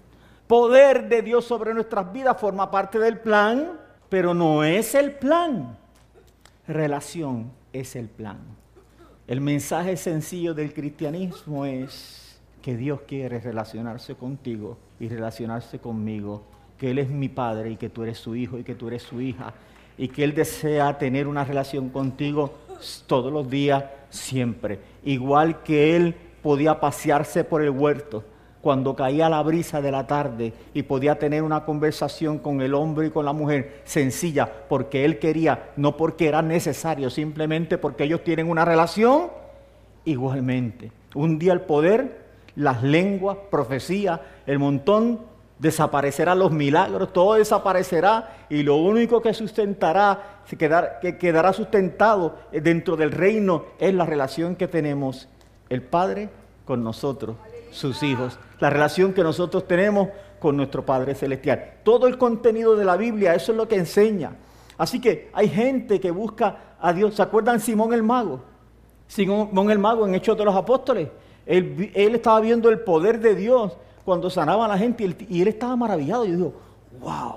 Poder 0.47 1.09
de 1.09 1.21
Dios 1.21 1.45
sobre 1.45 1.73
nuestras 1.73 2.11
vidas 2.13 2.39
forma 2.39 2.69
parte 2.69 2.99
del 2.99 3.19
plan, 3.19 3.79
pero 4.09 4.33
no 4.33 4.63
es 4.63 4.95
el 4.95 5.13
plan. 5.13 5.77
Relación 6.67 7.51
es 7.73 7.95
el 7.95 8.07
plan. 8.07 8.37
El 9.27 9.41
mensaje 9.41 9.97
sencillo 9.97 10.53
del 10.53 10.73
cristianismo 10.73 11.65
es 11.65 12.24
que 12.65 12.75
Dios 12.75 13.01
quiere 13.07 13.39
relacionarse 13.39 14.15
contigo 14.15 14.79
y 14.99 15.07
relacionarse 15.07 15.77
conmigo, 15.77 16.41
que 16.79 16.89
Él 16.89 16.97
es 16.97 17.09
mi 17.09 17.29
Padre 17.29 17.69
y 17.69 17.75
que 17.75 17.91
tú 17.91 18.01
eres 18.01 18.17
su 18.17 18.35
hijo 18.35 18.57
y 18.57 18.63
que 18.63 18.73
tú 18.73 18.87
eres 18.87 19.03
su 19.03 19.21
hija, 19.21 19.53
y 19.99 20.07
que 20.07 20.23
Él 20.23 20.33
desea 20.33 20.97
tener 20.97 21.27
una 21.27 21.43
relación 21.43 21.89
contigo 21.89 22.55
todos 23.05 23.31
los 23.31 23.47
días, 23.47 23.83
siempre. 24.09 24.79
Igual 25.03 25.61
que 25.61 25.95
Él 25.95 26.15
podía 26.41 26.79
pasearse 26.79 27.43
por 27.43 27.61
el 27.61 27.69
huerto 27.69 28.23
cuando 28.61 28.95
caía 28.95 29.29
la 29.29 29.43
brisa 29.43 29.79
de 29.79 29.91
la 29.91 30.07
tarde 30.07 30.51
y 30.73 30.81
podía 30.81 31.19
tener 31.19 31.43
una 31.43 31.65
conversación 31.65 32.39
con 32.39 32.61
el 32.61 32.73
hombre 32.73 33.05
y 33.05 33.11
con 33.11 33.25
la 33.25 33.33
mujer 33.33 33.83
sencilla, 33.83 34.51
porque 34.67 35.05
Él 35.05 35.19
quería, 35.19 35.69
no 35.77 35.95
porque 35.95 36.27
era 36.27 36.41
necesario, 36.41 37.11
simplemente 37.11 37.77
porque 37.77 38.05
ellos 38.05 38.23
tienen 38.23 38.49
una 38.49 38.65
relación, 38.65 39.27
igualmente. 40.03 40.91
Un 41.13 41.37
día 41.37 41.53
el 41.53 41.61
poder 41.61 42.24
las 42.55 42.83
lenguas, 42.83 43.37
profecía, 43.49 44.21
el 44.45 44.59
montón, 44.59 45.19
desaparecerá 45.59 46.35
los 46.35 46.51
milagros, 46.51 47.13
todo 47.13 47.35
desaparecerá 47.35 48.45
y 48.49 48.63
lo 48.63 48.75
único 48.75 49.21
que 49.21 49.33
sustentará, 49.33 50.41
que 50.49 51.17
quedará 51.17 51.53
sustentado 51.53 52.37
dentro 52.51 52.95
del 52.95 53.11
reino 53.11 53.65
es 53.79 53.93
la 53.93 54.05
relación 54.05 54.55
que 54.55 54.67
tenemos 54.67 55.29
el 55.69 55.81
Padre 55.81 56.29
con 56.65 56.83
nosotros, 56.83 57.37
sus 57.71 58.03
hijos, 58.03 58.37
la 58.59 58.69
relación 58.69 59.13
que 59.13 59.23
nosotros 59.23 59.67
tenemos 59.67 60.09
con 60.39 60.57
nuestro 60.57 60.85
Padre 60.85 61.15
Celestial. 61.15 61.75
Todo 61.83 62.07
el 62.07 62.17
contenido 62.17 62.75
de 62.75 62.85
la 62.85 62.97
Biblia, 62.97 63.33
eso 63.33 63.51
es 63.51 63.57
lo 63.57 63.67
que 63.67 63.75
enseña. 63.75 64.35
Así 64.77 64.99
que 64.99 65.29
hay 65.33 65.49
gente 65.49 65.99
que 65.99 66.11
busca 66.11 66.75
a 66.79 66.91
Dios. 66.93 67.15
¿Se 67.15 67.21
acuerdan 67.21 67.59
Simón 67.59 67.93
el 67.93 68.03
Mago? 68.03 68.41
Simón 69.07 69.71
el 69.71 69.79
Mago 69.79 70.05
en 70.05 70.15
Hechos 70.15 70.37
de 70.37 70.45
los 70.45 70.55
Apóstoles. 70.55 71.07
Él, 71.45 71.91
estaba 71.93 72.39
viendo 72.39 72.69
el 72.69 72.79
poder 72.79 73.19
de 73.19 73.35
Dios 73.35 73.77
cuando 74.03 74.29
sanaba 74.29 74.65
a 74.65 74.67
la 74.67 74.77
gente 74.77 75.03
y 75.29 75.41
él, 75.41 75.47
estaba 75.47 75.75
maravillado. 75.75 76.25
Y 76.25 76.31
dijo, 76.31 76.53
wow. 76.99 77.35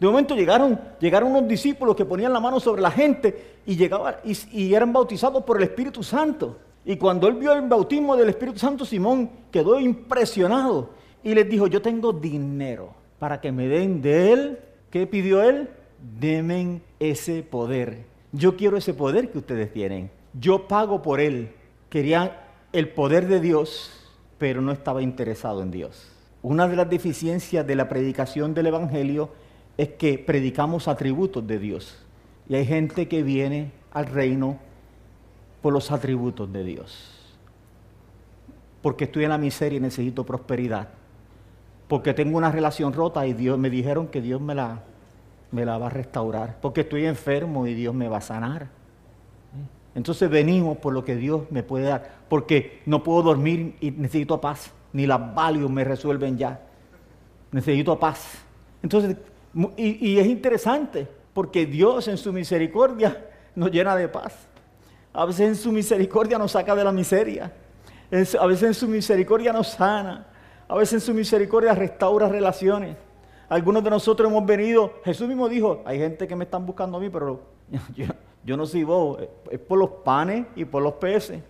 De 0.00 0.06
momento 0.06 0.34
llegaron, 0.34 0.78
llegaron 1.00 1.30
unos 1.30 1.48
discípulos 1.48 1.94
que 1.96 2.04
ponían 2.04 2.32
la 2.32 2.40
mano 2.40 2.60
sobre 2.60 2.82
la 2.82 2.90
gente 2.90 3.54
y, 3.64 3.76
llegaban, 3.76 4.16
y, 4.24 4.74
eran 4.74 4.92
bautizados 4.92 5.42
por 5.44 5.56
el 5.56 5.64
Espíritu 5.64 6.02
Santo. 6.02 6.56
Y 6.84 6.96
cuando 6.96 7.28
él 7.28 7.34
vio 7.34 7.52
el 7.52 7.62
bautismo 7.62 8.16
del 8.16 8.28
Espíritu 8.28 8.58
Santo, 8.58 8.84
Simón 8.84 9.30
quedó 9.50 9.80
impresionado 9.80 10.90
y 11.22 11.34
les 11.34 11.48
dijo, 11.48 11.66
yo 11.66 11.80
tengo 11.80 12.12
dinero 12.12 12.90
para 13.18 13.40
que 13.40 13.52
me 13.52 13.68
den 13.68 14.02
de 14.02 14.32
él. 14.32 14.58
¿Qué 14.90 15.06
pidió 15.06 15.42
él? 15.42 15.70
Demen 16.20 16.82
ese 17.00 17.42
poder. 17.42 18.04
Yo 18.32 18.56
quiero 18.56 18.76
ese 18.76 18.92
poder 18.92 19.30
que 19.30 19.38
ustedes 19.38 19.72
tienen. 19.72 20.10
Yo 20.38 20.68
pago 20.68 21.00
por 21.00 21.20
él. 21.20 21.50
Quería 21.88 22.43
el 22.74 22.88
poder 22.88 23.28
de 23.28 23.40
Dios, 23.40 23.92
pero 24.36 24.60
no 24.60 24.72
estaba 24.72 25.00
interesado 25.00 25.62
en 25.62 25.70
Dios. 25.70 26.10
Una 26.42 26.66
de 26.66 26.74
las 26.74 26.90
deficiencias 26.90 27.64
de 27.64 27.76
la 27.76 27.88
predicación 27.88 28.52
del 28.52 28.66
Evangelio 28.66 29.30
es 29.78 29.90
que 29.90 30.18
predicamos 30.18 30.88
atributos 30.88 31.46
de 31.46 31.60
Dios. 31.60 31.96
Y 32.48 32.56
hay 32.56 32.66
gente 32.66 33.06
que 33.06 33.22
viene 33.22 33.70
al 33.92 34.06
reino 34.06 34.58
por 35.62 35.72
los 35.72 35.92
atributos 35.92 36.52
de 36.52 36.64
Dios. 36.64 37.36
Porque 38.82 39.04
estoy 39.04 39.22
en 39.22 39.30
la 39.30 39.38
miseria 39.38 39.76
y 39.76 39.80
necesito 39.80 40.26
prosperidad. 40.26 40.88
Porque 41.86 42.12
tengo 42.12 42.36
una 42.36 42.50
relación 42.50 42.92
rota 42.92 43.24
y 43.24 43.34
Dios 43.34 43.56
me 43.56 43.70
dijeron 43.70 44.08
que 44.08 44.20
Dios 44.20 44.40
me 44.40 44.56
la, 44.56 44.82
me 45.52 45.64
la 45.64 45.78
va 45.78 45.86
a 45.86 45.90
restaurar. 45.90 46.58
Porque 46.60 46.80
estoy 46.80 47.06
enfermo 47.06 47.68
y 47.68 47.74
Dios 47.74 47.94
me 47.94 48.08
va 48.08 48.16
a 48.16 48.20
sanar. 48.20 48.68
Entonces 49.94 50.28
venimos 50.28 50.78
por 50.78 50.92
lo 50.92 51.04
que 51.04 51.16
Dios 51.16 51.42
me 51.50 51.62
puede 51.62 51.86
dar. 51.86 52.18
Porque 52.28 52.82
no 52.86 53.02
puedo 53.02 53.22
dormir 53.22 53.76
y 53.80 53.90
necesito 53.90 54.40
paz. 54.40 54.72
Ni 54.92 55.06
las 55.06 55.34
valios 55.34 55.70
me 55.70 55.84
resuelven 55.84 56.36
ya. 56.36 56.60
Necesito 57.52 57.98
paz. 57.98 58.38
Entonces, 58.82 59.16
y, 59.76 60.10
y 60.10 60.18
es 60.18 60.26
interesante 60.26 61.06
porque 61.32 61.66
Dios 61.66 62.08
en 62.08 62.16
su 62.16 62.32
misericordia 62.32 63.28
nos 63.54 63.70
llena 63.70 63.94
de 63.96 64.08
paz. 64.08 64.34
A 65.12 65.24
veces 65.24 65.48
en 65.48 65.56
su 65.56 65.70
misericordia 65.70 66.38
nos 66.38 66.52
saca 66.52 66.74
de 66.74 66.84
la 66.84 66.92
miseria. 66.92 67.52
A 68.40 68.46
veces 68.46 68.62
en 68.62 68.74
su 68.74 68.88
misericordia 68.88 69.52
nos 69.52 69.68
sana. 69.68 70.26
A 70.68 70.76
veces 70.76 70.94
en 70.94 71.00
su 71.00 71.14
misericordia 71.14 71.74
restaura 71.74 72.28
relaciones. 72.28 72.96
Algunos 73.48 73.84
de 73.84 73.90
nosotros 73.90 74.30
hemos 74.30 74.44
venido, 74.46 74.94
Jesús 75.04 75.28
mismo 75.28 75.48
dijo, 75.48 75.82
hay 75.84 75.98
gente 75.98 76.26
que 76.26 76.34
me 76.34 76.44
están 76.44 76.64
buscando 76.64 76.96
a 76.96 77.00
mí, 77.00 77.10
pero 77.10 77.42
yo, 77.94 78.06
no 78.44 78.66
soy 78.66 78.84
vos, 78.84 79.18
es 79.50 79.58
por 79.58 79.78
los 79.78 79.90
panes 80.04 80.46
y 80.54 80.64
por 80.64 80.82
los 80.82 80.94
peces. 80.94 81.40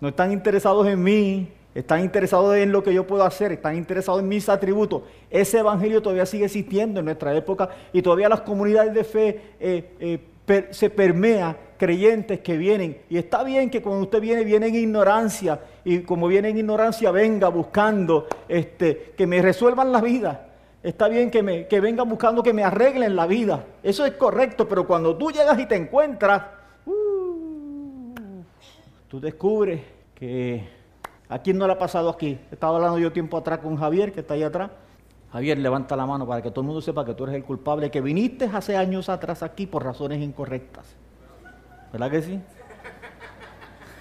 No 0.00 0.08
están 0.08 0.32
interesados 0.32 0.86
en 0.86 1.02
mí, 1.02 1.48
están 1.74 2.00
interesados 2.00 2.56
en 2.56 2.72
lo 2.72 2.82
que 2.82 2.94
yo 2.94 3.06
puedo 3.06 3.24
hacer, 3.24 3.52
están 3.52 3.76
interesados 3.76 4.20
en 4.20 4.28
mis 4.28 4.48
atributos. 4.48 5.02
Ese 5.30 5.58
evangelio 5.58 6.00
todavía 6.00 6.26
sigue 6.26 6.44
existiendo 6.44 7.00
en 7.00 7.06
nuestra 7.06 7.34
época 7.34 7.68
y 7.92 8.02
todavía 8.02 8.28
las 8.28 8.40
comunidades 8.42 8.94
de 8.94 9.04
fe 9.04 9.40
eh, 9.60 9.94
eh, 10.00 10.68
se 10.70 10.90
permea 10.90 11.56
creyentes 11.76 12.40
que 12.40 12.56
vienen. 12.56 12.98
Y 13.10 13.18
está 13.18 13.44
bien 13.44 13.70
que 13.70 13.82
cuando 13.82 14.02
usted 14.02 14.20
viene, 14.20 14.44
viene 14.44 14.68
en 14.68 14.74
ignorancia. 14.74 15.60
Y 15.84 16.00
como 16.00 16.26
viene 16.26 16.48
en 16.48 16.58
ignorancia, 16.58 17.10
venga 17.10 17.48
buscando 17.48 18.26
este, 18.48 19.12
que 19.16 19.26
me 19.26 19.42
resuelvan 19.42 19.92
la 19.92 20.00
vida. 20.00 20.47
Está 20.82 21.08
bien 21.08 21.30
que, 21.30 21.42
me, 21.42 21.66
que 21.66 21.80
venga 21.80 22.04
buscando 22.04 22.42
que 22.42 22.52
me 22.52 22.62
arreglen 22.62 23.16
la 23.16 23.26
vida. 23.26 23.64
Eso 23.82 24.06
es 24.06 24.12
correcto, 24.12 24.68
pero 24.68 24.86
cuando 24.86 25.16
tú 25.16 25.30
llegas 25.30 25.58
y 25.58 25.66
te 25.66 25.74
encuentras, 25.74 26.42
uh, 26.86 28.14
tú 29.08 29.20
descubres 29.20 29.80
que... 30.14 30.78
¿A 31.30 31.40
quién 31.40 31.58
no 31.58 31.66
le 31.66 31.74
ha 31.74 31.78
pasado 31.78 32.08
aquí? 32.08 32.38
Estaba 32.50 32.76
hablando 32.76 32.98
yo 32.98 33.12
tiempo 33.12 33.36
atrás 33.36 33.58
con 33.58 33.76
Javier, 33.76 34.12
que 34.12 34.20
está 34.20 34.32
ahí 34.32 34.42
atrás. 34.42 34.70
Javier, 35.30 35.58
levanta 35.58 35.94
la 35.94 36.06
mano 36.06 36.26
para 36.26 36.40
que 36.40 36.50
todo 36.50 36.62
el 36.62 36.68
mundo 36.68 36.80
sepa 36.80 37.04
que 37.04 37.12
tú 37.12 37.24
eres 37.24 37.36
el 37.36 37.44
culpable, 37.44 37.90
que 37.90 38.00
viniste 38.00 38.46
hace 38.46 38.78
años 38.78 39.10
atrás 39.10 39.42
aquí 39.42 39.66
por 39.66 39.84
razones 39.84 40.22
incorrectas. 40.22 40.86
¿Verdad 41.92 42.10
que 42.10 42.22
sí? 42.22 42.40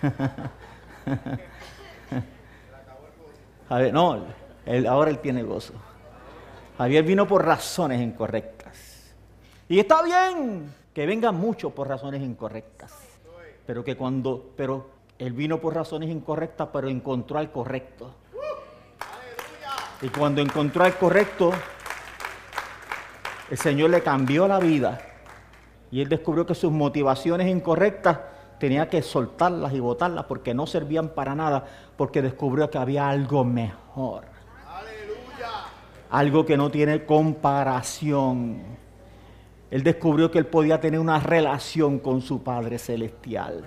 Javier, 3.68 3.94
no, 3.94 4.24
ahora 4.88 5.10
él 5.10 5.20
tiene 5.20 5.44
gozo. 5.44 5.74
Javier 6.78 7.04
vino 7.04 7.28
por 7.28 7.44
razones 7.44 8.00
incorrectas. 8.02 9.16
Y 9.68 9.80
está 9.80 10.04
bien 10.04 10.74
que 10.94 11.06
venga 11.08 11.32
mucho 11.32 11.72
por 11.72 11.88
razones 11.88 12.22
incorrectas. 12.22 12.94
Pero 13.66 13.84
que 13.84 13.98
cuando, 13.98 14.52
pero 14.56 14.90
él 15.18 15.34
vino 15.34 15.60
por 15.60 15.74
razones 15.74 16.10
incorrectas, 16.10 16.70
pero 16.72 16.88
encontró 16.88 17.40
al 17.40 17.52
correcto. 17.52 18.14
Y 20.04 20.10
cuando 20.10 20.42
encontró 20.42 20.84
al 20.84 20.96
correcto, 20.96 21.52
el 23.50 23.58
Señor 23.58 23.90
le 23.90 24.04
cambió 24.04 24.48
la 24.48 24.60
vida 24.60 25.02
y 25.90 26.02
él 26.02 26.10
descubrió 26.10 26.46
que 26.46 26.54
sus 26.54 26.72
motivaciones 26.72 27.48
incorrectas 27.48 28.20
tenía 28.60 28.88
que 28.88 29.02
soltarlas 29.02 29.74
y 29.74 29.80
botarlas 29.80 30.26
porque 30.26 30.54
no 30.54 30.68
servían 30.68 31.10
para 31.10 31.34
nada, 31.34 31.66
porque 31.96 32.22
descubrió 32.22 32.70
que 32.70 32.78
había 32.78 33.10
algo 33.10 33.44
mejor. 33.44 34.37
Algo 36.10 36.46
que 36.46 36.58
no 36.58 36.72
tiene 36.72 37.06
comparación. 37.06 38.62
Él 39.70 39.84
descubrió 39.84 40.32
que 40.32 40.40
él 40.40 40.46
podía 40.46 40.80
tener 40.80 41.00
una 41.00 41.20
relación 41.20 42.00
con 42.00 42.22
su 42.22 42.42
Padre 42.42 42.80
Celestial. 42.80 43.66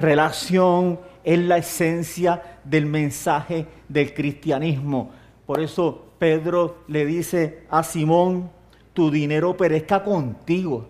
Relación 0.00 0.98
es 1.22 1.38
la 1.38 1.58
esencia 1.58 2.58
del 2.64 2.86
mensaje 2.86 3.66
del 3.88 4.14
cristianismo. 4.14 5.10
Por 5.46 5.60
eso 5.60 6.06
Pedro 6.18 6.78
le 6.88 7.04
dice 7.04 7.64
a 7.68 7.82
Simón, 7.82 8.50
tu 8.92 9.10
dinero 9.10 9.56
perezca 9.56 10.02
contigo 10.02 10.86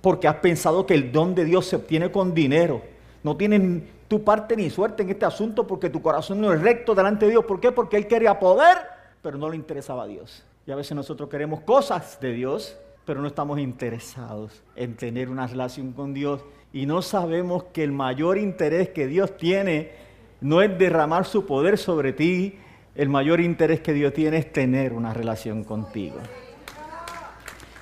porque 0.00 0.28
has 0.28 0.36
pensado 0.36 0.86
que 0.86 0.94
el 0.94 1.12
don 1.12 1.34
de 1.34 1.44
Dios 1.44 1.66
se 1.66 1.76
obtiene 1.76 2.10
con 2.10 2.34
dinero. 2.34 2.82
No 3.22 3.36
tienes 3.36 3.82
tu 4.08 4.24
parte 4.24 4.56
ni 4.56 4.70
suerte 4.70 5.02
en 5.02 5.10
este 5.10 5.26
asunto 5.26 5.66
porque 5.66 5.90
tu 5.90 6.00
corazón 6.00 6.40
no 6.40 6.52
es 6.52 6.60
recto 6.60 6.94
delante 6.94 7.26
de 7.26 7.32
Dios. 7.32 7.44
¿Por 7.44 7.60
qué? 7.60 7.70
Porque 7.70 7.96
Él 7.96 8.06
quería 8.06 8.38
poder, 8.38 8.78
pero 9.22 9.38
no 9.38 9.48
le 9.48 9.56
interesaba 9.56 10.04
a 10.04 10.06
Dios. 10.06 10.44
Y 10.66 10.70
a 10.70 10.76
veces 10.76 10.94
nosotros 10.94 11.28
queremos 11.28 11.60
cosas 11.60 12.20
de 12.20 12.32
Dios, 12.32 12.76
pero 13.04 13.20
no 13.20 13.28
estamos 13.28 13.58
interesados 13.58 14.62
en 14.76 14.96
tener 14.96 15.28
una 15.28 15.46
relación 15.46 15.92
con 15.92 16.14
Dios. 16.14 16.44
Y 16.72 16.86
no 16.86 17.02
sabemos 17.02 17.64
que 17.72 17.82
el 17.82 17.92
mayor 17.92 18.38
interés 18.38 18.90
que 18.90 19.06
Dios 19.06 19.36
tiene 19.36 19.92
no 20.40 20.62
es 20.62 20.78
derramar 20.78 21.26
su 21.26 21.44
poder 21.46 21.78
sobre 21.78 22.12
ti, 22.12 22.58
el 22.94 23.08
mayor 23.08 23.40
interés 23.40 23.80
que 23.80 23.92
Dios 23.92 24.12
tiene 24.12 24.38
es 24.38 24.52
tener 24.52 24.92
una 24.92 25.14
relación 25.14 25.64
contigo. 25.64 26.18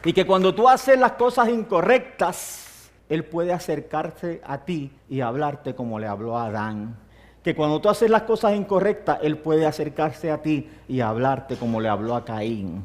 Y 0.04 0.12
que 0.12 0.26
cuando 0.26 0.54
tú 0.54 0.68
haces 0.68 0.98
las 0.98 1.12
cosas 1.12 1.48
incorrectas, 1.48 2.90
Él 3.08 3.24
puede 3.24 3.52
acercarse 3.52 4.40
a 4.44 4.64
ti 4.64 4.92
y 5.08 5.20
hablarte 5.20 5.74
como 5.74 5.98
le 5.98 6.06
habló 6.06 6.38
a 6.38 6.46
Adán. 6.46 6.96
Que 7.42 7.54
cuando 7.54 7.80
tú 7.80 7.88
haces 7.88 8.10
las 8.10 8.22
cosas 8.22 8.54
incorrectas, 8.54 9.18
Él 9.22 9.38
puede 9.38 9.66
acercarse 9.66 10.30
a 10.30 10.42
ti 10.42 10.68
y 10.88 11.00
hablarte 11.00 11.56
como 11.56 11.80
le 11.80 11.88
habló 11.88 12.14
a 12.14 12.24
Caín. 12.24 12.84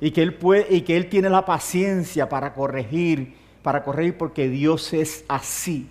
Y, 0.00 0.10
que 0.10 0.22
él 0.22 0.34
puede, 0.34 0.66
y 0.74 0.82
que 0.82 0.96
Él 0.96 1.08
tiene 1.08 1.28
la 1.28 1.44
paciencia 1.44 2.28
para 2.28 2.54
corregir, 2.54 3.34
para 3.62 3.82
corregir 3.82 4.16
porque 4.16 4.48
Dios 4.48 4.92
es 4.92 5.24
así. 5.28 5.90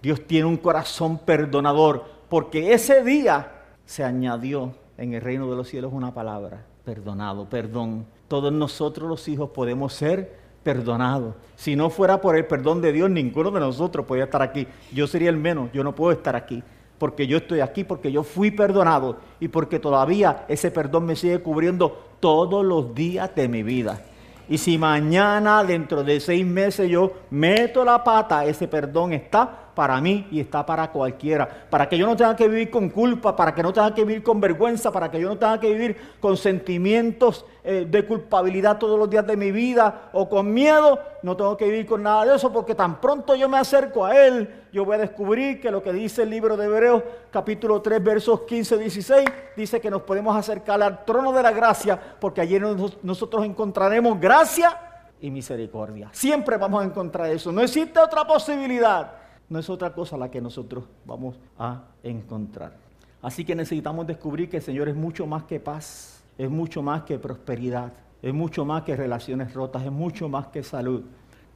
Dios 0.00 0.26
tiene 0.26 0.46
un 0.46 0.56
corazón 0.56 1.18
perdonador, 1.18 2.04
porque 2.28 2.72
ese 2.72 3.02
día 3.02 3.52
se 3.84 4.04
añadió 4.04 4.74
en 4.96 5.14
el 5.14 5.20
reino 5.20 5.50
de 5.50 5.56
los 5.56 5.68
cielos 5.68 5.92
una 5.92 6.14
palabra, 6.14 6.64
perdonado, 6.84 7.48
perdón 7.48 8.06
todos 8.28 8.52
nosotros 8.52 9.08
los 9.08 9.26
hijos 9.26 9.50
podemos 9.50 9.94
ser 9.94 10.47
perdonados. 10.68 11.34
Si 11.56 11.76
no 11.76 11.88
fuera 11.88 12.20
por 12.20 12.36
el 12.36 12.44
perdón 12.44 12.82
de 12.82 12.92
Dios, 12.92 13.08
ninguno 13.08 13.50
de 13.50 13.58
nosotros 13.58 14.04
podría 14.04 14.26
estar 14.26 14.42
aquí. 14.42 14.66
Yo 14.92 15.06
sería 15.06 15.30
el 15.30 15.38
menos, 15.38 15.70
yo 15.72 15.82
no 15.82 15.94
puedo 15.94 16.12
estar 16.12 16.36
aquí. 16.36 16.62
Porque 16.98 17.26
yo 17.26 17.38
estoy 17.38 17.60
aquí, 17.60 17.84
porque 17.84 18.12
yo 18.12 18.22
fui 18.22 18.50
perdonado 18.50 19.16
y 19.40 19.48
porque 19.48 19.78
todavía 19.78 20.44
ese 20.46 20.70
perdón 20.70 21.06
me 21.06 21.16
sigue 21.16 21.38
cubriendo 21.38 22.16
todos 22.20 22.66
los 22.66 22.94
días 22.94 23.34
de 23.34 23.48
mi 23.48 23.62
vida. 23.62 24.02
Y 24.46 24.58
si 24.58 24.76
mañana, 24.76 25.64
dentro 25.64 26.04
de 26.04 26.20
seis 26.20 26.44
meses, 26.44 26.90
yo 26.90 27.12
meto 27.30 27.82
la 27.82 28.04
pata, 28.04 28.44
ese 28.44 28.68
perdón 28.68 29.14
está 29.14 29.67
para 29.78 30.00
mí 30.00 30.26
y 30.32 30.40
está 30.40 30.66
para 30.66 30.90
cualquiera. 30.90 31.48
Para 31.70 31.88
que 31.88 31.96
yo 31.96 32.04
no 32.04 32.16
tenga 32.16 32.34
que 32.34 32.48
vivir 32.48 32.68
con 32.68 32.90
culpa, 32.90 33.36
para 33.36 33.54
que 33.54 33.62
no 33.62 33.72
tenga 33.72 33.94
que 33.94 34.04
vivir 34.04 34.24
con 34.24 34.40
vergüenza, 34.40 34.90
para 34.90 35.08
que 35.08 35.20
yo 35.20 35.28
no 35.28 35.38
tenga 35.38 35.60
que 35.60 35.72
vivir 35.72 35.96
con 36.18 36.36
sentimientos 36.36 37.44
eh, 37.62 37.86
de 37.88 38.04
culpabilidad 38.04 38.78
todos 38.78 38.98
los 38.98 39.08
días 39.08 39.24
de 39.24 39.36
mi 39.36 39.52
vida 39.52 40.10
o 40.12 40.28
con 40.28 40.52
miedo. 40.52 40.98
No 41.22 41.36
tengo 41.36 41.56
que 41.56 41.66
vivir 41.66 41.86
con 41.86 42.02
nada 42.02 42.24
de 42.24 42.34
eso 42.34 42.52
porque 42.52 42.74
tan 42.74 43.00
pronto 43.00 43.36
yo 43.36 43.48
me 43.48 43.56
acerco 43.56 44.04
a 44.04 44.16
Él, 44.16 44.52
yo 44.72 44.84
voy 44.84 44.96
a 44.96 44.98
descubrir 44.98 45.60
que 45.60 45.70
lo 45.70 45.80
que 45.80 45.92
dice 45.92 46.24
el 46.24 46.30
libro 46.30 46.56
de 46.56 46.66
Hebreos 46.66 47.04
capítulo 47.30 47.80
3 47.80 48.02
versos 48.02 48.40
15 48.48 48.78
16 48.78 49.28
dice 49.56 49.80
que 49.80 49.90
nos 49.92 50.02
podemos 50.02 50.36
acercar 50.36 50.82
al 50.82 51.04
trono 51.04 51.32
de 51.32 51.40
la 51.44 51.52
gracia 51.52 51.96
porque 52.18 52.40
allí 52.40 52.58
nosotros 53.04 53.44
encontraremos 53.44 54.18
gracia 54.18 54.76
y 55.20 55.30
misericordia. 55.30 56.08
Siempre 56.10 56.56
vamos 56.56 56.82
a 56.82 56.86
encontrar 56.86 57.30
eso. 57.30 57.52
No 57.52 57.60
existe 57.60 58.00
otra 58.00 58.26
posibilidad 58.26 59.27
no 59.48 59.58
es 59.58 59.70
otra 59.70 59.92
cosa 59.92 60.16
la 60.16 60.30
que 60.30 60.40
nosotros 60.40 60.84
vamos 61.06 61.36
a 61.58 61.84
encontrar. 62.02 62.76
Así 63.22 63.44
que 63.44 63.54
necesitamos 63.54 64.06
descubrir 64.06 64.48
que 64.48 64.58
el 64.58 64.62
Señor 64.62 64.88
es 64.88 64.94
mucho 64.94 65.26
más 65.26 65.44
que 65.44 65.58
paz, 65.58 66.22
es 66.36 66.48
mucho 66.50 66.82
más 66.82 67.02
que 67.02 67.18
prosperidad, 67.18 67.92
es 68.22 68.32
mucho 68.32 68.64
más 68.64 68.82
que 68.82 68.94
relaciones 68.96 69.52
rotas, 69.54 69.84
es 69.84 69.90
mucho 69.90 70.28
más 70.28 70.48
que 70.48 70.62
salud. 70.62 71.02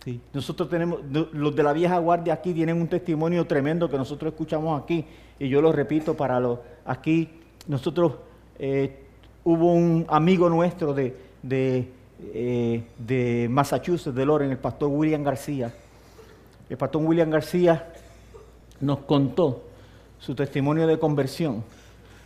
Sí. 0.04 0.20
Nosotros 0.32 0.68
tenemos, 0.68 1.00
los 1.32 1.54
de 1.54 1.62
la 1.62 1.72
vieja 1.72 1.98
guardia 1.98 2.34
aquí 2.34 2.52
tienen 2.52 2.80
un 2.80 2.88
testimonio 2.88 3.46
tremendo 3.46 3.88
que 3.88 3.96
nosotros 3.96 4.32
escuchamos 4.32 4.82
aquí, 4.82 5.04
y 5.38 5.48
yo 5.48 5.62
lo 5.62 5.70
repito 5.70 6.16
para 6.16 6.40
los, 6.40 6.58
aquí 6.84 7.28
nosotros, 7.68 8.14
eh, 8.58 9.04
hubo 9.44 9.72
un 9.72 10.04
amigo 10.08 10.48
nuestro 10.48 10.92
de, 10.92 11.16
de, 11.42 11.88
eh, 12.34 12.84
de 12.98 13.48
Massachusetts, 13.48 14.14
de 14.14 14.26
Loren, 14.26 14.50
el 14.50 14.58
pastor 14.58 14.88
William 14.88 15.22
García. 15.22 15.72
El 16.72 16.78
pastor 16.78 17.02
William 17.04 17.28
García 17.28 17.86
nos 18.80 19.00
contó 19.00 19.62
su 20.18 20.34
testimonio 20.34 20.86
de 20.86 20.98
conversión. 20.98 21.62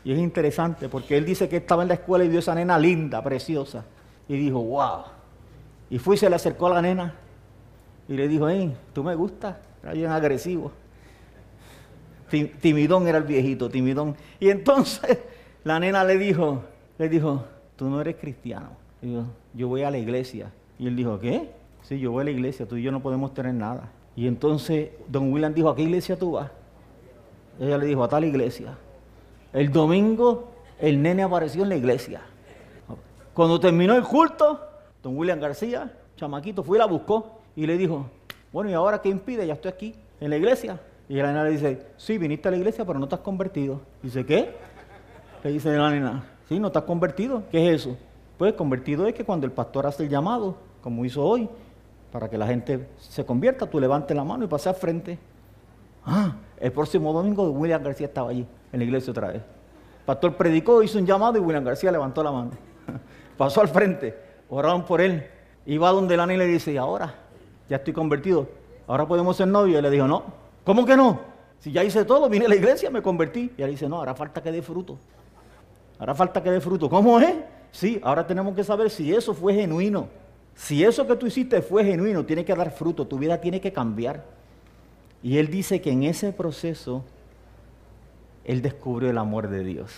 Y 0.05 0.12
es 0.12 0.20
interesante 0.20 0.88
porque 0.88 1.16
él 1.16 1.24
dice 1.24 1.49
que 1.49 1.57
estaba 1.57 1.82
en 1.82 1.88
la 1.88 1.94
escuela 1.94 2.24
y 2.24 2.28
vio 2.28 2.38
esa 2.38 2.55
nena 2.55 2.78
linda, 2.78 3.20
preciosa. 3.24 3.84
Y 4.28 4.36
dijo, 4.36 4.62
wow. 4.62 5.03
Y 5.90 5.99
fue 5.99 6.14
y 6.14 6.18
se 6.18 6.30
le 6.30 6.36
acercó 6.36 6.68
a 6.68 6.74
la 6.74 6.82
nena 6.82 7.16
y 8.09 8.12
le 8.12 8.28
dijo, 8.28 8.49
hey, 8.49 8.72
tú 8.92 9.03
me 9.03 9.16
gustas, 9.16 9.57
era 9.82 9.94
bien 9.94 10.12
agresivo. 10.12 10.70
Timidón 12.61 13.09
era 13.09 13.18
el 13.18 13.24
viejito, 13.24 13.68
timidón. 13.68 14.14
Y 14.38 14.51
entonces 14.51 15.18
la 15.64 15.80
nena 15.80 16.05
le 16.05 16.18
dijo, 16.18 16.62
le 16.99 17.09
dijo, 17.09 17.44
tú 17.74 17.90
no 17.90 18.01
eres 18.01 18.14
cristiano. 18.14 18.68
yo 19.55 19.66
voy 19.66 19.82
a 19.82 19.90
la 19.90 19.99
iglesia. 19.99 20.53
Y 20.78 20.86
él 20.86 20.94
dijo, 20.94 21.18
¿qué? 21.18 21.51
Sí, 21.82 21.99
yo 21.99 22.12
voy 22.12 22.22
a 22.22 22.24
la 22.26 22.30
iglesia, 22.30 22.64
tú 22.64 22.76
y 22.76 22.84
yo 22.84 22.92
no 22.92 23.03
podemos 23.03 23.34
tener 23.34 23.53
nada. 23.53 23.90
Y 24.16 24.26
entonces 24.26 24.90
don 25.06 25.32
William 25.32 25.52
dijo, 25.52 25.68
¿a 25.68 25.76
qué 25.76 25.82
iglesia 25.82 26.18
tú 26.18 26.32
vas? 26.32 26.50
Ella 27.60 27.78
le 27.78 27.86
dijo, 27.86 28.02
a 28.02 28.08
tal 28.08 28.24
iglesia. 28.24 28.76
El 29.52 29.70
domingo 29.70 30.56
el 30.78 31.00
nene 31.00 31.22
apareció 31.22 31.62
en 31.62 31.70
la 31.70 31.76
iglesia. 31.76 32.20
Cuando 33.34 33.60
terminó 33.60 33.94
el 33.94 34.02
culto, 34.02 34.60
don 35.02 35.16
William 35.16 35.40
García, 35.40 35.92
chamaquito, 36.16 36.62
fue 36.62 36.78
y 36.78 36.80
la 36.80 36.86
buscó 36.86 37.40
y 37.54 37.66
le 37.66 37.76
dijo, 37.76 38.06
bueno, 38.52 38.70
¿y 38.70 38.74
ahora 38.74 39.00
qué 39.00 39.08
impide? 39.08 39.46
Ya 39.46 39.54
estoy 39.54 39.70
aquí, 39.70 39.94
en 40.20 40.30
la 40.30 40.36
iglesia. 40.36 40.80
Y 41.08 41.16
la 41.16 41.28
nena 41.28 41.44
le 41.44 41.50
dice, 41.50 41.86
sí, 41.96 42.18
viniste 42.18 42.48
a 42.48 42.50
la 42.50 42.56
iglesia, 42.56 42.84
pero 42.84 42.98
no 42.98 43.04
estás 43.04 43.20
convertido. 43.20 43.80
Dice, 44.02 44.24
¿qué? 44.24 44.54
Le 45.44 45.52
dice 45.52 45.76
la 45.76 45.90
nena, 45.90 46.24
sí, 46.48 46.58
no 46.58 46.68
estás 46.68 46.82
convertido. 46.84 47.44
¿Qué 47.50 47.68
es 47.68 47.82
eso? 47.82 47.96
Pues 48.38 48.54
convertido 48.54 49.06
es 49.06 49.14
que 49.14 49.24
cuando 49.24 49.46
el 49.46 49.52
pastor 49.52 49.86
hace 49.86 50.02
el 50.02 50.08
llamado, 50.08 50.56
como 50.82 51.04
hizo 51.04 51.22
hoy, 51.22 51.48
para 52.16 52.30
que 52.30 52.38
la 52.38 52.46
gente 52.46 52.88
se 52.96 53.26
convierta, 53.26 53.66
tú 53.66 53.78
levantes 53.78 54.16
la 54.16 54.24
mano 54.24 54.42
y 54.42 54.48
pases 54.48 54.68
al 54.68 54.76
frente. 54.76 55.18
Ah, 56.06 56.32
el 56.58 56.72
próximo 56.72 57.12
domingo 57.12 57.50
William 57.50 57.82
García 57.82 58.06
estaba 58.06 58.30
allí, 58.30 58.46
en 58.72 58.78
la 58.78 58.84
iglesia 58.86 59.10
otra 59.10 59.28
vez. 59.28 59.42
El 59.42 60.04
pastor 60.06 60.34
predicó, 60.34 60.82
hizo 60.82 60.98
un 60.98 61.04
llamado 61.04 61.36
y 61.36 61.40
William 61.42 61.62
García 61.62 61.92
levantó 61.92 62.22
la 62.22 62.32
mano. 62.32 62.52
Pasó 63.36 63.60
al 63.60 63.68
frente, 63.68 64.18
oraron 64.48 64.86
por 64.86 65.02
él. 65.02 65.26
Iba 65.66 65.90
donde 65.90 66.16
la 66.16 66.24
nena 66.24 66.42
y 66.42 66.46
le 66.46 66.52
dice, 66.54 66.72
¿y 66.72 66.78
ahora? 66.78 67.12
Ya 67.68 67.76
estoy 67.76 67.92
convertido. 67.92 68.48
¿Ahora 68.86 69.06
podemos 69.06 69.36
ser 69.36 69.48
novios? 69.48 69.78
Y 69.78 69.82
le 69.82 69.90
dijo, 69.90 70.06
no. 70.06 70.24
¿Cómo 70.64 70.86
que 70.86 70.96
no? 70.96 71.20
Si 71.58 71.70
ya 71.70 71.84
hice 71.84 72.06
todo, 72.06 72.30
vine 72.30 72.46
a 72.46 72.48
la 72.48 72.56
iglesia, 72.56 72.88
me 72.88 73.02
convertí. 73.02 73.52
Y 73.58 73.60
él 73.60 73.72
dice, 73.72 73.90
no, 73.90 73.96
ahora 73.96 74.14
falta 74.14 74.42
que 74.42 74.50
dé 74.50 74.62
fruto. 74.62 74.96
Ahora 75.98 76.14
falta 76.14 76.42
que 76.42 76.50
dé 76.50 76.62
fruto. 76.62 76.88
¿Cómo 76.88 77.20
es? 77.20 77.34
Sí, 77.72 78.00
ahora 78.02 78.26
tenemos 78.26 78.54
que 78.54 78.64
saber 78.64 78.88
si 78.88 79.14
eso 79.14 79.34
fue 79.34 79.52
genuino. 79.52 80.08
Si 80.57 80.82
eso 80.82 81.07
que 81.07 81.14
tú 81.16 81.26
hiciste 81.26 81.61
fue 81.62 81.84
genuino, 81.84 82.24
tiene 82.24 82.44
que 82.44 82.54
dar 82.54 82.72
fruto, 82.72 83.07
tu 83.07 83.18
vida 83.18 83.40
tiene 83.40 83.61
que 83.61 83.72
cambiar. 83.72 84.24
Y 85.22 85.38
él 85.38 85.48
dice 85.48 85.80
que 85.80 85.90
en 85.90 86.02
ese 86.02 86.32
proceso, 86.32 87.04
él 88.44 88.62
descubrió 88.62 89.11
el 89.11 89.18
amor 89.18 89.48
de 89.48 89.62
Dios. 89.62 89.92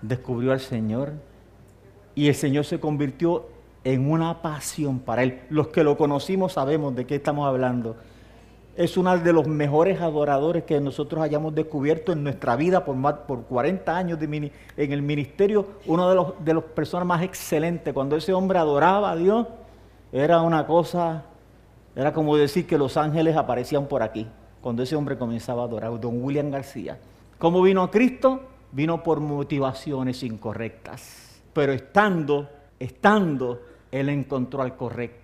Descubrió 0.00 0.52
al 0.52 0.60
Señor. 0.60 1.12
Y 2.14 2.28
el 2.28 2.34
Señor 2.34 2.64
se 2.64 2.78
convirtió 2.78 3.48
en 3.82 4.08
una 4.08 4.40
pasión 4.40 5.00
para 5.00 5.24
él. 5.24 5.40
Los 5.50 5.68
que 5.68 5.82
lo 5.82 5.96
conocimos 5.96 6.52
sabemos 6.52 6.94
de 6.94 7.04
qué 7.04 7.16
estamos 7.16 7.48
hablando 7.48 7.96
es 8.76 8.96
uno 8.96 9.16
de 9.16 9.32
los 9.32 9.46
mejores 9.46 10.00
adoradores 10.00 10.64
que 10.64 10.80
nosotros 10.80 11.22
hayamos 11.22 11.54
descubierto 11.54 12.12
en 12.12 12.24
nuestra 12.24 12.56
vida 12.56 12.84
por, 12.84 12.96
más, 12.96 13.14
por 13.26 13.44
40 13.44 13.96
años 13.96 14.18
de 14.18 14.52
en 14.76 14.92
el 14.92 15.02
ministerio, 15.02 15.66
uno 15.86 16.08
de 16.08 16.14
los 16.16 16.44
de 16.44 16.54
las 16.54 16.64
personas 16.64 17.06
más 17.06 17.22
excelentes. 17.22 17.94
Cuando 17.94 18.16
ese 18.16 18.32
hombre 18.32 18.58
adoraba 18.58 19.12
a 19.12 19.16
Dios, 19.16 19.46
era 20.12 20.42
una 20.42 20.66
cosa, 20.66 21.24
era 21.94 22.12
como 22.12 22.36
decir 22.36 22.66
que 22.66 22.76
los 22.76 22.96
ángeles 22.96 23.36
aparecían 23.36 23.86
por 23.86 24.02
aquí, 24.02 24.26
cuando 24.60 24.82
ese 24.82 24.96
hombre 24.96 25.16
comenzaba 25.16 25.62
a 25.62 25.66
adorar, 25.66 26.00
don 26.00 26.22
William 26.22 26.50
García. 26.50 26.98
¿Cómo 27.38 27.62
vino 27.62 27.82
a 27.82 27.90
Cristo? 27.90 28.40
Vino 28.72 29.04
por 29.04 29.20
motivaciones 29.20 30.22
incorrectas, 30.24 31.42
pero 31.52 31.72
estando, 31.72 32.48
estando, 32.80 33.62
él 33.92 34.08
encontró 34.08 34.62
al 34.62 34.76
correcto 34.76 35.23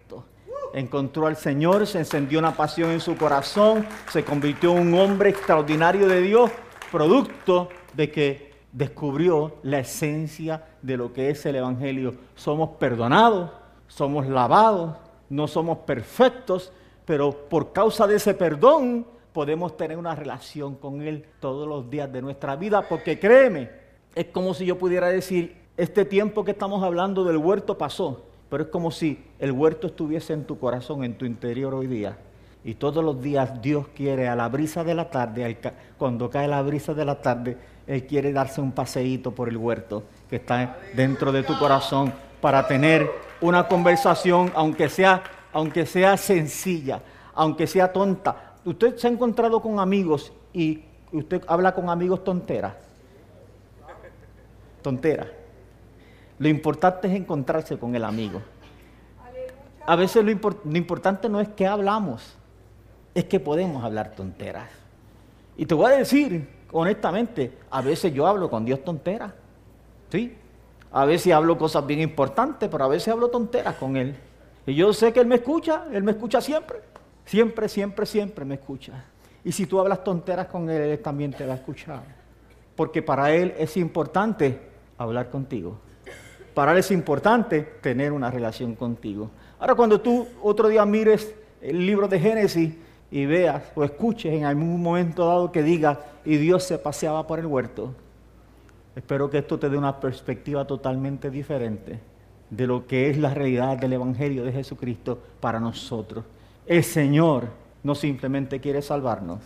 encontró 0.75 1.27
al 1.27 1.37
Señor, 1.37 1.87
se 1.87 1.99
encendió 1.99 2.39
una 2.39 2.57
pasión 2.57 2.91
en 2.91 3.01
su 3.01 3.17
corazón, 3.17 3.87
se 4.11 4.25
convirtió 4.25 4.73
en 4.73 4.89
un 4.89 5.01
hombre 5.01 5.31
extraordinario 5.31 6.09
de 6.09 6.21
Dios, 6.21 6.51
producto 6.91 7.69
de 7.95 8.11
que 8.11 8.51
descubrió 8.73 9.57
la 9.63 9.81
esencia 9.81 10.65
de 10.83 10.97
lo 10.97 11.13
que 11.13 11.31
es 11.31 11.45
el 11.47 11.57
Evangelio. 11.57 12.15
Somos 12.35 12.71
perdonados, 12.79 13.51
somos 13.89 14.27
lavados, 14.27 14.97
no 15.29 15.49
somos 15.49 15.79
perfectos, 15.79 16.73
pero 17.05 17.49
por 17.49 17.73
causa 17.73 18.07
de 18.07 18.17
ese 18.17 18.35
perdón 18.35 19.07
podemos 19.33 19.77
tener 19.77 19.97
una 19.97 20.15
relación 20.15 20.75
con 20.77 21.03
Él 21.03 21.27
todos 21.41 21.67
los 21.69 21.91
días 21.91 22.13
de 22.13 22.23
nuestra 22.23 22.57
vida, 22.57 22.83
porque 22.89 23.19
créeme, 23.19 23.71
es 24.15 24.27
como 24.27 24.55
si 24.55 24.67
yo 24.67 24.79
pudiera 24.79 25.09
decir, 25.09 25.61
este 25.77 26.05
tiempo 26.05 26.45
que 26.45 26.51
estamos 26.51 26.83
hablando 26.83 27.25
del 27.25 27.37
huerto 27.37 27.79
pasó, 27.79 28.27
pero 28.51 28.65
es 28.65 28.69
como 28.69 28.91
si 28.91 29.19
el 29.39 29.53
huerto 29.53 29.87
estuviese 29.87 30.33
en 30.33 30.45
tu 30.45 30.59
corazón, 30.59 31.05
en 31.05 31.17
tu 31.17 31.25
interior 31.25 31.73
hoy 31.73 31.87
día. 31.87 32.19
Y 32.65 32.75
todos 32.75 33.03
los 33.03 33.23
días 33.23 33.63
Dios 33.63 33.87
quiere 33.95 34.29
a 34.29 34.37
la 34.37 34.49
brisa 34.49 34.85
de 34.85 34.95
la 34.95 35.09
tarde, 35.09 35.57
cuando 35.97 36.29
cae 36.29 36.49
la 36.49 36.61
brisa 36.61 36.93
de 36.93 37.05
la 37.05 37.23
tarde, 37.23 37.57
Él 37.87 38.07
quiere 38.07 38.33
darse 38.33 38.61
un 38.61 38.73
paseíto 38.73 39.31
por 39.31 39.49
el 39.49 39.57
huerto 39.57 40.03
que 40.29 40.37
está 40.37 40.77
dentro 40.95 41.33
de 41.33 41.43
tu 41.45 41.57
corazón 41.59 42.13
para 42.41 42.67
tener 42.67 43.09
una 43.41 43.67
conversación, 43.67 44.53
aunque 44.55 44.89
sea, 44.89 45.23
aunque 45.53 45.87
sea 45.87 46.17
sencilla, 46.17 47.01
aunque 47.35 47.67
sea 47.67 47.93
tonta. 47.93 48.55
Usted 48.65 48.97
se 48.97 49.07
ha 49.07 49.11
encontrado 49.11 49.63
con 49.63 49.79
amigos 49.79 50.33
y 50.53 50.83
usted 51.13 51.43
habla 51.47 51.73
con 51.73 51.89
amigos 51.89 52.23
tonteras. 52.25 52.75
Tonteras. 54.83 55.40
Lo 56.41 56.49
importante 56.49 57.07
es 57.07 57.15
encontrarse 57.15 57.79
con 57.79 57.95
el 57.95 58.03
amigo. 58.03 58.41
A 59.85 59.95
veces 59.95 60.25
lo, 60.25 60.31
importante 60.31 61.29
no 61.29 61.39
es 61.39 61.49
que 61.51 61.67
hablamos, 61.67 62.35
es 63.15 63.27
que 63.27 63.39
podemos 63.39 63.85
hablar 63.85 64.13
tonteras. 64.13 64.71
Y 65.59 65.67
te 65.67 65.75
voy 65.75 65.93
a 65.93 65.97
decir, 65.99 66.49
honestamente, 66.73 67.59
a 67.71 67.83
veces 67.83 68.15
yo 68.15 68.27
hablo 68.27 68.49
con 68.49 68.65
Dios 68.65 68.83
tonteras. 68.83 69.35
¿Sí? 70.11 70.35
A 70.91 71.05
veces 71.05 71.31
hablo 71.35 71.59
cosas 71.59 71.87
bien 71.87 72.01
importantes, 72.01 72.71
pero 72.71 72.85
a 72.85 72.89
veces 72.89 73.09
hablo 73.09 73.29
tonteras 73.29 73.75
con 73.75 73.99
Él. 73.99 74.17
Y 74.65 74.75
yo 74.75 74.95
sé 74.95 75.13
que 75.13 75.21
Él 75.21 75.27
me 75.27 75.35
escucha, 75.35 75.85
Él 75.93 76.03
me 76.03 76.13
escucha 76.13 76.41
siempre. 76.41 76.81
Siempre, 77.27 77.69
siempre, 77.69 78.07
siempre 78.07 78.47
me 78.47 78.55
escucha. 78.55 78.95
Y 79.45 79.53
si 79.53 79.67
tú 79.67 79.79
hablas 79.79 80.03
tonteras 80.03 80.47
con 80.47 80.71
Él, 80.71 80.81
Él 80.81 81.01
también 81.01 81.35
te 81.35 81.45
va 81.45 81.53
a 81.53 81.57
escuchar. 81.57 82.01
Porque 82.75 83.03
para 83.03 83.31
Él 83.31 83.53
es 83.59 83.77
importante 83.77 84.59
hablar 84.97 85.29
contigo. 85.29 85.90
Para 86.55 86.73
Él 86.73 86.79
es 86.79 86.91
importante 86.91 87.61
tener 87.81 88.13
una 88.13 88.31
relación 88.31 88.75
contigo. 88.75 89.31
Ahora 89.59 89.75
cuando 89.75 90.01
tú 90.01 90.27
otro 90.43 90.69
día 90.69 90.85
mires 90.85 91.35
el 91.61 91.87
libro 91.87 92.09
de 92.09 92.19
Génesis 92.19 92.75
y 93.11 93.27
veas 93.27 93.63
o 93.75 93.85
escuches 93.85 94.33
en 94.33 94.45
algún 94.45 94.83
momento 94.83 95.27
dado 95.27 95.53
que 95.53 95.63
diga, 95.63 96.01
y 96.25 96.37
Dios 96.37 96.65
se 96.65 96.79
paseaba 96.79 97.27
por 97.27 97.39
el 97.39 97.47
huerto, 97.47 97.95
espero 98.95 99.31
que 99.31 99.39
esto 99.39 99.59
te 99.59 99.69
dé 99.69 99.77
una 99.77 100.01
perspectiva 100.01 100.67
totalmente 100.67 101.31
diferente 101.31 102.01
de 102.51 102.67
lo 102.67 102.87
que 102.87 103.11
es 103.11 103.17
la 103.17 103.33
realidad 103.33 103.79
del 103.79 103.93
Evangelio 103.93 104.45
de 104.45 104.53
Jesucristo 104.53 105.19
para 105.41 105.61
nosotros. 105.61 106.25
El 106.67 106.85
Señor 106.85 107.49
no 107.83 107.95
simplemente 107.95 108.61
quiere 108.61 108.83
salvarnos, 108.83 109.41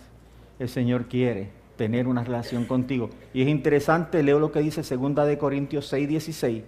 el 0.59 0.69
Señor 0.69 1.07
quiere 1.07 1.51
tener 1.77 2.07
una 2.07 2.25
relación 2.25 2.65
contigo. 2.65 3.11
Y 3.33 3.43
es 3.43 3.49
interesante, 3.49 4.23
leo 4.23 4.39
lo 4.39 4.53
que 4.53 4.61
dice 4.61 4.83
2 4.83 5.27
de 5.27 5.39
Corintios 5.39 5.87
6, 5.89 6.09
16. 6.09 6.63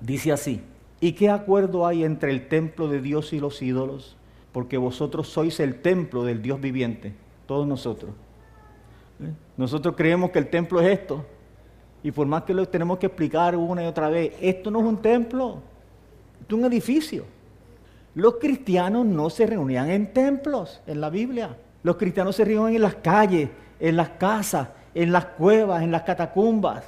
Dice 0.00 0.32
así, 0.32 0.60
¿y 1.00 1.12
qué 1.12 1.30
acuerdo 1.30 1.86
hay 1.86 2.04
entre 2.04 2.30
el 2.30 2.48
templo 2.48 2.88
de 2.88 3.00
Dios 3.00 3.32
y 3.32 3.40
los 3.40 3.62
ídolos? 3.62 4.16
Porque 4.52 4.76
vosotros 4.76 5.28
sois 5.28 5.60
el 5.60 5.80
templo 5.80 6.24
del 6.24 6.42
Dios 6.42 6.60
viviente, 6.60 7.14
todos 7.46 7.66
nosotros. 7.66 8.12
¿Eh? 9.20 9.32
Nosotros 9.56 9.94
creemos 9.96 10.30
que 10.30 10.38
el 10.38 10.48
templo 10.48 10.80
es 10.80 10.98
esto. 10.98 11.24
Y 12.02 12.12
por 12.12 12.26
más 12.26 12.42
que 12.44 12.54
lo 12.54 12.66
tenemos 12.68 12.98
que 12.98 13.06
explicar 13.06 13.56
una 13.56 13.82
y 13.82 13.86
otra 13.86 14.08
vez, 14.08 14.34
esto 14.40 14.70
no 14.70 14.80
es 14.80 14.84
un 14.84 14.98
templo, 14.98 15.58
esto 16.40 16.56
es 16.56 16.62
un 16.62 16.66
edificio. 16.66 17.24
Los 18.14 18.36
cristianos 18.36 19.04
no 19.04 19.28
se 19.28 19.46
reunían 19.46 19.90
en 19.90 20.12
templos 20.12 20.80
en 20.86 21.00
la 21.00 21.10
Biblia. 21.10 21.56
Los 21.82 21.96
cristianos 21.96 22.36
se 22.36 22.44
reunían 22.44 22.76
en 22.76 22.82
las 22.82 22.94
calles, 22.96 23.50
en 23.78 23.96
las 23.96 24.10
casas, 24.10 24.68
en 24.94 25.12
las 25.12 25.26
cuevas, 25.26 25.82
en 25.82 25.90
las 25.90 26.02
catacumbas. 26.02 26.84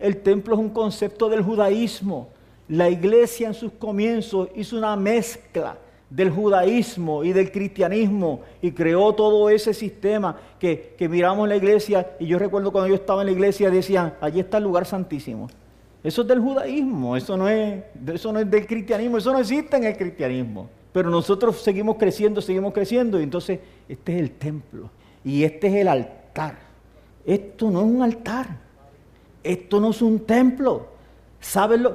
El 0.00 0.16
templo 0.16 0.54
es 0.54 0.60
un 0.60 0.70
concepto 0.70 1.28
del 1.28 1.42
judaísmo. 1.42 2.28
La 2.68 2.88
iglesia 2.88 3.48
en 3.48 3.54
sus 3.54 3.72
comienzos 3.72 4.48
hizo 4.56 4.76
una 4.76 4.96
mezcla 4.96 5.76
del 6.08 6.30
judaísmo 6.30 7.22
y 7.22 7.32
del 7.32 7.52
cristianismo 7.52 8.40
y 8.60 8.72
creó 8.72 9.14
todo 9.14 9.48
ese 9.48 9.72
sistema 9.72 10.36
que, 10.58 10.94
que 10.98 11.08
miramos 11.08 11.44
en 11.44 11.50
la 11.50 11.56
iglesia. 11.56 12.16
Y 12.18 12.26
yo 12.26 12.38
recuerdo 12.38 12.72
cuando 12.72 12.88
yo 12.88 12.94
estaba 12.96 13.22
en 13.22 13.26
la 13.26 13.32
iglesia 13.32 13.70
decían, 13.70 14.14
allí 14.20 14.40
está 14.40 14.56
el 14.58 14.64
lugar 14.64 14.86
santísimo. 14.86 15.48
Eso 16.02 16.22
es 16.22 16.28
del 16.28 16.40
judaísmo, 16.40 17.16
eso 17.16 17.36
no 17.36 17.48
es, 17.48 17.82
eso 18.12 18.32
no 18.32 18.40
es 18.40 18.50
del 18.50 18.66
cristianismo, 18.66 19.18
eso 19.18 19.32
no 19.32 19.38
existe 19.38 19.76
en 19.76 19.84
el 19.84 19.96
cristianismo. 19.96 20.68
Pero 20.92 21.10
nosotros 21.10 21.60
seguimos 21.60 21.96
creciendo, 21.96 22.40
seguimos 22.40 22.72
creciendo 22.72 23.20
y 23.20 23.22
entonces 23.22 23.60
este 23.88 24.14
es 24.14 24.20
el 24.20 24.30
templo 24.32 24.90
y 25.24 25.44
este 25.44 25.68
es 25.68 25.74
el 25.74 25.88
altar. 25.88 26.58
Esto 27.24 27.70
no 27.70 27.80
es 27.80 27.86
un 27.86 28.02
altar, 28.02 28.56
esto 29.42 29.80
no 29.80 29.90
es 29.90 30.02
un 30.02 30.20
templo. 30.26 30.88
¿Saben 31.40 31.86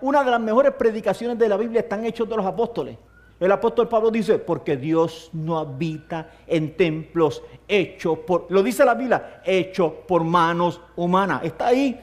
Una 0.00 0.24
de 0.24 0.30
las 0.30 0.40
mejores 0.40 0.72
predicaciones 0.72 1.38
de 1.38 1.48
la 1.48 1.56
Biblia 1.56 1.80
están 1.80 2.04
hechos 2.04 2.28
de 2.28 2.36
los 2.36 2.44
apóstoles. 2.44 2.96
El 3.38 3.50
apóstol 3.50 3.88
Pablo 3.88 4.10
dice, 4.10 4.38
porque 4.38 4.76
Dios 4.76 5.30
no 5.32 5.58
habita 5.58 6.30
en 6.46 6.76
templos 6.76 7.42
hechos 7.66 8.18
por, 8.18 8.46
lo 8.50 8.62
dice 8.62 8.84
la 8.84 8.94
Biblia, 8.94 9.42
hechos 9.44 9.92
por 10.06 10.22
manos 10.22 10.80
humanas. 10.94 11.42
Está 11.42 11.68
ahí 11.68 11.98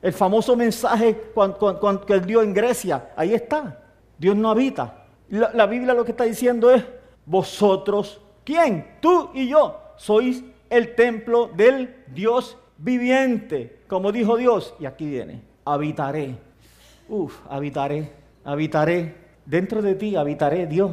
el 0.00 0.12
famoso 0.12 0.56
mensaje 0.56 1.32
que 2.06 2.12
él 2.12 2.24
dio 2.24 2.42
en 2.42 2.54
Grecia. 2.54 3.10
Ahí 3.16 3.34
está. 3.34 3.80
Dios 4.16 4.36
no 4.36 4.50
habita. 4.50 5.04
La, 5.30 5.50
la 5.52 5.66
Biblia 5.66 5.94
lo 5.94 6.04
que 6.04 6.12
está 6.12 6.24
diciendo 6.24 6.70
es, 6.70 6.84
vosotros, 7.26 8.20
¿quién? 8.44 8.98
Tú 9.00 9.30
y 9.34 9.48
yo, 9.48 9.80
sois 9.96 10.44
el 10.70 10.94
templo 10.94 11.50
del 11.56 12.04
Dios 12.06 12.56
viviente. 12.76 13.77
Como 13.88 14.12
dijo 14.12 14.36
Dios. 14.36 14.74
Y 14.78 14.86
aquí 14.86 15.06
viene, 15.06 15.42
habitaré. 15.64 16.36
Uf, 17.08 17.34
habitaré, 17.48 18.12
habitaré 18.44 19.28
Dentro 19.48 19.80
de 19.80 19.94
ti 19.94 20.14
habitaré, 20.14 20.66
Dios. 20.66 20.90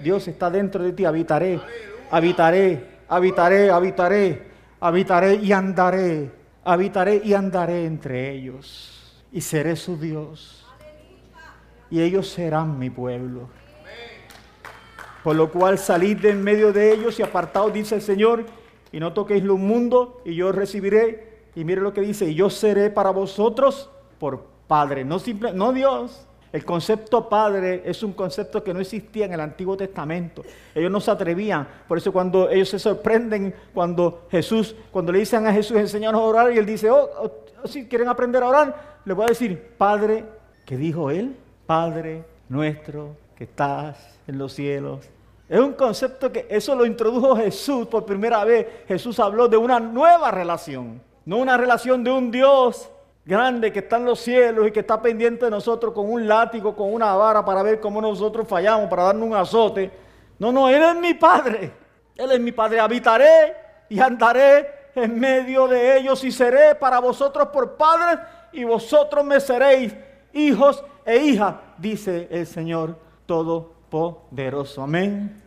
Dios 0.00 0.26
está 0.28 0.48
dentro 0.48 0.82
de 0.82 0.92
ti, 0.92 1.04
habitaré, 1.04 1.60
habitaré, 2.10 3.02
habitaré, 3.06 3.70
habitaré, 3.70 4.42
habitaré 4.80 5.34
y 5.34 5.52
andaré, 5.52 6.30
habitaré 6.64 7.20
y 7.22 7.34
andaré 7.34 7.84
entre 7.84 8.32
ellos. 8.32 9.22
Y 9.30 9.42
seré 9.42 9.76
su 9.76 9.98
Dios. 9.98 10.66
Y 11.90 12.00
ellos 12.00 12.30
serán 12.30 12.78
mi 12.78 12.88
pueblo. 12.88 13.50
Por 15.22 15.36
lo 15.36 15.52
cual 15.52 15.76
salid 15.76 16.16
de 16.16 16.30
en 16.30 16.42
medio 16.42 16.72
de 16.72 16.94
ellos 16.94 17.18
y 17.18 17.22
apartaos, 17.22 17.74
dice 17.74 17.96
el 17.96 18.02
Señor, 18.02 18.46
y 18.90 19.00
no 19.00 19.12
toquéis 19.12 19.44
lo 19.44 19.58
mundo, 19.58 20.22
y 20.24 20.34
yo 20.34 20.50
recibiré. 20.50 21.27
Y 21.58 21.64
mire 21.64 21.80
lo 21.80 21.92
que 21.92 22.02
dice, 22.02 22.32
yo 22.34 22.48
seré 22.50 22.88
para 22.88 23.10
vosotros 23.10 23.90
por 24.20 24.44
Padre, 24.68 25.04
no 25.04 25.18
simple, 25.18 25.52
no 25.52 25.72
Dios, 25.72 26.24
el 26.52 26.64
concepto 26.64 27.28
padre 27.28 27.82
es 27.84 28.02
un 28.04 28.12
concepto 28.12 28.62
que 28.62 28.72
no 28.72 28.78
existía 28.78 29.24
en 29.26 29.32
el 29.32 29.40
Antiguo 29.40 29.76
Testamento. 29.76 30.42
Ellos 30.72 30.90
no 30.90 31.00
se 31.00 31.10
atrevían. 31.10 31.66
Por 31.88 31.98
eso 31.98 32.12
cuando 32.12 32.48
ellos 32.48 32.68
se 32.68 32.78
sorprenden, 32.78 33.52
cuando 33.74 34.28
Jesús, 34.30 34.76
cuando 34.92 35.10
le 35.10 35.18
dicen 35.18 35.48
a 35.48 35.52
Jesús, 35.52 35.76
enseñanos 35.76 36.20
a 36.20 36.24
orar, 36.24 36.52
y 36.52 36.58
él 36.58 36.64
dice, 36.64 36.90
oh, 36.90 37.10
oh, 37.18 37.32
oh, 37.64 37.66
si 37.66 37.86
quieren 37.86 38.08
aprender 38.08 38.42
a 38.44 38.48
orar, 38.48 39.00
le 39.04 39.12
voy 39.12 39.24
a 39.24 39.28
decir, 39.28 39.74
Padre, 39.76 40.24
¿qué 40.64 40.76
dijo 40.76 41.10
él? 41.10 41.36
Padre 41.66 42.24
nuestro 42.48 43.16
que 43.36 43.44
estás 43.44 43.98
en 44.28 44.38
los 44.38 44.52
cielos. 44.52 45.00
Es 45.48 45.58
un 45.58 45.72
concepto 45.72 46.30
que 46.30 46.46
eso 46.48 46.76
lo 46.76 46.86
introdujo 46.86 47.34
Jesús 47.36 47.88
por 47.88 48.04
primera 48.06 48.44
vez. 48.44 48.66
Jesús 48.86 49.18
habló 49.18 49.48
de 49.48 49.56
una 49.56 49.80
nueva 49.80 50.30
relación, 50.30 51.00
no 51.28 51.36
una 51.36 51.58
relación 51.58 52.02
de 52.02 52.10
un 52.10 52.30
Dios 52.30 52.88
grande 53.26 53.70
que 53.70 53.80
está 53.80 53.98
en 53.98 54.06
los 54.06 54.18
cielos 54.18 54.66
y 54.66 54.70
que 54.70 54.80
está 54.80 55.02
pendiente 55.02 55.44
de 55.44 55.50
nosotros 55.50 55.92
con 55.92 56.10
un 56.10 56.26
látigo, 56.26 56.74
con 56.74 56.90
una 56.90 57.14
vara 57.16 57.44
para 57.44 57.62
ver 57.62 57.80
cómo 57.80 58.00
nosotros 58.00 58.48
fallamos, 58.48 58.88
para 58.88 59.02
darnos 59.02 59.28
un 59.28 59.34
azote. 59.34 59.90
No, 60.38 60.50
no, 60.50 60.70
Él 60.70 60.82
es 60.82 60.96
mi 60.96 61.12
Padre. 61.12 61.70
Él 62.16 62.32
es 62.32 62.40
mi 62.40 62.50
Padre. 62.50 62.80
Habitaré 62.80 63.54
y 63.90 64.00
andaré 64.00 64.68
en 64.94 65.20
medio 65.20 65.68
de 65.68 65.98
ellos 65.98 66.24
y 66.24 66.32
seré 66.32 66.74
para 66.74 66.98
vosotros 66.98 67.48
por 67.48 67.76
Padre 67.76 68.22
y 68.50 68.64
vosotros 68.64 69.22
me 69.22 69.38
seréis 69.38 69.94
hijos 70.32 70.82
e 71.04 71.18
hijas, 71.18 71.56
dice 71.76 72.26
el 72.30 72.46
Señor 72.46 72.96
Todopoderoso. 73.26 74.82
Amén. 74.82 75.42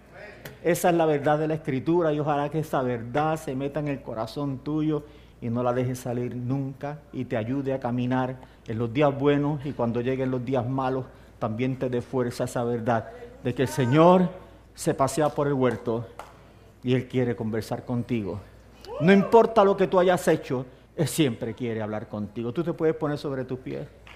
Esa 0.64 0.90
es 0.92 0.96
la 0.96 1.08
verdad 1.08 1.40
de 1.40 1.48
la 1.48 1.56
Escritura 1.56 2.14
y 2.14 2.20
ojalá 2.20 2.50
que 2.50 2.60
esa 2.60 2.84
verdad 2.84 3.36
se 3.38 3.56
meta 3.56 3.80
en 3.80 3.88
el 3.88 4.04
corazón 4.04 4.60
tuyo 4.60 5.06
y 5.42 5.50
no 5.50 5.64
la 5.64 5.74
dejes 5.74 6.00
salir 6.00 6.36
nunca 6.36 7.00
y 7.12 7.26
te 7.26 7.36
ayude 7.36 7.74
a 7.74 7.80
caminar 7.80 8.38
en 8.68 8.78
los 8.78 8.94
días 8.94 9.18
buenos 9.18 9.66
y 9.66 9.74
cuando 9.74 10.00
lleguen 10.00 10.32
los 10.32 10.46
días 10.46 10.68
malos 10.68 11.06
también 11.39 11.78
te 11.78 11.89
dé 11.89 12.02
fuerza 12.02 12.44
esa 12.44 12.64
verdad 12.64 13.10
de 13.44 13.56
que 13.56 13.64
el 13.64 13.68
Señor 13.68 14.30
se 14.76 14.94
pasea 14.94 15.30
por 15.30 15.48
el 15.48 15.54
huerto 15.54 16.08
y 16.84 16.94
Él 16.94 17.08
quiere 17.08 17.36
conversar 17.36 17.84
contigo. 17.84 18.39
No 19.02 19.12
importa 19.12 19.64
lo 19.64 19.76
que 19.76 19.88
tú 19.88 20.00
hayas 20.00 20.28
hecho, 20.28 20.66
Él 20.96 21.08
siempre 21.08 21.56
quiere 21.56 21.82
hablar 21.82 22.08
contigo. 22.08 22.54
Tú 22.54 22.64
te 22.64 22.74
puedes 22.74 22.96
poner 22.96 23.18
sobre 23.18 23.44
tus 23.44 23.60
pies. 23.60 23.88